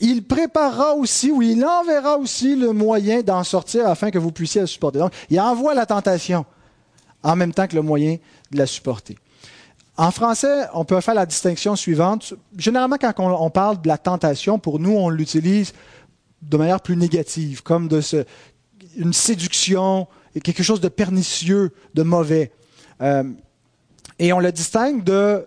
il 0.00 0.24
préparera 0.24 0.94
aussi, 0.94 1.30
ou 1.30 1.42
il 1.42 1.64
enverra 1.64 2.16
aussi 2.16 2.56
le 2.56 2.72
moyen 2.72 3.20
d'en 3.20 3.44
sortir 3.44 3.86
afin 3.86 4.10
que 4.10 4.18
vous 4.18 4.32
puissiez 4.32 4.62
la 4.62 4.66
supporter. 4.66 4.98
Donc, 4.98 5.12
il 5.28 5.38
envoie 5.38 5.74
la 5.74 5.84
tentation 5.84 6.46
en 7.22 7.36
même 7.36 7.52
temps 7.52 7.66
que 7.66 7.76
le 7.76 7.82
moyen 7.82 8.16
de 8.50 8.58
la 8.58 8.66
supporter. 8.66 9.18
En 9.98 10.10
français, 10.10 10.66
on 10.74 10.84
peut 10.84 11.00
faire 11.00 11.14
la 11.14 11.24
distinction 11.24 11.74
suivante. 11.74 12.34
Généralement, 12.56 12.96
quand 13.00 13.14
on 13.18 13.50
parle 13.50 13.80
de 13.80 13.88
la 13.88 13.96
tentation, 13.96 14.58
pour 14.58 14.78
nous, 14.78 14.92
on 14.92 15.08
l'utilise 15.08 15.72
de 16.42 16.56
manière 16.56 16.80
plus 16.80 16.96
négative, 16.96 17.62
comme 17.62 17.88
une 18.96 19.12
séduction, 19.12 20.06
quelque 20.42 20.62
chose 20.62 20.80
de 20.80 20.88
pernicieux, 20.88 21.72
de 21.94 22.02
mauvais. 22.02 22.52
Euh, 23.00 23.24
et 24.18 24.32
on 24.32 24.40
le 24.40 24.52
distingue 24.52 25.04
de 25.04 25.46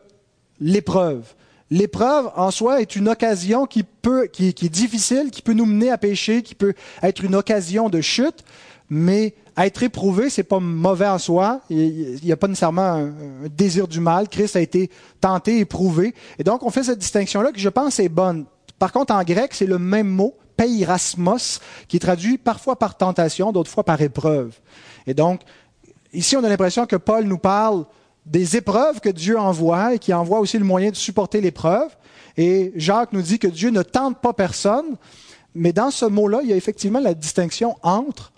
l'épreuve. 0.60 1.34
L'épreuve 1.72 2.32
en 2.36 2.50
soi 2.52 2.82
est 2.82 2.96
une 2.96 3.10
occasion 3.10 3.66
qui, 3.66 3.84
peut, 3.84 4.28
qui, 4.28 4.48
est 4.48 4.70
difficile, 4.70 5.30
qui 5.32 5.42
peut 5.42 5.54
nous 5.54 5.66
mener 5.66 5.92
à 5.92 5.98
pécher, 5.98 6.42
qui 6.42 6.56
peut 6.56 6.74
être 7.04 7.24
une 7.24 7.36
occasion 7.36 7.90
de 7.90 8.02
chute, 8.02 8.44
mais 8.90 9.36
être 9.56 9.84
éprouvé, 9.84 10.32
c'est 10.32 10.44
pas 10.44 10.60
mauvais 10.60 11.08
en 11.08 11.20
soi. 11.20 11.62
Il 11.70 12.20
n'y 12.24 12.32
a 12.32 12.38
pas 12.38 12.48
nécessairement 12.48 12.82
un, 12.82 13.08
un, 13.08 13.50
désir 13.56 13.88
du 13.88 14.00
mal. 14.00 14.28
Christ 14.30 14.56
a 14.56 14.62
été 14.62 14.90
tenté, 15.22 15.60
éprouvé. 15.60 16.16
Et 16.40 16.44
donc, 16.44 16.64
on 16.64 16.72
fait 16.72 16.84
cette 16.84 17.00
distinction-là 17.00 17.52
que 17.52 17.60
je 17.60 17.70
pense 17.70 18.00
est 18.00 18.10
bonne. 18.10 18.46
Par 18.80 18.92
contre, 18.92 19.14
en 19.14 19.24
grec, 19.24 19.54
c'est 19.54 19.68
le 19.68 19.78
même 19.78 20.08
mot, 20.08 20.34
peirasmos, 20.60 21.62
qui 21.88 21.96
est 21.96 22.02
traduit 22.02 22.38
parfois 22.38 22.78
par 22.78 22.98
tentation, 22.98 23.54
d'autres 23.54 23.72
fois 23.72 23.86
par 23.86 24.02
épreuve. 24.02 24.54
Et 25.08 25.14
donc, 25.14 25.42
ici, 26.12 26.36
on 26.36 26.44
a 26.44 26.50
l'impression 26.50 26.86
que 26.86 26.98
Paul 26.98 27.24
nous 27.24 27.38
parle 27.38 27.86
des 28.26 28.58
épreuves 28.58 29.00
que 29.00 29.10
Dieu 29.10 29.40
envoie 29.40 29.96
et 29.96 30.00
qui 30.00 30.14
envoie 30.14 30.40
aussi 30.40 30.58
le 30.58 30.66
moyen 30.66 30.92
de 30.92 30.98
supporter 30.98 31.40
l'épreuve. 31.40 31.96
Et 32.36 32.74
Jacques 32.76 33.14
nous 33.14 33.22
dit 33.22 33.40
que 33.40 33.48
Dieu 33.48 33.70
ne 33.70 33.84
tente 33.84 34.20
pas 34.20 34.34
personne, 34.34 34.98
mais 35.56 35.72
dans 35.72 35.92
ce 35.92 36.06
mot-là, 36.06 36.42
il 36.44 36.50
y 36.50 36.54
a 36.54 36.58
effectivement 36.58 37.00
la 37.00 37.14
distinction 37.14 37.78
entre 37.82 38.34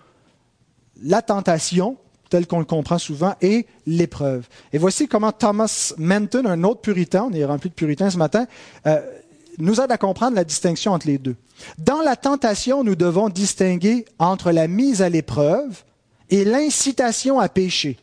la 1.02 1.22
tentation, 1.22 1.96
telle 2.30 2.46
qu'on 2.46 2.60
le 2.60 2.64
comprend 2.64 2.98
souvent, 2.98 3.34
et 3.42 3.66
l'épreuve. 3.84 4.46
Et 4.72 4.78
voici 4.78 5.08
comment 5.08 5.32
Thomas 5.32 5.92
Menton, 5.98 6.46
un 6.46 6.62
autre 6.62 6.82
puritain, 6.82 7.28
on 7.30 7.32
est 7.32 7.44
rempli 7.44 7.68
de 7.68 7.74
puritains 7.74 8.10
ce 8.10 8.16
matin, 8.16 8.46
euh, 8.86 9.00
nous 9.58 9.80
aide 9.80 9.92
à 9.92 9.98
comprendre 9.98 10.36
la 10.36 10.44
distinction 10.44 10.92
entre 10.92 11.06
les 11.06 11.18
deux. 11.18 11.36
Dans 11.78 12.00
la 12.00 12.16
tentation, 12.16 12.84
nous 12.84 12.96
devons 12.96 13.28
distinguer 13.28 14.04
entre 14.18 14.50
la 14.50 14.68
mise 14.68 15.02
à 15.02 15.08
l'épreuve 15.08 15.84
et 16.30 16.44
l'incitation 16.44 17.38
à 17.38 17.48
pécher. 17.48 17.98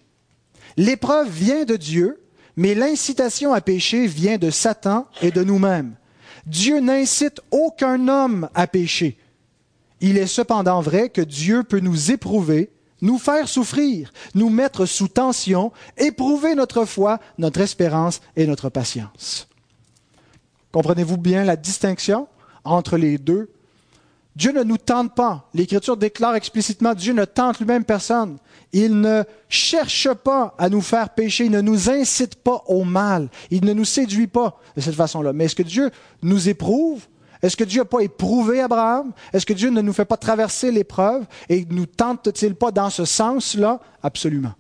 L'épreuve 0.77 1.29
vient 1.29 1.65
de 1.65 1.75
Dieu, 1.75 2.21
mais 2.55 2.75
l'incitation 2.75 3.53
à 3.53 3.61
pécher 3.61 4.07
vient 4.07 4.37
de 4.37 4.49
Satan 4.49 5.07
et 5.21 5.31
de 5.31 5.43
nous-mêmes. 5.43 5.95
Dieu 6.45 6.79
n'incite 6.79 7.41
aucun 7.51 8.07
homme 8.07 8.49
à 8.55 8.67
pécher. 8.67 9.17
Il 10.01 10.17
est 10.17 10.27
cependant 10.27 10.81
vrai 10.81 11.09
que 11.09 11.21
Dieu 11.21 11.63
peut 11.63 11.79
nous 11.79 12.11
éprouver, 12.11 12.71
nous 13.01 13.17
faire 13.17 13.49
souffrir, 13.49 14.11
nous 14.35 14.49
mettre 14.49 14.85
sous 14.85 15.07
tension, 15.07 15.71
éprouver 15.97 16.55
notre 16.55 16.85
foi, 16.85 17.19
notre 17.37 17.61
espérance 17.61 18.21
et 18.35 18.45
notre 18.47 18.69
patience. 18.69 19.48
Comprenez-vous 20.71 21.17
bien 21.17 21.43
la 21.43 21.55
distinction 21.55 22.27
entre 22.63 22.97
les 22.97 23.17
deux? 23.17 23.49
Dieu 24.35 24.51
ne 24.51 24.63
nous 24.63 24.77
tente 24.77 25.15
pas. 25.15 25.49
L'Écriture 25.53 25.97
déclare 25.97 26.35
explicitement, 26.35 26.93
Dieu 26.93 27.13
ne 27.13 27.25
tente 27.25 27.59
lui-même 27.59 27.83
personne. 27.83 28.37
Il 28.71 29.01
ne 29.01 29.23
cherche 29.49 30.13
pas 30.13 30.55
à 30.57 30.69
nous 30.69 30.81
faire 30.81 31.09
pécher, 31.09 31.45
il 31.45 31.51
ne 31.51 31.61
nous 31.61 31.89
incite 31.89 32.35
pas 32.35 32.63
au 32.67 32.83
mal, 32.83 33.29
il 33.49 33.65
ne 33.65 33.73
nous 33.73 33.85
séduit 33.85 34.27
pas 34.27 34.57
de 34.75 34.81
cette 34.81 34.95
façon-là. 34.95 35.33
Mais 35.33 35.45
est-ce 35.45 35.55
que 35.55 35.63
Dieu 35.63 35.89
nous 36.21 36.47
éprouve? 36.47 37.07
Est-ce 37.41 37.57
que 37.57 37.63
Dieu 37.63 37.81
n'a 37.81 37.85
pas 37.85 38.01
éprouvé 38.01 38.61
Abraham? 38.61 39.11
Est-ce 39.33 39.45
que 39.45 39.53
Dieu 39.53 39.69
ne 39.69 39.81
nous 39.81 39.93
fait 39.93 40.05
pas 40.05 40.17
traverser 40.17 40.71
l'épreuve? 40.71 41.25
Et 41.47 41.65
nous 41.69 41.85
tente-t-il 41.85 42.53
pas 42.53 42.71
dans 42.71 42.89
ce 42.89 43.05
sens-là? 43.05 43.79
Absolument. 44.03 44.53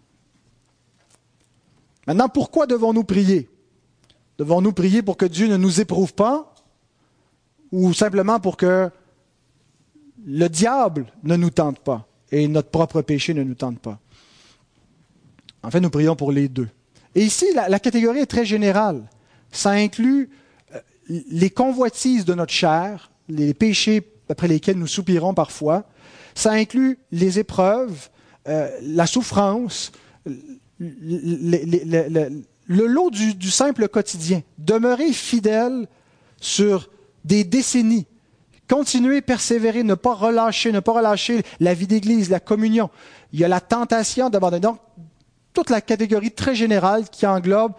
Maintenant, 2.07 2.29
pourquoi 2.29 2.65
devons-nous 2.65 3.03
prier? 3.03 3.49
Devons-nous 4.39 4.71
prier 4.71 5.01
pour 5.01 5.17
que 5.17 5.25
Dieu 5.25 5.47
ne 5.47 5.57
nous 5.57 5.81
éprouve 5.81 6.13
pas 6.13 6.55
ou 7.73 7.93
simplement 7.93 8.39
pour 8.39 8.55
que 8.55 8.89
le 10.25 10.47
diable 10.47 11.07
ne 11.23 11.35
nous 11.35 11.49
tente 11.49 11.79
pas 11.79 12.07
et 12.31 12.47
notre 12.47 12.69
propre 12.69 13.01
péché 13.01 13.33
ne 13.33 13.43
nous 13.43 13.55
tente 13.55 13.79
pas? 13.79 13.99
En 15.61 15.69
fait, 15.69 15.81
nous 15.81 15.89
prions 15.89 16.15
pour 16.15 16.31
les 16.31 16.47
deux. 16.47 16.69
Et 17.15 17.23
ici, 17.23 17.47
la, 17.53 17.79
catégorie 17.79 18.19
est 18.19 18.27
très 18.27 18.45
générale. 18.45 19.09
Ça 19.51 19.71
inclut 19.71 20.29
euh, 20.73 20.79
les 21.29 21.49
convoitises 21.49 22.23
de 22.23 22.33
notre 22.33 22.53
chair, 22.53 23.11
les 23.27 23.53
péchés 23.53 24.09
après 24.29 24.47
lesquels 24.47 24.77
nous 24.77 24.87
soupirons 24.87 25.33
parfois. 25.33 25.83
Ça 26.33 26.53
inclut 26.53 26.97
les 27.11 27.39
épreuves, 27.39 28.09
euh, 28.47 28.69
la 28.83 29.05
souffrance, 29.05 29.91
le 32.69 32.85
lot 32.85 33.09
du, 33.09 33.51
simple 33.51 33.89
quotidien. 33.89 34.43
Demeurer 34.59 35.11
fidèle 35.11 35.87
sur 36.39 36.89
des 37.25 37.43
décennies. 37.43 38.05
Continuer, 38.69 39.21
persévérer, 39.21 39.81
ne 39.83 39.95
pas 39.95 40.13
relâcher, 40.13 40.71
ne 40.71 40.79
pas 40.79 40.93
relâcher 40.93 41.41
la 41.59 41.73
vie 41.73 41.87
d'Église, 41.87 42.29
la 42.29 42.39
communion. 42.39 42.91
Il 43.33 43.39
y 43.39 43.43
a 43.43 43.47
la 43.47 43.59
tentation 43.59 44.29
d'abandonner. 44.29 44.61
Donc, 44.61 44.77
toute 45.51 45.71
la 45.71 45.81
catégorie 45.81 46.31
très 46.31 46.53
générale 46.53 47.09
qui 47.09 47.25
englobe 47.25 47.73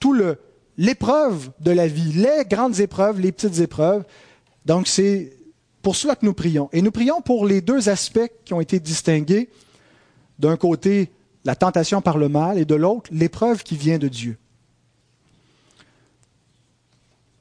tout 0.00 0.12
le, 0.12 0.38
l'épreuve 0.76 1.50
de 1.60 1.70
la 1.70 1.86
vie, 1.86 2.12
les 2.12 2.44
grandes 2.44 2.80
épreuves, 2.80 3.20
les 3.20 3.30
petites 3.30 3.60
épreuves. 3.60 4.04
Donc, 4.66 4.88
c'est 4.88 5.36
pour 5.82 5.94
cela 5.94 6.16
que 6.16 6.26
nous 6.26 6.34
prions. 6.34 6.68
Et 6.72 6.82
nous 6.82 6.90
prions 6.90 7.20
pour 7.20 7.46
les 7.46 7.60
deux 7.60 7.88
aspects 7.88 8.30
qui 8.44 8.54
ont 8.54 8.60
été 8.60 8.80
distingués. 8.80 9.50
D'un 10.40 10.56
côté, 10.56 11.12
la 11.44 11.56
tentation 11.56 12.00
par 12.00 12.18
le 12.18 12.28
mal, 12.28 12.58
et 12.58 12.64
de 12.64 12.74
l'autre, 12.74 13.10
l'épreuve 13.12 13.62
qui 13.62 13.76
vient 13.76 13.98
de 13.98 14.08
Dieu. 14.08 14.38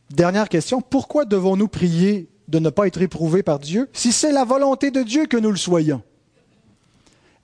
Dernière 0.10 0.50
question, 0.50 0.82
pourquoi 0.82 1.26
devons-nous 1.26 1.68
prier 1.68 2.28
de 2.48 2.60
ne 2.60 2.70
pas 2.70 2.88
être 2.88 3.02
éprouvés 3.02 3.44
par 3.44 3.60
Dieu 3.60 3.90
si 3.94 4.12
c'est 4.12 4.32
la 4.32 4.44
volonté 4.44 4.92
de 4.92 5.04
Dieu 5.04 5.26
que 5.26 5.38
nous 5.38 5.52
le 5.52 5.58
soyons? 5.58 6.02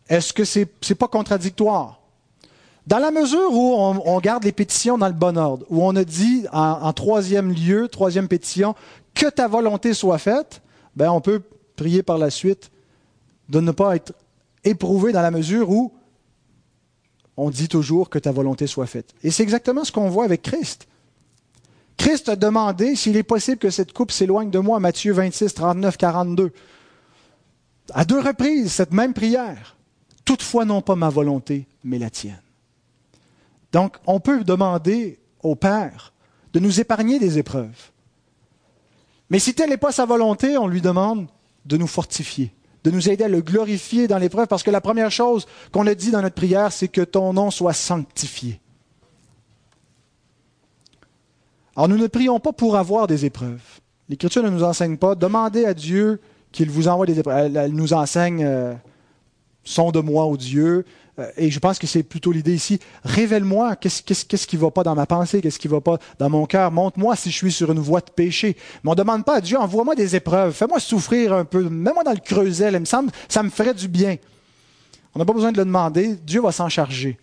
Est-ce 0.09 0.33
que 0.33 0.43
ce 0.43 0.59
n'est 0.59 0.95
pas 0.95 1.07
contradictoire? 1.07 2.01
Dans 2.87 2.99
la 2.99 3.11
mesure 3.11 3.51
où 3.51 3.75
on, 3.75 4.19
garde 4.19 4.45
les 4.45 4.53
pétitions 4.53 4.97
dans 4.97 5.07
le 5.07 5.13
bon 5.13 5.37
ordre, 5.37 5.65
où 5.69 5.83
on 5.83 5.93
a 5.97 6.05
dit 6.05 6.45
en, 6.53 6.93
troisième 6.93 7.51
lieu, 7.51 7.89
troisième 7.89 8.29
pétition, 8.29 8.75
que 9.13 9.27
ta 9.27 9.49
volonté 9.49 9.93
soit 9.93 10.17
faite, 10.17 10.61
ben 10.95 11.11
on 11.11 11.19
peut 11.19 11.41
prier 11.75 12.01
par 12.01 12.17
la 12.17 12.29
suite 12.29 12.71
de 13.49 13.59
ne 13.59 13.71
pas 13.71 13.97
être 13.97 14.13
éprouvé 14.63 15.11
dans 15.11 15.21
la 15.21 15.31
mesure 15.31 15.69
où 15.69 15.91
on 17.37 17.51
dit 17.51 17.67
toujours 17.67 18.09
que 18.09 18.19
ta 18.19 18.31
volonté 18.31 18.67
soit 18.67 18.87
faite. 18.87 19.13
Et 19.23 19.31
c'est 19.31 19.43
exactement 19.43 19.83
ce 19.83 19.91
qu'on 19.91 20.09
voit 20.09 20.25
avec 20.25 20.41
Christ. 20.41 20.87
Christ 21.95 22.29
a 22.29 22.35
demandé 22.35 22.95
s'il 22.95 23.15
est 23.15 23.23
possible 23.23 23.57
que 23.57 23.69
cette 23.69 23.93
coupe 23.93 24.11
s'éloigne 24.11 24.49
de 24.49 24.59
moi, 24.59 24.79
Matthieu 24.79 25.13
26, 25.13 25.53
39, 25.53 25.97
42. 25.97 26.51
À 27.93 28.05
deux 28.05 28.19
reprises, 28.19 28.71
cette 28.71 28.91
même 28.91 29.13
prière. 29.13 29.77
Toutefois, 30.25 30.65
non 30.65 30.81
pas 30.81 30.95
ma 30.95 31.09
volonté, 31.09 31.67
mais 31.83 31.99
la 31.99 32.09
tienne. 32.09 32.41
Donc, 33.71 33.97
on 34.05 34.19
peut 34.19 34.43
demander 34.43 35.19
au 35.41 35.55
Père 35.55 36.13
de 36.53 36.59
nous 36.59 36.79
épargner 36.79 37.19
des 37.19 37.37
épreuves. 37.37 37.91
Mais 39.29 39.39
si 39.39 39.53
telle 39.53 39.69
n'est 39.69 39.77
pas 39.77 39.91
sa 39.91 40.05
volonté, 40.05 40.57
on 40.57 40.67
lui 40.67 40.81
demande 40.81 41.27
de 41.65 41.77
nous 41.77 41.87
fortifier, 41.87 42.51
de 42.87 42.91
nous 42.91 43.09
aider 43.09 43.25
à 43.25 43.27
le 43.27 43.41
glorifier 43.41 44.07
dans 44.07 44.17
l'épreuve, 44.17 44.47
parce 44.47 44.63
que 44.63 44.71
la 44.71 44.79
première 44.79 45.11
chose 45.11 45.45
qu'on 45.73 45.85
a 45.87 45.93
dit 45.93 46.09
dans 46.09 46.21
notre 46.21 46.35
prière, 46.35 46.71
c'est 46.71 46.87
que 46.87 47.01
ton 47.01 47.33
nom 47.33 47.51
soit 47.51 47.73
sanctifié. 47.73 48.61
Alors 51.75 51.89
nous 51.89 51.97
ne 51.97 52.07
prions 52.07 52.39
pas 52.39 52.53
pour 52.53 52.77
avoir 52.77 53.05
des 53.07 53.25
épreuves. 53.25 53.61
L'Écriture 54.07 54.41
ne 54.41 54.49
nous 54.49 54.63
enseigne 54.63 54.95
pas. 54.95 55.15
Demandez 55.15 55.65
à 55.65 55.73
Dieu 55.73 56.21
qu'il 56.53 56.69
vous 56.69 56.87
envoie 56.87 57.05
des 57.05 57.19
épreuves. 57.19 57.53
Elle, 57.57 57.73
nous 57.73 57.91
enseigne 57.91 58.45
euh, 58.45 58.73
son 59.65 59.91
de 59.91 59.99
moi, 59.99 60.23
au 60.23 60.37
Dieu. 60.37 60.85
Euh, 61.19 61.31
et 61.37 61.49
je 61.49 61.59
pense 61.59 61.79
que 61.79 61.87
c'est 61.87 62.03
plutôt 62.03 62.31
l'idée 62.31 62.53
ici. 62.53 62.79
Révèle-moi 63.03 63.75
qu'est-ce, 63.75 64.03
qu'est-ce, 64.03 64.47
qui 64.47 64.55
ne 64.55 64.61
va 64.61 64.71
pas 64.71 64.83
dans 64.83 64.95
ma 64.95 65.05
pensée, 65.05 65.41
qu'est-ce 65.41 65.59
qui 65.59 65.67
ne 65.67 65.73
va 65.73 65.81
pas 65.81 65.97
dans 66.19 66.29
mon 66.29 66.45
cœur? 66.45 66.71
Montre-moi 66.71 67.15
si 67.15 67.31
je 67.31 67.35
suis 67.35 67.51
sur 67.51 67.71
une 67.71 67.79
voie 67.79 68.01
de 68.01 68.11
péché. 68.11 68.55
Mais 68.83 68.89
on 68.89 68.93
ne 68.93 68.97
demande 68.97 69.25
pas 69.25 69.37
à 69.37 69.41
Dieu, 69.41 69.57
envoie-moi 69.57 69.95
des 69.95 70.15
épreuves. 70.15 70.53
Fais-moi 70.53 70.79
souffrir 70.79 71.33
un 71.33 71.45
peu. 71.45 71.67
Mets-moi 71.69 72.03
dans 72.03 72.13
le 72.13 72.19
creuset. 72.19 72.71
Il 72.71 72.79
me 72.79 72.85
semble 72.85 73.11
ça 73.27 73.43
me 73.43 73.49
ferait 73.49 73.73
du 73.73 73.87
bien. 73.87 74.17
On 75.15 75.19
n'a 75.19 75.25
pas 75.25 75.33
besoin 75.33 75.51
de 75.51 75.57
le 75.57 75.65
demander. 75.65 76.15
Dieu 76.15 76.41
va 76.41 76.51
s'en 76.51 76.69
charger. 76.69 77.17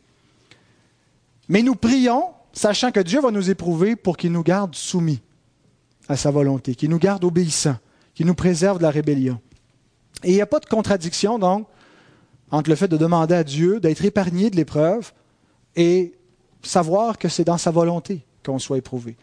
Mais 1.48 1.62
nous 1.62 1.74
prions, 1.74 2.24
sachant 2.52 2.90
que 2.90 3.00
Dieu 3.00 3.20
va 3.20 3.30
nous 3.30 3.50
éprouver 3.50 3.96
pour 3.96 4.16
qu'il 4.16 4.32
nous 4.32 4.42
garde 4.42 4.74
soumis 4.74 5.20
à 6.08 6.16
sa 6.16 6.30
volonté, 6.30 6.74
qu'il 6.74 6.90
nous 6.90 6.98
garde 6.98 7.24
obéissants, 7.24 7.76
qu'il 8.14 8.26
nous 8.26 8.34
préserve 8.34 8.78
de 8.78 8.82
la 8.82 8.90
rébellion. 8.90 9.40
Et 10.22 10.30
il 10.30 10.34
n'y 10.34 10.40
a 10.40 10.46
pas 10.46 10.60
de 10.60 10.66
contradiction, 10.66 11.38
donc, 11.38 11.66
entre 12.50 12.70
le 12.70 12.76
fait 12.76 12.88
de 12.88 12.96
demander 12.96 13.34
à 13.34 13.44
Dieu 13.44 13.80
d'être 13.80 14.04
épargné 14.04 14.50
de 14.50 14.56
l'épreuve 14.56 15.12
et 15.76 16.12
savoir 16.62 17.18
que 17.18 17.28
c'est 17.28 17.44
dans 17.44 17.58
sa 17.58 17.70
volonté 17.70 18.24
qu'on 18.44 18.58
soit 18.58 18.78
éprouvé. 18.78 19.16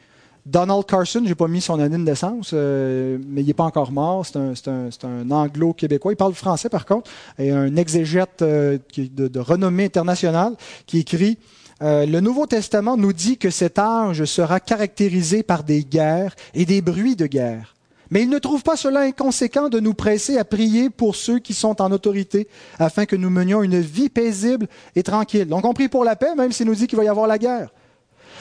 Donald 0.46 0.86
Carson, 0.86 1.22
je 1.24 1.30
n'ai 1.30 1.36
pas 1.36 1.48
mis 1.48 1.62
son 1.62 1.80
année 1.80 1.98
de 1.98 2.04
naissance, 2.04 2.52
euh, 2.54 3.20
mais 3.28 3.42
il 3.42 3.48
n'est 3.48 3.54
pas 3.54 3.64
encore 3.64 3.92
mort. 3.92 4.26
C'est 4.26 5.06
un, 5.06 5.32
anglo-québécois. 5.32 6.14
Il 6.14 6.16
parle 6.16 6.34
français, 6.34 6.68
par 6.68 6.86
contre, 6.86 7.12
et 7.38 7.52
un 7.52 7.76
exégète 7.76 8.42
euh, 8.42 8.80
de, 8.98 9.28
de, 9.28 9.40
renommée 9.40 9.86
internationale 9.86 10.56
qui 10.88 11.00
écrit 11.00 11.38
euh, 11.84 12.08
Le 12.08 12.20
Nouveau 12.22 12.48
Testament 12.48 12.98
nous 12.98 13.14
dit 13.14 13.38
que 13.38 13.52
cet 13.52 13.78
âge 13.78 14.26
sera 14.26 14.60
caractérisé 14.60 15.44
par 15.44 15.64
des 15.64 15.84
guerres 15.84 16.36
et 16.56 16.66
des 16.66 16.82
bruits 16.82 17.16
de 17.16 17.28
guerre. 17.28 17.76
Mais 18.12 18.24
il 18.24 18.30
ne 18.30 18.40
trouve 18.40 18.62
pas 18.62 18.76
cela 18.76 19.00
inconséquent 19.02 19.70
de 19.70 19.80
nous 19.80 19.94
presser 19.94 20.38
à 20.38 20.44
prier 20.44 20.90
pour 20.90 21.16
ceux 21.16 21.40
qui 21.40 21.54
sont 21.54 21.82
en 21.82 21.92
autorité, 21.94 22.50
afin 22.78 23.06
que 23.06 23.16
nous 23.16 23.30
menions 23.30 23.64
une 23.64 23.80
vie 23.80 24.10
paisible 24.10 24.68
et 24.96 25.04
tranquille. 25.04 25.48
Donc 25.48 25.66
on 25.66 25.74
prie 25.74 25.88
pour 25.88 26.04
la 26.04 26.18
paix, 26.18 26.36
même 26.36 26.52
s'il 26.52 26.68
nous 26.68 26.76
dit 26.76 26.88
qu'il 26.88 26.98
va 26.98 27.06
y 27.06 27.08
avoir 27.08 27.26
la 27.26 27.38
guerre. 27.38 27.70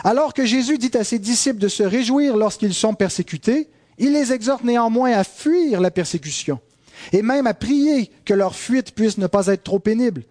Alors 0.03 0.35
que 0.35 0.45
Jésus 0.45 0.77
dit 0.77 0.91
à 0.99 1.05
ses 1.05 1.21
disciples 1.21 1.61
de 1.61 1.69
se 1.69 1.85
réjouir 1.85 2.37
lorsqu'ils 2.37 2.75
sont 2.75 2.95
persécutés, 2.95 3.69
il 3.99 4.13
les 4.13 4.33
exhorte 4.33 4.65
néanmoins 4.65 5.13
à 5.13 5.25
fuir 5.25 5.81
la 5.81 5.93
persécution, 5.93 6.59
et 7.13 7.23
même 7.23 7.47
à 7.47 7.55
prier 7.55 8.11
que 8.25 8.35
leur 8.35 8.57
fuite 8.57 8.93
puisse 8.93 9.19
ne 9.19 9.29
pas 9.29 9.47
être 9.47 9.63
trop 9.63 9.79
pénible. 9.79 10.25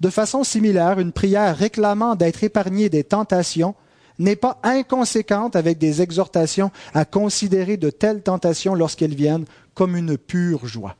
De 0.00 0.10
façon 0.10 0.42
similaire, 0.42 1.00
une 1.00 1.12
prière 1.12 1.56
réclamant 1.56 2.14
d'être 2.14 2.44
épargnée 2.44 2.88
des 2.88 3.04
tentations 3.04 3.74
n'est 4.18 4.36
pas 4.36 4.58
inconséquente 4.62 5.56
avec 5.56 5.78
des 5.78 6.02
exhortations 6.02 6.70
à 6.94 7.04
considérer 7.04 7.76
de 7.76 7.90
telles 7.90 8.22
tentations 8.22 8.74
lorsqu'elles 8.74 9.14
viennent 9.14 9.44
comme 9.74 9.96
une 9.96 10.16
pure 10.16 10.66
joie. 10.66 10.96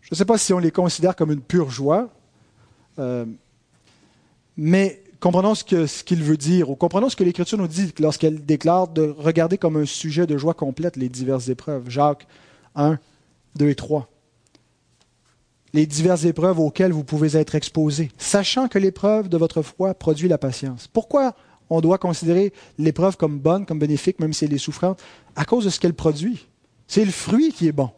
Je 0.00 0.08
ne 0.12 0.16
sais 0.16 0.24
pas 0.24 0.38
si 0.38 0.52
on 0.52 0.58
les 0.58 0.70
considère 0.70 1.14
comme 1.14 1.30
une 1.30 1.42
pure 1.42 1.70
joie, 1.70 2.08
euh, 2.98 3.26
mais 4.56 5.02
comprenons 5.20 5.54
ce 5.54 5.64
qu'il 5.64 5.86
ce 5.88 6.02
qu'il 6.02 6.22
veut 6.22 6.36
dire, 6.36 6.70
ou 6.70 6.76
comprenons 6.76 7.08
ce 7.08 7.16
que 7.16 7.24
l'Écriture 7.24 7.58
nous 7.58 7.68
dit 7.68 7.92
lorsqu'elle 7.98 8.44
déclare 8.44 8.88
de 8.88 9.14
regarder 9.18 9.58
comme 9.58 9.76
un 9.76 9.84
sujet 9.84 10.26
de 10.26 10.36
joie 10.38 10.54
complète 10.54 10.96
les 10.96 11.08
diverses 11.08 11.48
épreuves. 11.48 11.88
Jacques 11.90 12.26
1, 12.74 12.98
2 13.56 13.68
et 13.68 13.74
3. 13.74 14.08
Les 15.74 15.86
diverses 15.86 16.24
épreuves 16.24 16.58
auxquelles 16.58 16.92
vous 16.92 17.04
pouvez 17.04 17.36
être 17.36 17.54
exposés, 17.54 18.10
sachant 18.16 18.68
que 18.68 18.78
l'épreuve 18.78 19.28
de 19.28 19.36
votre 19.36 19.60
foi 19.60 19.92
produit 19.92 20.28
la 20.28 20.38
patience. 20.38 20.88
Pourquoi 20.88 21.34
on 21.70 21.80
doit 21.80 21.98
considérer 21.98 22.52
l'épreuve 22.78 23.16
comme 23.16 23.38
bonne, 23.38 23.66
comme 23.66 23.78
bénéfique, 23.78 24.20
même 24.20 24.32
si 24.32 24.44
elle 24.44 24.52
est 24.52 24.58
souffrante, 24.58 25.00
à 25.36 25.44
cause 25.44 25.64
de 25.64 25.70
ce 25.70 25.80
qu'elle 25.80 25.94
produit. 25.94 26.46
C'est 26.86 27.04
le 27.04 27.10
fruit 27.10 27.52
qui 27.52 27.68
est 27.68 27.72
bon. 27.72 27.90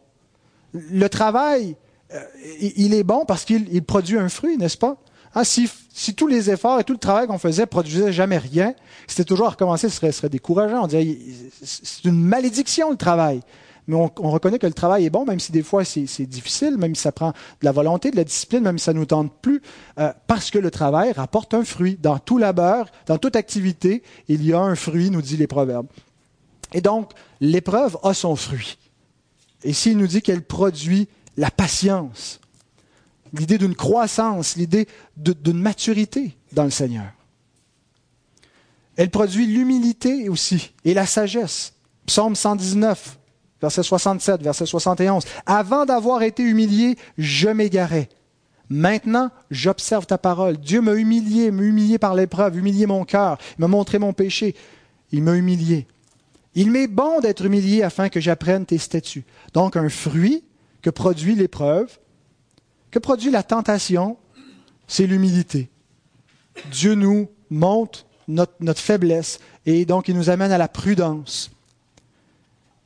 Le 0.73 1.07
travail, 1.07 1.75
euh, 2.13 2.19
il 2.59 2.93
est 2.93 3.03
bon 3.03 3.25
parce 3.25 3.45
qu'il 3.45 3.83
produit 3.83 4.17
un 4.17 4.29
fruit, 4.29 4.57
n'est-ce 4.57 4.77
pas? 4.77 4.97
Hein, 5.33 5.43
si, 5.45 5.69
tous 6.15 6.27
les 6.27 6.49
efforts 6.49 6.79
et 6.81 6.83
tout 6.83 6.91
le 6.91 6.99
travail 6.99 7.27
qu'on 7.27 7.37
faisait 7.37 7.65
produisaient 7.65 8.11
jamais 8.11 8.37
rien, 8.37 8.73
c'était 9.07 9.23
toujours 9.23 9.47
à 9.47 9.51
recommencer, 9.51 9.87
ce 9.87 9.95
serait, 9.95 10.11
ce 10.11 10.19
serait 10.19 10.29
décourageant. 10.29 10.83
On 10.83 10.87
dirait, 10.87 11.17
c'est 11.63 12.03
une 12.03 12.21
malédiction 12.21 12.91
le 12.91 12.97
travail 12.97 13.41
mais 13.87 13.95
on, 13.95 14.29
reconnaît 14.29 14.59
que 14.59 14.67
le 14.67 14.73
travail 14.73 15.05
est 15.05 15.09
bon, 15.09 15.25
même 15.25 15.39
si 15.39 15.51
des 15.51 15.63
fois 15.63 15.83
c'est 15.83 16.25
difficile, 16.25 16.77
même 16.77 16.95
si 16.95 17.01
ça 17.01 17.11
prend 17.11 17.29
de 17.31 17.65
la 17.65 17.71
volonté, 17.71 18.11
de 18.11 18.15
la 18.15 18.23
discipline, 18.23 18.61
même 18.61 18.77
si 18.77 18.85
ça 18.85 18.93
ne 18.93 18.99
nous 18.99 19.05
tente 19.05 19.33
plus, 19.41 19.61
euh, 19.97 20.13
parce 20.27 20.51
que 20.51 20.59
le 20.59 20.71
travail 20.71 21.11
rapporte 21.11 21.53
un 21.53 21.63
fruit. 21.63 21.97
Dans 22.01 22.19
tout 22.19 22.37
labeur, 22.37 22.87
dans 23.07 23.17
toute 23.17 23.35
activité, 23.35 24.03
il 24.27 24.45
y 24.45 24.53
a 24.53 24.59
un 24.59 24.75
fruit, 24.75 25.09
nous 25.09 25.21
dit 25.21 25.37
les 25.37 25.47
proverbes. 25.47 25.87
Et 26.73 26.81
donc, 26.81 27.11
l'épreuve 27.39 27.97
a 28.03 28.13
son 28.13 28.35
fruit. 28.35 28.77
Et 29.63 29.73
s'il 29.73 29.97
nous 29.97 30.07
dit 30.07 30.21
qu'elle 30.21 30.43
produit 30.43 31.07
la 31.37 31.51
patience, 31.51 32.39
l'idée 33.33 33.57
d'une 33.57 33.75
croissance, 33.75 34.55
l'idée 34.55 34.87
d'une 35.17 35.59
maturité 35.59 36.37
dans 36.51 36.63
le 36.63 36.69
Seigneur. 36.69 37.11
Elle 38.95 39.09
produit 39.09 39.45
l'humilité 39.45 40.29
aussi 40.29 40.73
et 40.83 40.93
la 40.93 41.05
sagesse. 41.05 41.73
Psaume 42.05 42.35
119, 42.35 43.17
verset 43.61 43.83
67, 43.83 44.41
verset 44.41 44.65
71. 44.65 45.23
Avant 45.45 45.85
d'avoir 45.85 46.23
été 46.23 46.43
humilié, 46.43 46.97
je 47.17 47.49
m'égarais. 47.49 48.09
Maintenant, 48.69 49.31
j'observe 49.49 50.05
ta 50.05 50.17
parole. 50.17 50.57
Dieu 50.57 50.81
m'a 50.81 50.93
humilié, 50.93 51.51
m'a 51.51 51.63
humilié 51.63 51.97
par 51.97 52.15
l'épreuve, 52.15 52.57
humilié 52.57 52.85
mon 52.85 53.03
cœur, 53.03 53.37
m'a 53.57 53.67
montré 53.67 53.99
mon 53.99 54.13
péché. 54.13 54.55
Il 55.11 55.23
m'a 55.23 55.35
humilié. 55.35 55.87
Il 56.55 56.71
m'est 56.71 56.87
bon 56.87 57.19
d'être 57.19 57.45
humilié 57.45 57.83
afin 57.83 58.09
que 58.09 58.19
j'apprenne 58.19 58.65
tes 58.65 58.77
statuts. 58.77 59.25
Donc, 59.53 59.75
un 59.75 59.89
fruit 59.89 60.43
que 60.81 60.89
produit 60.89 61.35
l'épreuve, 61.35 61.99
que 62.91 62.99
produit 62.99 63.29
la 63.29 63.43
tentation, 63.43 64.17
c'est 64.87 65.07
l'humilité. 65.07 65.69
Dieu 66.71 66.95
nous 66.95 67.29
montre 67.49 68.05
notre, 68.27 68.53
notre 68.59 68.81
faiblesse 68.81 69.39
et 69.65 69.85
donc 69.85 70.07
il 70.07 70.15
nous 70.15 70.29
amène 70.29 70.51
à 70.51 70.57
la 70.57 70.67
prudence. 70.67 71.51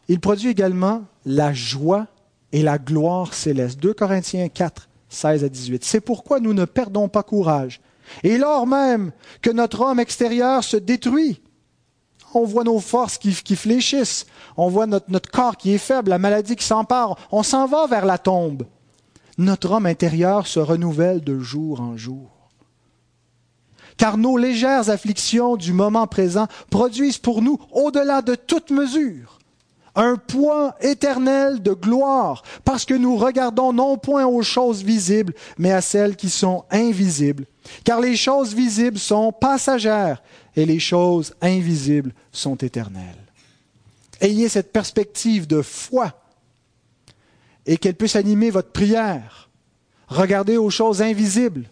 Il 0.07 0.19
produit 0.19 0.49
également 0.49 1.03
la 1.25 1.53
joie 1.53 2.07
et 2.51 2.61
la 2.61 2.77
gloire 2.77 3.33
céleste. 3.33 3.79
2 3.79 3.93
Corinthiens 3.93 4.49
4, 4.49 4.87
16 5.09 5.43
à 5.43 5.49
18. 5.49 5.83
C'est 5.83 6.01
pourquoi 6.01 6.39
nous 6.39 6.53
ne 6.53 6.65
perdons 6.65 7.09
pas 7.09 7.23
courage. 7.23 7.81
Et 8.23 8.37
lors 8.37 8.67
même 8.67 9.11
que 9.41 9.49
notre 9.49 9.81
homme 9.81 9.99
extérieur 9.99 10.63
se 10.63 10.77
détruit, 10.77 11.41
on 12.33 12.45
voit 12.45 12.63
nos 12.63 12.79
forces 12.79 13.17
qui, 13.17 13.55
fléchissent, 13.55 14.25
on 14.57 14.69
voit 14.69 14.85
notre, 14.87 15.09
notre 15.09 15.31
corps 15.31 15.57
qui 15.57 15.73
est 15.73 15.79
faible, 15.79 16.09
la 16.09 16.19
maladie 16.19 16.55
qui 16.55 16.65
s'empare, 16.65 17.17
on 17.31 17.43
s'en 17.43 17.65
va 17.65 17.87
vers 17.87 18.05
la 18.05 18.17
tombe. 18.17 18.65
Notre 19.37 19.71
homme 19.71 19.85
intérieur 19.85 20.45
se 20.45 20.59
renouvelle 20.59 21.23
de 21.23 21.39
jour 21.39 21.81
en 21.81 21.97
jour. 21.97 22.29
Car 23.97 24.17
nos 24.17 24.37
légères 24.37 24.89
afflictions 24.89 25.55
du 25.55 25.71
moment 25.71 26.07
présent 26.07 26.47
produisent 26.69 27.17
pour 27.17 27.41
nous, 27.41 27.57
au-delà 27.71 28.21
de 28.21 28.35
toute 28.35 28.69
mesure, 28.69 29.39
un 29.95 30.17
poids 30.17 30.75
éternel 30.81 31.61
de 31.61 31.73
gloire, 31.73 32.43
parce 32.63 32.85
que 32.85 32.93
nous 32.93 33.15
regardons 33.15 33.73
non 33.73 33.97
point 33.97 34.25
aux 34.25 34.43
choses 34.43 34.83
visibles, 34.83 35.33
mais 35.57 35.71
à 35.71 35.81
celles 35.81 36.15
qui 36.15 36.29
sont 36.29 36.65
invisibles. 36.69 37.45
Car 37.83 38.01
les 38.01 38.15
choses 38.15 38.53
visibles 38.53 38.99
sont 38.99 39.31
passagères 39.31 40.21
et 40.55 40.65
les 40.65 40.79
choses 40.79 41.33
invisibles 41.41 42.13
sont 42.31 42.55
éternelles. 42.55 43.25
Ayez 44.21 44.49
cette 44.49 44.71
perspective 44.71 45.47
de 45.47 45.61
foi 45.61 46.13
et 47.65 47.77
qu'elle 47.77 47.95
puisse 47.95 48.15
animer 48.15 48.49
votre 48.49 48.71
prière. 48.71 49.49
Regardez 50.07 50.57
aux 50.57 50.69
choses 50.69 51.01
invisibles 51.01 51.65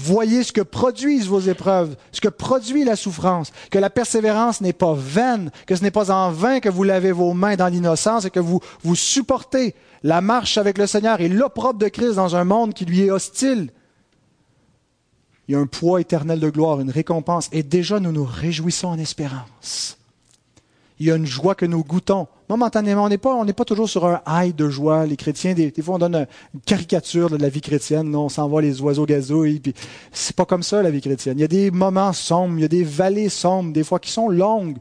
Voyez 0.00 0.44
ce 0.44 0.52
que 0.52 0.60
produisent 0.60 1.26
vos 1.26 1.40
épreuves, 1.40 1.96
ce 2.12 2.20
que 2.20 2.28
produit 2.28 2.84
la 2.84 2.94
souffrance, 2.94 3.50
que 3.68 3.80
la 3.80 3.90
persévérance 3.90 4.60
n'est 4.60 4.72
pas 4.72 4.94
vaine, 4.94 5.50
que 5.66 5.74
ce 5.74 5.82
n'est 5.82 5.90
pas 5.90 6.12
en 6.12 6.30
vain 6.30 6.60
que 6.60 6.68
vous 6.68 6.84
lavez 6.84 7.10
vos 7.10 7.34
mains 7.34 7.56
dans 7.56 7.66
l'innocence 7.66 8.24
et 8.24 8.30
que 8.30 8.38
vous, 8.38 8.60
vous 8.84 8.94
supportez 8.94 9.74
la 10.04 10.20
marche 10.20 10.56
avec 10.56 10.78
le 10.78 10.86
Seigneur 10.86 11.20
et 11.20 11.28
l'opprobre 11.28 11.80
de 11.80 11.88
Christ 11.88 12.14
dans 12.14 12.36
un 12.36 12.44
monde 12.44 12.74
qui 12.74 12.84
lui 12.84 13.00
est 13.00 13.10
hostile. 13.10 13.72
Il 15.48 15.52
y 15.52 15.54
a 15.56 15.58
un 15.58 15.66
poids 15.66 16.00
éternel 16.00 16.38
de 16.38 16.48
gloire, 16.48 16.78
une 16.78 16.90
récompense, 16.90 17.48
et 17.50 17.64
déjà 17.64 17.98
nous 17.98 18.12
nous 18.12 18.28
réjouissons 18.30 18.88
en 18.88 18.98
espérance 18.98 19.97
il 21.00 21.06
y 21.06 21.10
a 21.10 21.16
une 21.16 21.26
joie 21.26 21.54
que 21.54 21.66
nous 21.66 21.84
goûtons. 21.84 22.26
Momentanément, 22.48 23.04
on 23.04 23.08
n'est 23.08 23.18
pas, 23.18 23.34
on 23.34 23.44
n'est 23.44 23.52
pas 23.52 23.64
toujours 23.64 23.88
sur 23.88 24.06
un 24.06 24.20
high 24.26 24.54
de 24.54 24.68
joie. 24.68 25.06
Les 25.06 25.16
chrétiens, 25.16 25.54
des, 25.54 25.72
fois, 25.82 25.96
on 25.96 25.98
donne 25.98 26.26
une 26.54 26.60
caricature 26.60 27.30
de 27.30 27.36
la 27.36 27.48
vie 27.48 27.60
chrétienne. 27.60 28.14
On 28.16 28.28
s'en 28.28 28.48
va 28.48 28.60
les 28.60 28.80
oiseaux 28.80 29.06
gazouilles. 29.06 29.60
Puis 29.60 29.74
c'est 30.12 30.34
pas 30.34 30.44
comme 30.44 30.62
ça 30.62 30.82
la 30.82 30.90
vie 30.90 31.00
chrétienne. 31.00 31.38
Il 31.38 31.42
y 31.42 31.44
a 31.44 31.48
des 31.48 31.70
moments 31.70 32.12
sombres, 32.12 32.54
il 32.58 32.62
y 32.62 32.64
a 32.64 32.68
des 32.68 32.84
vallées 32.84 33.28
sombres, 33.28 33.72
des 33.72 33.84
fois 33.84 34.00
qui 34.00 34.10
sont 34.10 34.28
longues. 34.28 34.78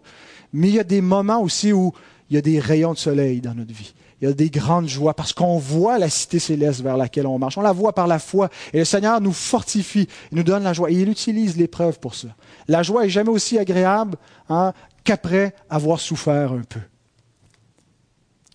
Mais 0.54 0.70
il 0.70 0.76
y 0.76 0.80
a 0.80 0.84
des 0.84 1.02
moments 1.02 1.42
aussi 1.42 1.74
où 1.74 1.92
il 2.30 2.36
y 2.36 2.38
a 2.38 2.42
des 2.42 2.60
rayons 2.60 2.94
de 2.94 2.98
soleil 2.98 3.42
dans 3.42 3.54
notre 3.54 3.74
vie. 3.74 3.94
Il 4.20 4.28
y 4.28 4.32
a 4.32 4.34
des 4.34 4.50
grandes 4.50 4.88
joies 4.88 5.14
parce 5.14 5.32
qu'on 5.32 5.60
voit 5.60 6.00
la 6.00 6.10
cité 6.10 6.40
céleste 6.40 6.82
vers 6.82 6.98
laquelle 6.98 7.28
on 7.28 7.38
marche. 7.38 7.58
On 7.58 7.62
la 7.62 7.72
voit 7.72 7.94
par 7.94 8.08
la 8.08 8.18
foi. 8.18 8.50
Et 8.74 8.80
le 8.80 8.86
Seigneur 8.86 9.22
nous 9.22 9.32
fortifie, 9.32 10.08
il 10.32 10.38
nous 10.38 10.44
donne 10.44 10.64
la 10.64 10.74
joie. 10.74 10.90
Et 10.90 10.96
il 10.96 11.10
utilise 11.10 11.56
l'épreuve 11.56 12.00
pour 12.00 12.16
ça. 12.16 12.30
La 12.68 12.82
joie 12.82 13.06
est 13.06 13.10
jamais 13.10 13.30
aussi 13.30 13.60
agréable 13.60 14.18
hein, 14.50 14.74
qu'après 15.08 15.56
avoir 15.70 16.02
souffert 16.02 16.52
un 16.52 16.64
peu. 16.64 16.82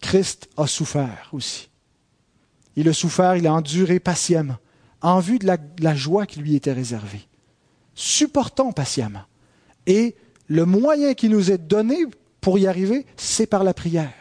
Christ 0.03 0.51
a 0.59 0.67
souffert 0.67 1.31
aussi. 1.33 1.71
Il 2.77 2.91
a 2.91 2.93
souffert, 2.93 3.37
il 3.37 3.47
a 3.47 3.55
enduré 3.55 4.01
patiemment, 4.01 4.59
en 5.01 5.19
vue 5.19 5.39
de 5.39 5.47
la, 5.47 5.95
joie 5.95 6.27
qui 6.27 6.41
lui 6.41 6.55
était 6.55 6.75
réservée. 6.75 7.27
Supportons 7.95 8.73
patiemment. 8.73 9.23
Et 9.87 10.15
le 10.47 10.67
moyen 10.67 11.15
qui 11.15 11.31
nous 11.31 11.51
est 11.51 11.57
donné 11.57 11.97
pour 12.43 12.59
y 12.59 12.67
arriver, 12.67 13.07
c'est 13.17 13.47
par 13.47 13.65
la 13.65 13.73
prière. 13.73 14.13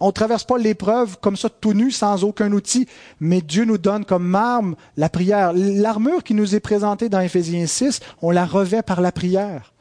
On 0.00 0.08
ne 0.08 0.12
traverse 0.12 0.42
pas 0.42 0.58
l'épreuve 0.58 1.18
comme 1.20 1.36
ça 1.36 1.50
tout 1.50 1.72
nu, 1.72 1.92
sans 1.92 2.24
aucun 2.24 2.50
outil, 2.50 2.88
mais 3.20 3.40
Dieu 3.40 3.64
nous 3.64 3.78
donne 3.78 4.04
comme 4.04 4.34
arme 4.34 4.74
la 4.96 5.08
prière. 5.08 5.52
L'armure 5.54 6.24
qui 6.24 6.34
nous 6.34 6.56
est 6.56 6.60
présentée 6.60 7.08
dans 7.08 7.20
Éphésiens 7.20 7.68
6, 7.68 8.00
on 8.22 8.32
la 8.32 8.44
revêt 8.44 8.82
par 8.82 9.00
la 9.00 9.12
prière. 9.12 9.73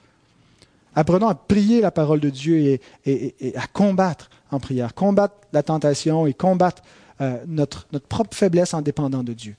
Apprenons 0.96 1.28
à 1.28 1.36
prier 1.36 1.82
la 1.82 1.92
parole 1.92 2.20
de 2.20 2.30
Dieu 2.30 2.58
et, 2.58 2.82
et 3.06 3.56
à 3.58 3.68
combattre 3.68 4.30
en 4.52 4.60
prière, 4.60 4.94
combattre 4.94 5.36
la 5.52 5.64
tentation 5.64 6.28
et 6.28 6.34
combattre 6.34 6.84
euh, 7.22 7.38
notre, 7.48 7.88
notre 7.92 8.08
propre 8.08 8.36
faiblesse 8.36 8.74
en 8.74 8.82
dépendant 8.82 9.24
de 9.24 9.34
Dieu. 9.34 9.56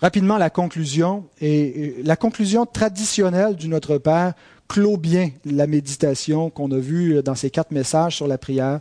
Rapidement, 0.00 0.36
la 0.36 0.50
conclusion. 0.50 1.24
Et 1.40 1.96
la 2.04 2.16
conclusion 2.16 2.66
traditionnelle 2.66 3.56
du 3.56 3.68
Notre 3.68 3.98
Père 3.98 4.34
clôt 4.68 4.96
bien 4.96 5.30
la 5.44 5.66
méditation 5.66 6.50
qu'on 6.50 6.70
a 6.72 6.78
vue 6.78 7.22
dans 7.22 7.34
ces 7.34 7.50
quatre 7.50 7.70
messages 7.70 8.16
sur 8.16 8.26
la 8.26 8.38
prière. 8.38 8.80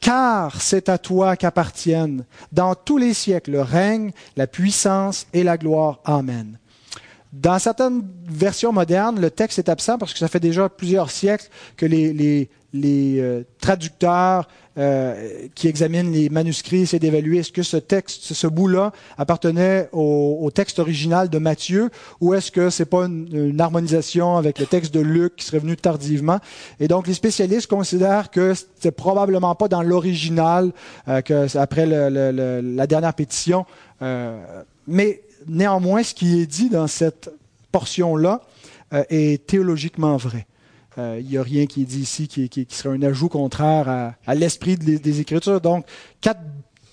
Car 0.00 0.60
c'est 0.60 0.88
à 0.88 0.98
toi 0.98 1.36
qu'appartiennent 1.36 2.24
dans 2.50 2.74
tous 2.74 2.98
les 2.98 3.14
siècles 3.14 3.52
le 3.52 3.62
règne, 3.62 4.12
la 4.36 4.46
puissance 4.46 5.26
et 5.32 5.44
la 5.44 5.56
gloire. 5.58 6.00
Amen. 6.04 6.58
Dans 7.32 7.58
certaines 7.58 8.02
versions 8.28 8.72
modernes, 8.72 9.18
le 9.18 9.30
texte 9.30 9.58
est 9.58 9.70
absent 9.70 9.96
parce 9.96 10.12
que 10.12 10.18
ça 10.18 10.28
fait 10.28 10.40
déjà 10.40 10.68
plusieurs 10.68 11.10
siècles 11.10 11.48
que 11.78 11.86
les, 11.86 12.12
les, 12.12 12.50
les 12.74 13.20
euh, 13.20 13.42
traducteurs 13.58 14.48
euh, 14.78 15.46
qui 15.54 15.68
examinent 15.68 16.12
les 16.12 16.28
manuscrits 16.28 16.82
essaient 16.82 16.98
d'évaluer 16.98 17.38
est-ce 17.38 17.52
que 17.52 17.62
ce 17.62 17.78
texte, 17.78 18.34
ce 18.34 18.46
bout-là 18.46 18.92
appartenait 19.16 19.88
au, 19.92 20.50
texte 20.54 20.78
original 20.78 21.30
de 21.30 21.38
Matthieu 21.38 21.90
ou 22.20 22.34
est-ce 22.34 22.50
que 22.50 22.68
c'est 22.68 22.84
pas 22.86 23.04
une, 23.04 23.58
harmonisation 23.58 24.36
avec 24.36 24.58
le 24.58 24.66
texte 24.66 24.92
de 24.92 25.00
Luc 25.00 25.36
qui 25.36 25.46
serait 25.46 25.58
venu 25.58 25.76
tardivement. 25.76 26.38
Et 26.80 26.88
donc 26.88 27.06
les 27.06 27.14
spécialistes 27.14 27.66
considèrent 27.66 28.30
que 28.30 28.52
c'est 28.78 28.92
probablement 28.92 29.54
pas 29.54 29.68
dans 29.68 29.82
l'original 29.82 30.72
euh, 31.08 31.22
que 31.22 31.56
après 31.56 31.86
la 31.86 32.86
dernière 32.86 33.14
pétition, 33.14 33.64
mais 34.86 35.22
néanmoins 35.48 36.02
ce 36.02 36.14
qui 36.14 36.40
est 36.40 36.46
dit 36.46 36.68
dans 36.68 36.86
cette 36.86 37.30
portion-là 37.70 38.42
est 39.08 39.46
théologiquement 39.46 40.16
vrai. 40.16 40.46
Il 40.96 41.00
euh, 41.00 41.22
n'y 41.22 41.38
a 41.38 41.42
rien 41.42 41.64
qui 41.66 41.82
est 41.82 41.86
dit 41.86 42.00
ici 42.00 42.28
qui, 42.28 42.66
serait 42.68 42.94
un 42.94 43.02
ajout 43.02 43.30
contraire 43.30 44.14
à, 44.26 44.34
l'esprit 44.34 44.76
des, 44.76 45.20
Écritures. 45.20 45.60
Donc, 45.60 45.86
quatre 46.20 46.42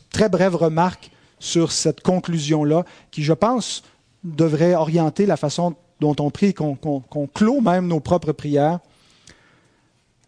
très 0.09 0.29
brèves 0.29 0.55
remarques 0.55 1.11
sur 1.39 1.71
cette 1.71 2.01
conclusion-là, 2.01 2.85
qui, 3.11 3.23
je 3.23 3.33
pense, 3.33 3.83
devrait 4.23 4.73
orienter 4.75 5.25
la 5.25 5.37
façon 5.37 5.75
dont 5.99 6.15
on 6.19 6.31
prie, 6.31 6.53
qu'on 6.53 6.77
clôt 7.33 7.59
même 7.59 7.87
nos 7.87 7.99
propres 7.99 8.31
prières. 8.31 8.79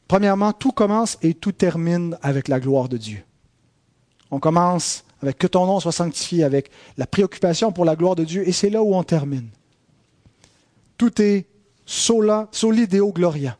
Premièrement, 0.08 0.52
tout 0.52 0.74
commence 0.74 1.18
et 1.22 1.34
tout 1.34 1.54
termine 1.54 2.18
avec 2.22 2.50
la 2.50 2.60
gloire 2.60 2.90
de 2.90 2.98
Dieu. 2.98 3.24
On 4.32 4.40
commence 4.40 5.06
avec 5.22 5.38
que 5.38 5.48
ton 5.48 5.66
nom 5.66 5.80
soit 5.80 5.92
sanctifié, 5.92 6.44
avec 6.44 6.72
la 6.98 7.08
préoccupation 7.08 7.72
pour 7.72 7.86
la 7.86 7.96
gloire 7.96 8.16
de 8.16 8.24
Dieu, 8.24 8.48
et 8.48 8.52
c'est 8.52 8.70
là 8.70 8.82
où 8.84 8.96
on 8.96 9.04
termine. 9.04 9.50
Tout 10.98 11.22
est 11.22 11.46
sola, 11.86 12.48
soli 12.52 12.88
Deo 12.88 13.12
Gloria 13.12 13.58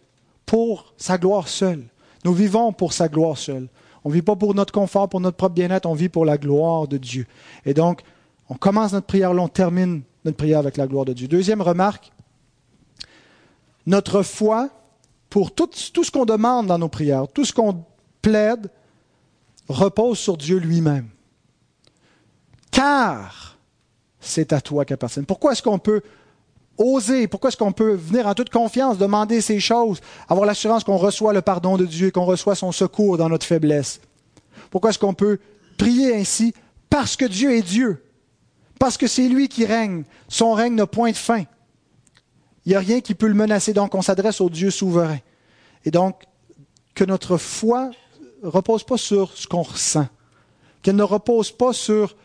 pour 0.52 0.94
sa 0.98 1.18
gloire 1.18 1.48
seule. 1.48 1.86
Nous 2.26 2.34
vivons 2.34 2.74
pour 2.74 2.92
sa 2.92 3.08
gloire 3.08 3.38
seule. 3.38 3.70
On 4.04 4.10
ne 4.10 4.14
vit 4.14 4.22
pas 4.22 4.36
pour 4.36 4.54
notre 4.54 4.74
confort, 4.74 5.08
pour 5.08 5.22
notre 5.22 5.38
propre 5.38 5.56
bien-être, 5.56 5.86
on 5.86 5.94
vit 5.94 6.10
pour 6.10 6.26
la 6.26 6.38
gloire 6.38 6.90
de 6.90 6.98
Dieu. 6.98 7.26
Et 7.66 7.74
donc, 7.74 8.02
on 8.50 8.56
commence 8.56 8.92
notre 8.92 9.08
prière 9.08 9.34
là, 9.34 9.44
on 9.44 9.48
termine 9.48 10.02
notre 10.26 10.36
prière 10.36 10.60
avec 10.60 10.76
la 10.76 10.88
gloire 10.88 11.06
de 11.06 11.14
Dieu. 11.14 11.30
Deuxième 11.30 11.62
remarque, 11.62 12.12
notre 13.86 14.24
foi, 14.24 14.70
pour 15.30 15.54
tout 15.56 15.70
ce 15.74 16.12
qu'on 16.12 16.26
demande 16.26 16.68
dans 16.68 16.78
nos 16.78 16.90
prières, 16.90 17.30
tout 17.30 17.46
ce 17.46 17.54
qu'on 17.54 17.86
plaide, 18.22 18.70
repose 19.70 20.20
sur 20.20 20.36
Dieu 20.36 20.58
lui-même. 20.58 21.08
Car 22.72 23.58
c'est 24.20 24.54
à 24.54 24.62
toi 24.62 24.86
qu'appartient. 24.86 25.22
Pourquoi 25.22 25.52
est-ce 25.52 25.62
qu'on 25.62 25.80
peut 25.80 26.02
oser, 26.78 27.28
pourquoi 27.28 27.50
est-ce 27.50 27.58
qu'on 27.58 27.72
peut 27.74 27.94
venir 27.94 28.28
en 28.28 28.34
toute 28.34 28.50
confiance, 28.50 28.98
demander 28.98 29.42
ces 29.42 29.60
choses, 29.60 30.00
avoir 30.28 30.46
l'assurance 30.46 30.84
qu'on 30.84 30.98
reçoit 30.98 31.34
le 31.34 31.42
pardon 31.42 31.78
de 31.78 31.86
Dieu, 31.86 32.12
qu'on 32.12 32.26
reçoit 32.26 32.56
son 32.56 32.72
secours 32.72 33.18
dans 33.18 33.30
notre 33.30 33.46
faiblesse? 33.46 34.02
Pourquoi 34.70 34.92
est-ce 34.92 35.00
qu'on 35.00 35.14
peut 35.14 35.40
prier 35.78 36.16
ainsi? 36.16 36.54
Parce 36.90 37.16
que 37.16 37.26
Dieu 37.26 37.52
est 37.56 37.62
Dieu. 37.62 38.04
Parce 38.80 38.98
que 38.98 39.08
c'est 39.08 39.28
lui 39.28 39.48
qui 39.48 39.66
règne. 39.66 40.04
Son 40.28 40.54
règne 40.54 40.76
n'a 40.76 40.88
point 40.88 41.12
de 41.12 41.18
fin. 41.18 41.44
Il 42.66 42.70
n'y 42.70 42.76
a 42.76 42.80
rien 42.80 43.02
qui 43.02 43.16
peut 43.16 43.28
le 43.28 43.34
menacer. 43.34 43.74
Donc, 43.74 43.94
on 43.96 44.02
s'adresse 44.02 44.42
au 44.42 44.50
Dieu 44.50 44.72
souverain. 44.72 45.20
Et 45.86 45.92
donc, 45.92 46.24
que 46.96 47.04
notre 47.04 47.38
foi 47.38 47.92
repose 48.44 48.84
pas 48.84 48.98
sur 48.98 49.38
ce 49.38 49.48
qu'on 49.48 49.62
ressent. 49.62 50.08
Qu'elle 50.82 50.96
ne 50.96 51.04
repose 51.04 51.52
pas 51.52 51.74
sur 51.74 52.16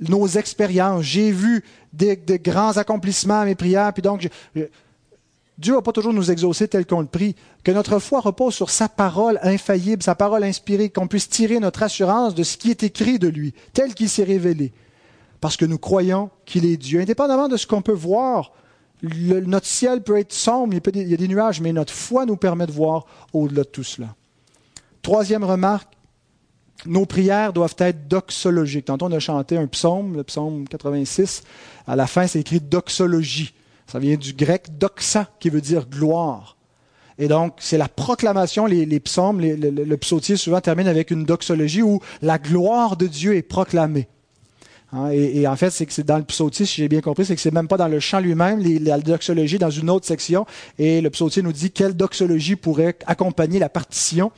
nos 0.00 0.26
expériences. 0.26 1.02
J'ai 1.02 1.30
vu 1.30 1.64
des, 1.92 2.16
grands 2.42 2.76
accomplissements 2.76 3.40
à 3.40 3.44
mes 3.44 3.54
prières, 3.54 3.92
puis 3.92 4.02
donc 4.02 4.28
Dieu 5.58 5.72
ne 5.72 5.76
va 5.76 5.82
pas 5.82 5.92
toujours 5.92 6.12
nous 6.12 6.30
exaucer 6.30 6.66
tel 6.66 6.86
qu'on 6.86 7.00
le 7.00 7.06
prie. 7.06 7.36
Que 7.62 7.70
notre 7.70 7.98
foi 7.98 8.20
repose 8.20 8.54
sur 8.54 8.70
sa 8.70 8.88
parole 8.88 9.38
infaillible, 9.42 10.02
sa 10.02 10.14
parole 10.14 10.44
inspirée, 10.44 10.90
qu'on 10.90 11.06
puisse 11.06 11.28
tirer 11.28 11.60
notre 11.60 11.82
assurance 11.82 12.34
de 12.34 12.42
ce 12.42 12.56
qui 12.56 12.70
est 12.70 12.82
écrit 12.82 13.18
de 13.18 13.28
lui, 13.28 13.54
tel 13.72 13.94
qu'il 13.94 14.08
s'est 14.08 14.24
révélé. 14.24 14.72
Parce 15.40 15.56
que 15.56 15.64
nous 15.64 15.78
croyons 15.78 16.30
qu'il 16.44 16.64
est 16.64 16.76
Dieu, 16.76 17.00
indépendamment 17.00 17.48
de 17.48 17.56
ce 17.56 17.66
qu'on 17.66 17.82
peut 17.82 17.92
voir. 17.92 18.52
notre 19.02 19.66
ciel 19.66 20.02
peut 20.02 20.18
être 20.18 20.32
sombre, 20.32 20.74
il, 20.74 20.96
il 20.96 21.08
y 21.08 21.14
a 21.14 21.18
des 21.18 21.28
nuages, 21.28 21.60
mais 21.60 21.72
notre 21.72 21.92
foi 21.92 22.26
nous 22.26 22.36
permet 22.36 22.66
de 22.66 22.72
voir 22.72 23.06
au-delà 23.32 23.62
de 23.62 23.68
tout 23.68 23.84
cela. 23.84 24.14
Troisième 25.02 25.44
remarque, 25.44 25.93
nos 26.86 27.06
prières 27.06 27.52
doivent 27.52 27.76
être 27.78 28.08
doxologiques. 28.08 28.86
Tantôt, 28.86 29.06
on 29.06 29.12
a 29.12 29.18
chanté 29.18 29.56
un 29.56 29.66
psaume, 29.66 30.16
le 30.16 30.24
psaume 30.24 30.66
86. 30.68 31.42
À 31.86 31.96
la 31.96 32.06
fin, 32.06 32.26
c'est 32.26 32.40
écrit 32.40 32.60
doxologie. 32.60 33.54
Ça 33.86 33.98
vient 33.98 34.16
du 34.16 34.32
grec 34.32 34.78
doxa, 34.78 35.28
qui 35.40 35.50
veut 35.50 35.60
dire 35.60 35.86
gloire. 35.88 36.56
Et 37.18 37.28
donc, 37.28 37.54
c'est 37.58 37.78
la 37.78 37.88
proclamation, 37.88 38.66
les, 38.66 39.00
psaumes, 39.00 39.40
le, 39.40 39.96
psautier 39.96 40.36
souvent 40.36 40.60
termine 40.60 40.88
avec 40.88 41.10
une 41.10 41.24
doxologie 41.24 41.82
où 41.82 42.00
la 42.22 42.38
gloire 42.38 42.96
de 42.96 43.06
Dieu 43.06 43.36
est 43.36 43.42
proclamée. 43.42 44.08
Hein, 44.92 45.10
et, 45.10 45.46
en 45.46 45.56
fait, 45.56 45.70
c'est 45.70 45.86
que 45.86 45.92
c'est 45.92 46.04
dans 46.04 46.18
le 46.18 46.24
psautier, 46.24 46.66
si 46.66 46.76
j'ai 46.76 46.88
bien 46.88 47.00
compris, 47.00 47.24
c'est 47.24 47.34
que 47.36 47.40
c'est 47.40 47.52
même 47.52 47.68
pas 47.68 47.76
dans 47.76 47.88
le 47.88 48.00
chant 48.00 48.20
lui-même, 48.20 48.60
la 48.82 48.98
doxologie 48.98 49.58
dans 49.58 49.70
une 49.70 49.90
autre 49.90 50.06
section. 50.06 50.44
Et 50.78 51.00
le 51.00 51.10
psautier 51.10 51.42
nous 51.42 51.52
dit 51.52 51.70
quelle 51.70 51.94
doxologie 51.94 52.56
pourrait 52.56 52.96
accompagner 53.06 53.58
la 53.58 53.68
partition. 53.68 54.32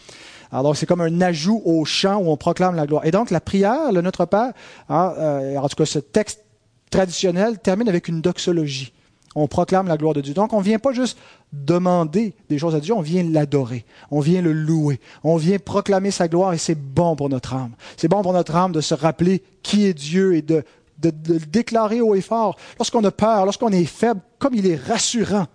Alors, 0.52 0.76
c'est 0.76 0.86
comme 0.86 1.00
un 1.00 1.20
ajout 1.20 1.62
au 1.64 1.84
chant 1.84 2.16
où 2.16 2.30
on 2.30 2.36
proclame 2.36 2.76
la 2.76 2.86
gloire. 2.86 3.04
Et 3.04 3.10
donc, 3.10 3.30
la 3.30 3.40
prière, 3.40 3.92
le 3.92 4.00
Notre 4.00 4.24
Père, 4.24 4.52
hein, 4.88 5.14
euh, 5.18 5.56
en 5.56 5.68
tout 5.68 5.76
cas, 5.76 5.86
ce 5.86 5.98
texte 5.98 6.42
traditionnel 6.90 7.58
termine 7.58 7.88
avec 7.88 8.08
une 8.08 8.20
doxologie. 8.20 8.92
On 9.34 9.48
proclame 9.48 9.86
la 9.86 9.96
gloire 9.96 10.14
de 10.14 10.20
Dieu. 10.20 10.34
Donc, 10.34 10.52
on 10.52 10.58
ne 10.58 10.64
vient 10.64 10.78
pas 10.78 10.92
juste 10.92 11.18
demander 11.52 12.34
des 12.48 12.58
choses 12.58 12.74
à 12.74 12.80
Dieu, 12.80 12.94
on 12.94 13.02
vient 13.02 13.22
l'adorer, 13.22 13.84
on 14.10 14.20
vient 14.20 14.42
le 14.42 14.52
louer, 14.52 15.00
on 15.22 15.36
vient 15.36 15.58
proclamer 15.58 16.10
sa 16.10 16.28
gloire 16.28 16.52
et 16.52 16.58
c'est 16.58 16.74
bon 16.74 17.16
pour 17.16 17.28
notre 17.28 17.54
âme. 17.54 17.72
C'est 17.96 18.08
bon 18.08 18.22
pour 18.22 18.32
notre 18.32 18.56
âme 18.56 18.72
de 18.72 18.80
se 18.80 18.94
rappeler 18.94 19.42
qui 19.62 19.84
est 19.84 19.94
Dieu 19.94 20.34
et 20.34 20.42
de, 20.42 20.64
de, 20.98 21.12
le 21.28 21.38
déclarer 21.38 22.00
haut 22.00 22.14
et 22.14 22.20
fort. 22.20 22.56
Lorsqu'on 22.78 23.04
a 23.04 23.10
peur, 23.10 23.44
lorsqu'on 23.44 23.70
est 23.70 23.84
faible, 23.84 24.20
comme 24.38 24.54
il 24.54 24.66
est 24.66 24.76
rassurant 24.76 25.46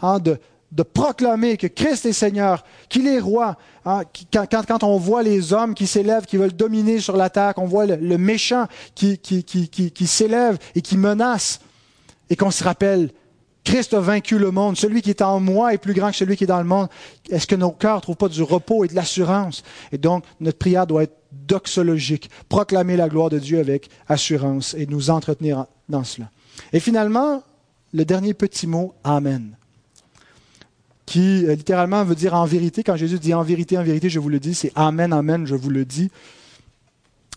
hein, 0.00 0.18
de, 0.18 0.38
de 0.72 0.82
proclamer 0.82 1.56
que 1.56 1.66
Christ 1.66 2.06
est 2.06 2.12
Seigneur, 2.12 2.64
qu'il 2.88 3.06
est 3.06 3.20
roi. 3.20 3.56
Hein, 3.84 4.02
quand, 4.32 4.82
on 4.82 4.98
voit 4.98 5.22
les 5.22 5.52
hommes 5.52 5.74
qui 5.74 5.86
s'élèvent, 5.86 6.26
qui 6.26 6.36
veulent 6.36 6.54
dominer 6.54 6.98
sur 6.98 7.16
la 7.16 7.30
terre, 7.30 7.54
qu'on 7.54 7.66
voit 7.66 7.86
le, 7.86 8.18
méchant 8.18 8.66
qui, 8.94 9.18
qui, 9.18 10.06
s'élève 10.06 10.58
et 10.74 10.82
qui 10.82 10.96
menace, 10.96 11.60
et 12.28 12.36
qu'on 12.36 12.50
se 12.50 12.64
rappelle, 12.64 13.10
Christ 13.64 13.94
a 13.94 14.00
vaincu 14.00 14.38
le 14.38 14.52
monde, 14.52 14.76
celui 14.76 15.02
qui 15.02 15.10
est 15.10 15.22
en 15.22 15.40
moi 15.40 15.74
est 15.74 15.78
plus 15.78 15.92
grand 15.92 16.10
que 16.10 16.16
celui 16.16 16.36
qui 16.36 16.44
est 16.44 16.48
dans 16.48 16.58
le 16.58 16.64
monde. 16.64 16.88
Est-ce 17.30 17.48
que 17.48 17.56
nos 17.56 17.72
cœurs 17.72 17.96
ne 17.96 18.00
trouvent 18.00 18.16
pas 18.16 18.28
du 18.28 18.42
repos 18.42 18.84
et 18.84 18.88
de 18.88 18.94
l'assurance? 18.94 19.64
Et 19.90 19.98
donc, 19.98 20.24
notre 20.38 20.58
prière 20.58 20.86
doit 20.86 21.02
être 21.04 21.16
doxologique, 21.32 22.30
proclamer 22.48 22.96
la 22.96 23.08
gloire 23.08 23.28
de 23.28 23.38
Dieu 23.38 23.58
avec 23.58 23.90
assurance 24.08 24.74
et 24.74 24.86
nous 24.86 25.10
entretenir 25.10 25.66
dans 25.88 26.04
cela. 26.04 26.30
Et 26.72 26.80
finalement, 26.80 27.42
le 27.92 28.04
dernier 28.04 28.34
petit 28.34 28.66
mot, 28.66 28.94
Amen. 29.02 29.56
Qui 31.06 31.46
euh, 31.46 31.54
littéralement 31.54 32.04
veut 32.04 32.16
dire 32.16 32.34
en 32.34 32.44
vérité. 32.44 32.82
Quand 32.82 32.96
Jésus 32.96 33.18
dit 33.18 33.32
en 33.32 33.42
vérité, 33.42 33.78
en 33.78 33.84
vérité, 33.84 34.10
je 34.10 34.18
vous 34.18 34.28
le 34.28 34.40
dis, 34.40 34.54
c'est 34.54 34.72
Amen, 34.74 35.12
Amen, 35.12 35.46
je 35.46 35.54
vous 35.54 35.70
le 35.70 35.84
dis. 35.84 36.10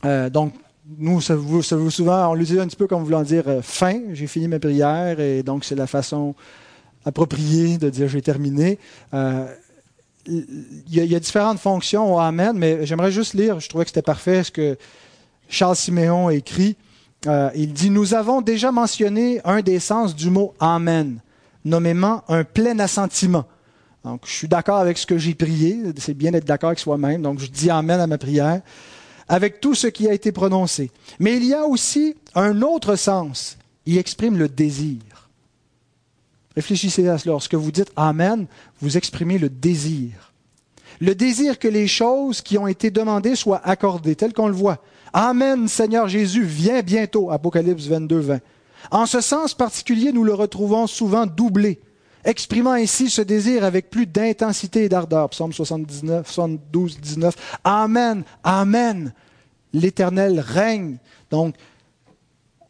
Euh, 0.05 0.29
donc, 0.29 0.53
nous, 0.97 1.21
ça 1.21 1.35
vous, 1.35 1.61
ça 1.61 1.75
vous 1.75 1.91
souvent, 1.91 2.31
on 2.31 2.33
l'utilise 2.33 2.59
un 2.59 2.67
petit 2.67 2.75
peu 2.75 2.87
comme 2.87 3.03
voulant 3.03 3.21
dire 3.21 3.43
euh, 3.47 3.61
fin, 3.61 4.01
j'ai 4.13 4.25
fini 4.25 4.47
ma 4.47 4.59
prière, 4.59 5.19
et 5.19 5.43
donc 5.43 5.63
c'est 5.63 5.75
la 5.75 5.85
façon 5.85 6.33
appropriée 7.05 7.77
de 7.77 7.89
dire 7.89 8.07
j'ai 8.09 8.23
terminé. 8.23 8.79
Il, 9.13 10.83
y 10.89 10.99
a, 10.99 11.03
il 11.03 11.11
y, 11.11 11.15
a, 11.15 11.19
différentes 11.19 11.59
fonctions 11.59 12.15
au 12.15 12.19
Amen, 12.19 12.53
mais 12.55 12.85
j'aimerais 12.85 13.11
juste 13.11 13.35
lire, 13.35 13.59
je 13.59 13.69
trouvais 13.69 13.85
que 13.85 13.89
c'était 13.89 14.01
parfait 14.01 14.43
ce 14.43 14.51
que 14.51 14.77
Charles 15.47 15.75
Siméon 15.75 16.29
écrit. 16.29 16.75
Il 17.25 17.73
dit 17.73 17.89
Nous 17.89 18.13
avons 18.13 18.41
déjà 18.41 18.71
mentionné 18.71 19.41
un 19.43 19.61
des 19.61 19.79
sens 19.79 20.15
du 20.15 20.29
mot 20.29 20.53
Amen, 20.59 21.19
nommément 21.65 22.23
un 22.27 22.43
plein 22.43 22.77
assentiment. 22.79 23.45
Donc, 24.03 24.21
je 24.25 24.31
suis 24.31 24.47
d'accord 24.47 24.77
avec 24.77 24.97
ce 24.97 25.05
que 25.05 25.17
j'ai 25.17 25.35
prié. 25.35 25.77
C'est 25.97 26.13
bien 26.13 26.31
d'être 26.31 26.45
d'accord 26.45 26.69
avec 26.69 26.79
soi-même. 26.79 27.21
Donc, 27.21 27.39
je 27.39 27.47
dis 27.47 27.69
Amen 27.69 27.99
à 27.99 28.07
ma 28.07 28.17
prière 28.17 28.61
avec 29.29 29.61
tout 29.61 29.75
ce 29.75 29.87
qui 29.87 30.09
a 30.09 30.13
été 30.13 30.31
prononcé. 30.31 30.91
Mais 31.19 31.37
il 31.37 31.45
y 31.45 31.53
a 31.53 31.65
aussi 31.65 32.15
un 32.33 32.61
autre 32.63 32.95
sens. 32.95 33.57
Il 33.85 33.97
exprime 33.97 34.37
le 34.37 34.49
désir. 34.49 35.29
Réfléchissez 36.55 37.07
à 37.07 37.17
cela. 37.17 37.33
Lorsque 37.33 37.53
vous 37.53 37.71
dites 37.71 37.91
Amen, 37.95 38.47
vous 38.81 38.97
exprimez 38.97 39.37
le 39.37 39.49
désir. 39.49 40.33
Le 40.99 41.15
désir 41.15 41.59
que 41.59 41.67
les 41.67 41.87
choses 41.87 42.41
qui 42.41 42.57
ont 42.57 42.67
été 42.67 42.91
demandées 42.91 43.35
soient 43.35 43.61
accordées, 43.63 44.15
tel 44.15 44.33
qu'on 44.33 44.47
le 44.47 44.53
voit. 44.53 44.79
Amen, 45.13 45.67
Seigneur 45.67 46.09
Jésus, 46.09 46.43
viens 46.43 46.81
bientôt. 46.81 47.31
Apocalypse 47.31 47.85
22, 47.85 48.19
20. 48.19 48.39
En 48.91 49.05
ce 49.05 49.21
sens 49.21 49.53
particulier, 49.53 50.11
nous 50.11 50.23
le 50.23 50.33
retrouvons 50.33 50.87
souvent 50.87 51.25
doublé, 51.25 51.79
exprimant 52.23 52.73
ainsi 52.73 53.09
ce 53.09 53.21
désir 53.21 53.63
avec 53.63 53.89
plus 53.89 54.05
d'intensité 54.05 54.85
et 54.85 54.89
d'ardeur. 54.89 55.29
Psaume 55.29 55.53
79, 55.53 56.29
72, 56.29 56.99
19. 56.99 57.35
Amen, 57.63 58.23
Amen. 58.43 59.13
L'Éternel 59.73 60.39
règne. 60.39 60.97
Donc, 61.31 61.55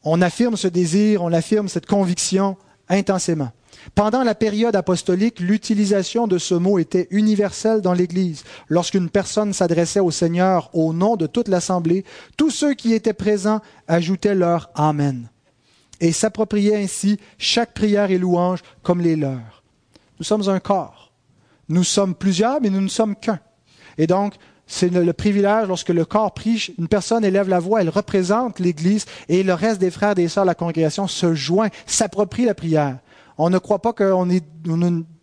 on 0.04 0.22
affirme 0.22 0.58
ce 0.58 0.68
désir, 0.68 1.24
on 1.24 1.34
affirme 1.34 1.68
cette 1.68 1.86
conviction 1.86 2.58
intensément. 2.90 3.52
Pendant 3.96 4.24
la 4.24 4.36
période 4.36 4.76
apostolique, 4.76 5.40
l'utilisation 5.40 6.28
de 6.28 6.38
ce 6.38 6.56
mot 6.56 6.80
était 6.80 7.08
universelle 7.12 7.82
dans 7.82 7.94
l'Église. 7.94 8.44
Lorsqu'une 8.68 9.10
personne 9.10 9.54
s'adressait 9.54 10.00
au 10.00 10.12
Seigneur 10.12 10.70
au 10.74 10.94
nom 10.94 11.16
de 11.16 11.28
toute 11.28 11.48
l'Assemblée, 11.48 12.04
tous 12.36 12.50
ceux 12.50 12.74
qui 12.74 12.94
étaient 12.94 13.14
présents 13.14 13.62
ajoutaient 13.88 14.36
leur 14.36 14.70
Amen 14.76 15.30
et 16.00 16.12
s'appropriaient 16.12 16.82
ainsi 16.82 17.20
chaque 17.38 17.74
prière 17.74 18.12
et 18.12 18.18
louange 18.18 18.60
comme 18.84 19.02
les 19.02 19.16
leurs. 19.16 19.64
Nous 20.20 20.26
sommes 20.26 20.50
un 20.50 20.60
corps. 20.60 21.12
Nous 21.68 21.84
sommes 21.84 22.16
plusieurs, 22.16 22.62
mais 22.62 22.70
nous 22.70 22.82
ne 22.82 22.88
sommes 22.88 23.16
qu'un. 23.16 23.40
Et 23.98 24.08
donc, 24.08 24.36
c'est 24.66 24.90
le 24.90 25.14
privilège 25.14 25.68
lorsque 25.68 25.90
le 25.90 26.06
corps 26.06 26.34
prie, 26.34 26.74
une 26.78 26.88
personne 26.88 27.26
élève 27.26 27.50
la 27.50 27.60
voix, 27.60 27.82
elle 27.82 27.90
représente 27.90 28.60
l'Église 28.60 29.06
et 29.28 29.42
le 29.42 29.54
reste 29.54 29.82
des 29.82 29.90
frères 29.90 30.12
et 30.12 30.16
des 30.16 30.28
sœurs 30.28 30.44
de 30.44 30.50
la 30.50 30.56
congrégation 30.56 31.08
se 31.08 31.34
joint, 31.34 31.70
s'approprie 31.88 32.46
la 32.46 32.54
prière. 32.54 33.00
On 33.40 33.50
ne 33.50 33.58
croit 33.58 33.82
pas 33.82 33.94
qu'on 33.94 34.30
est 34.30 34.44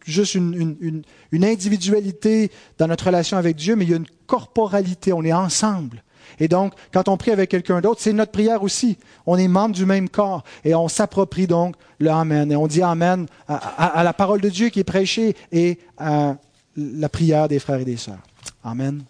juste 0.05 0.35
une, 0.35 1.03
une, 1.31 1.45
individualité 1.45 2.51
dans 2.79 2.89
notre 2.89 3.07
relation 3.07 3.37
avec 3.37 3.57
Dieu, 3.57 3.77
mais 3.77 3.85
il 3.85 3.91
y 3.91 3.95
a 3.95 3.99
une 3.99 4.07
corporalité, 4.27 5.13
on 5.13 5.23
est 5.23 5.33
ensemble. 5.33 6.03
Et 6.39 6.49
donc, 6.49 6.75
quand 6.93 7.09
on 7.09 7.17
prie 7.17 7.31
avec 7.31 7.51
quelqu'un 7.51 7.81
d'autre, 7.81 8.01
c'est 8.01 8.13
notre 8.13 8.33
prière 8.33 8.63
aussi. 8.63 8.99
On 9.27 9.37
est 9.37 9.49
membre 9.49 9.75
du 9.75 9.87
même 9.87 10.09
corps 10.09 10.45
et 10.65 10.75
on 10.75 10.89
s'approprie 10.89 11.47
donc 11.47 11.77
le 11.99 12.11
Amen. 12.11 12.53
Et 12.53 12.57
on 12.57 12.67
dit 12.67 12.83
Amen 12.83 13.27
à, 13.49 14.03
la 14.03 14.13
parole 14.13 14.41
de 14.41 14.49
Dieu 14.49 14.69
qui 14.69 14.81
est 14.81 14.85
prêchée 14.85 15.35
et 15.53 15.79
à 15.97 16.37
la 16.77 17.09
prière 17.09 17.49
des 17.49 17.59
frères 17.59 17.81
et 17.81 17.85
des 17.85 17.97
sœurs. 17.97 18.21
Amen. 18.63 19.03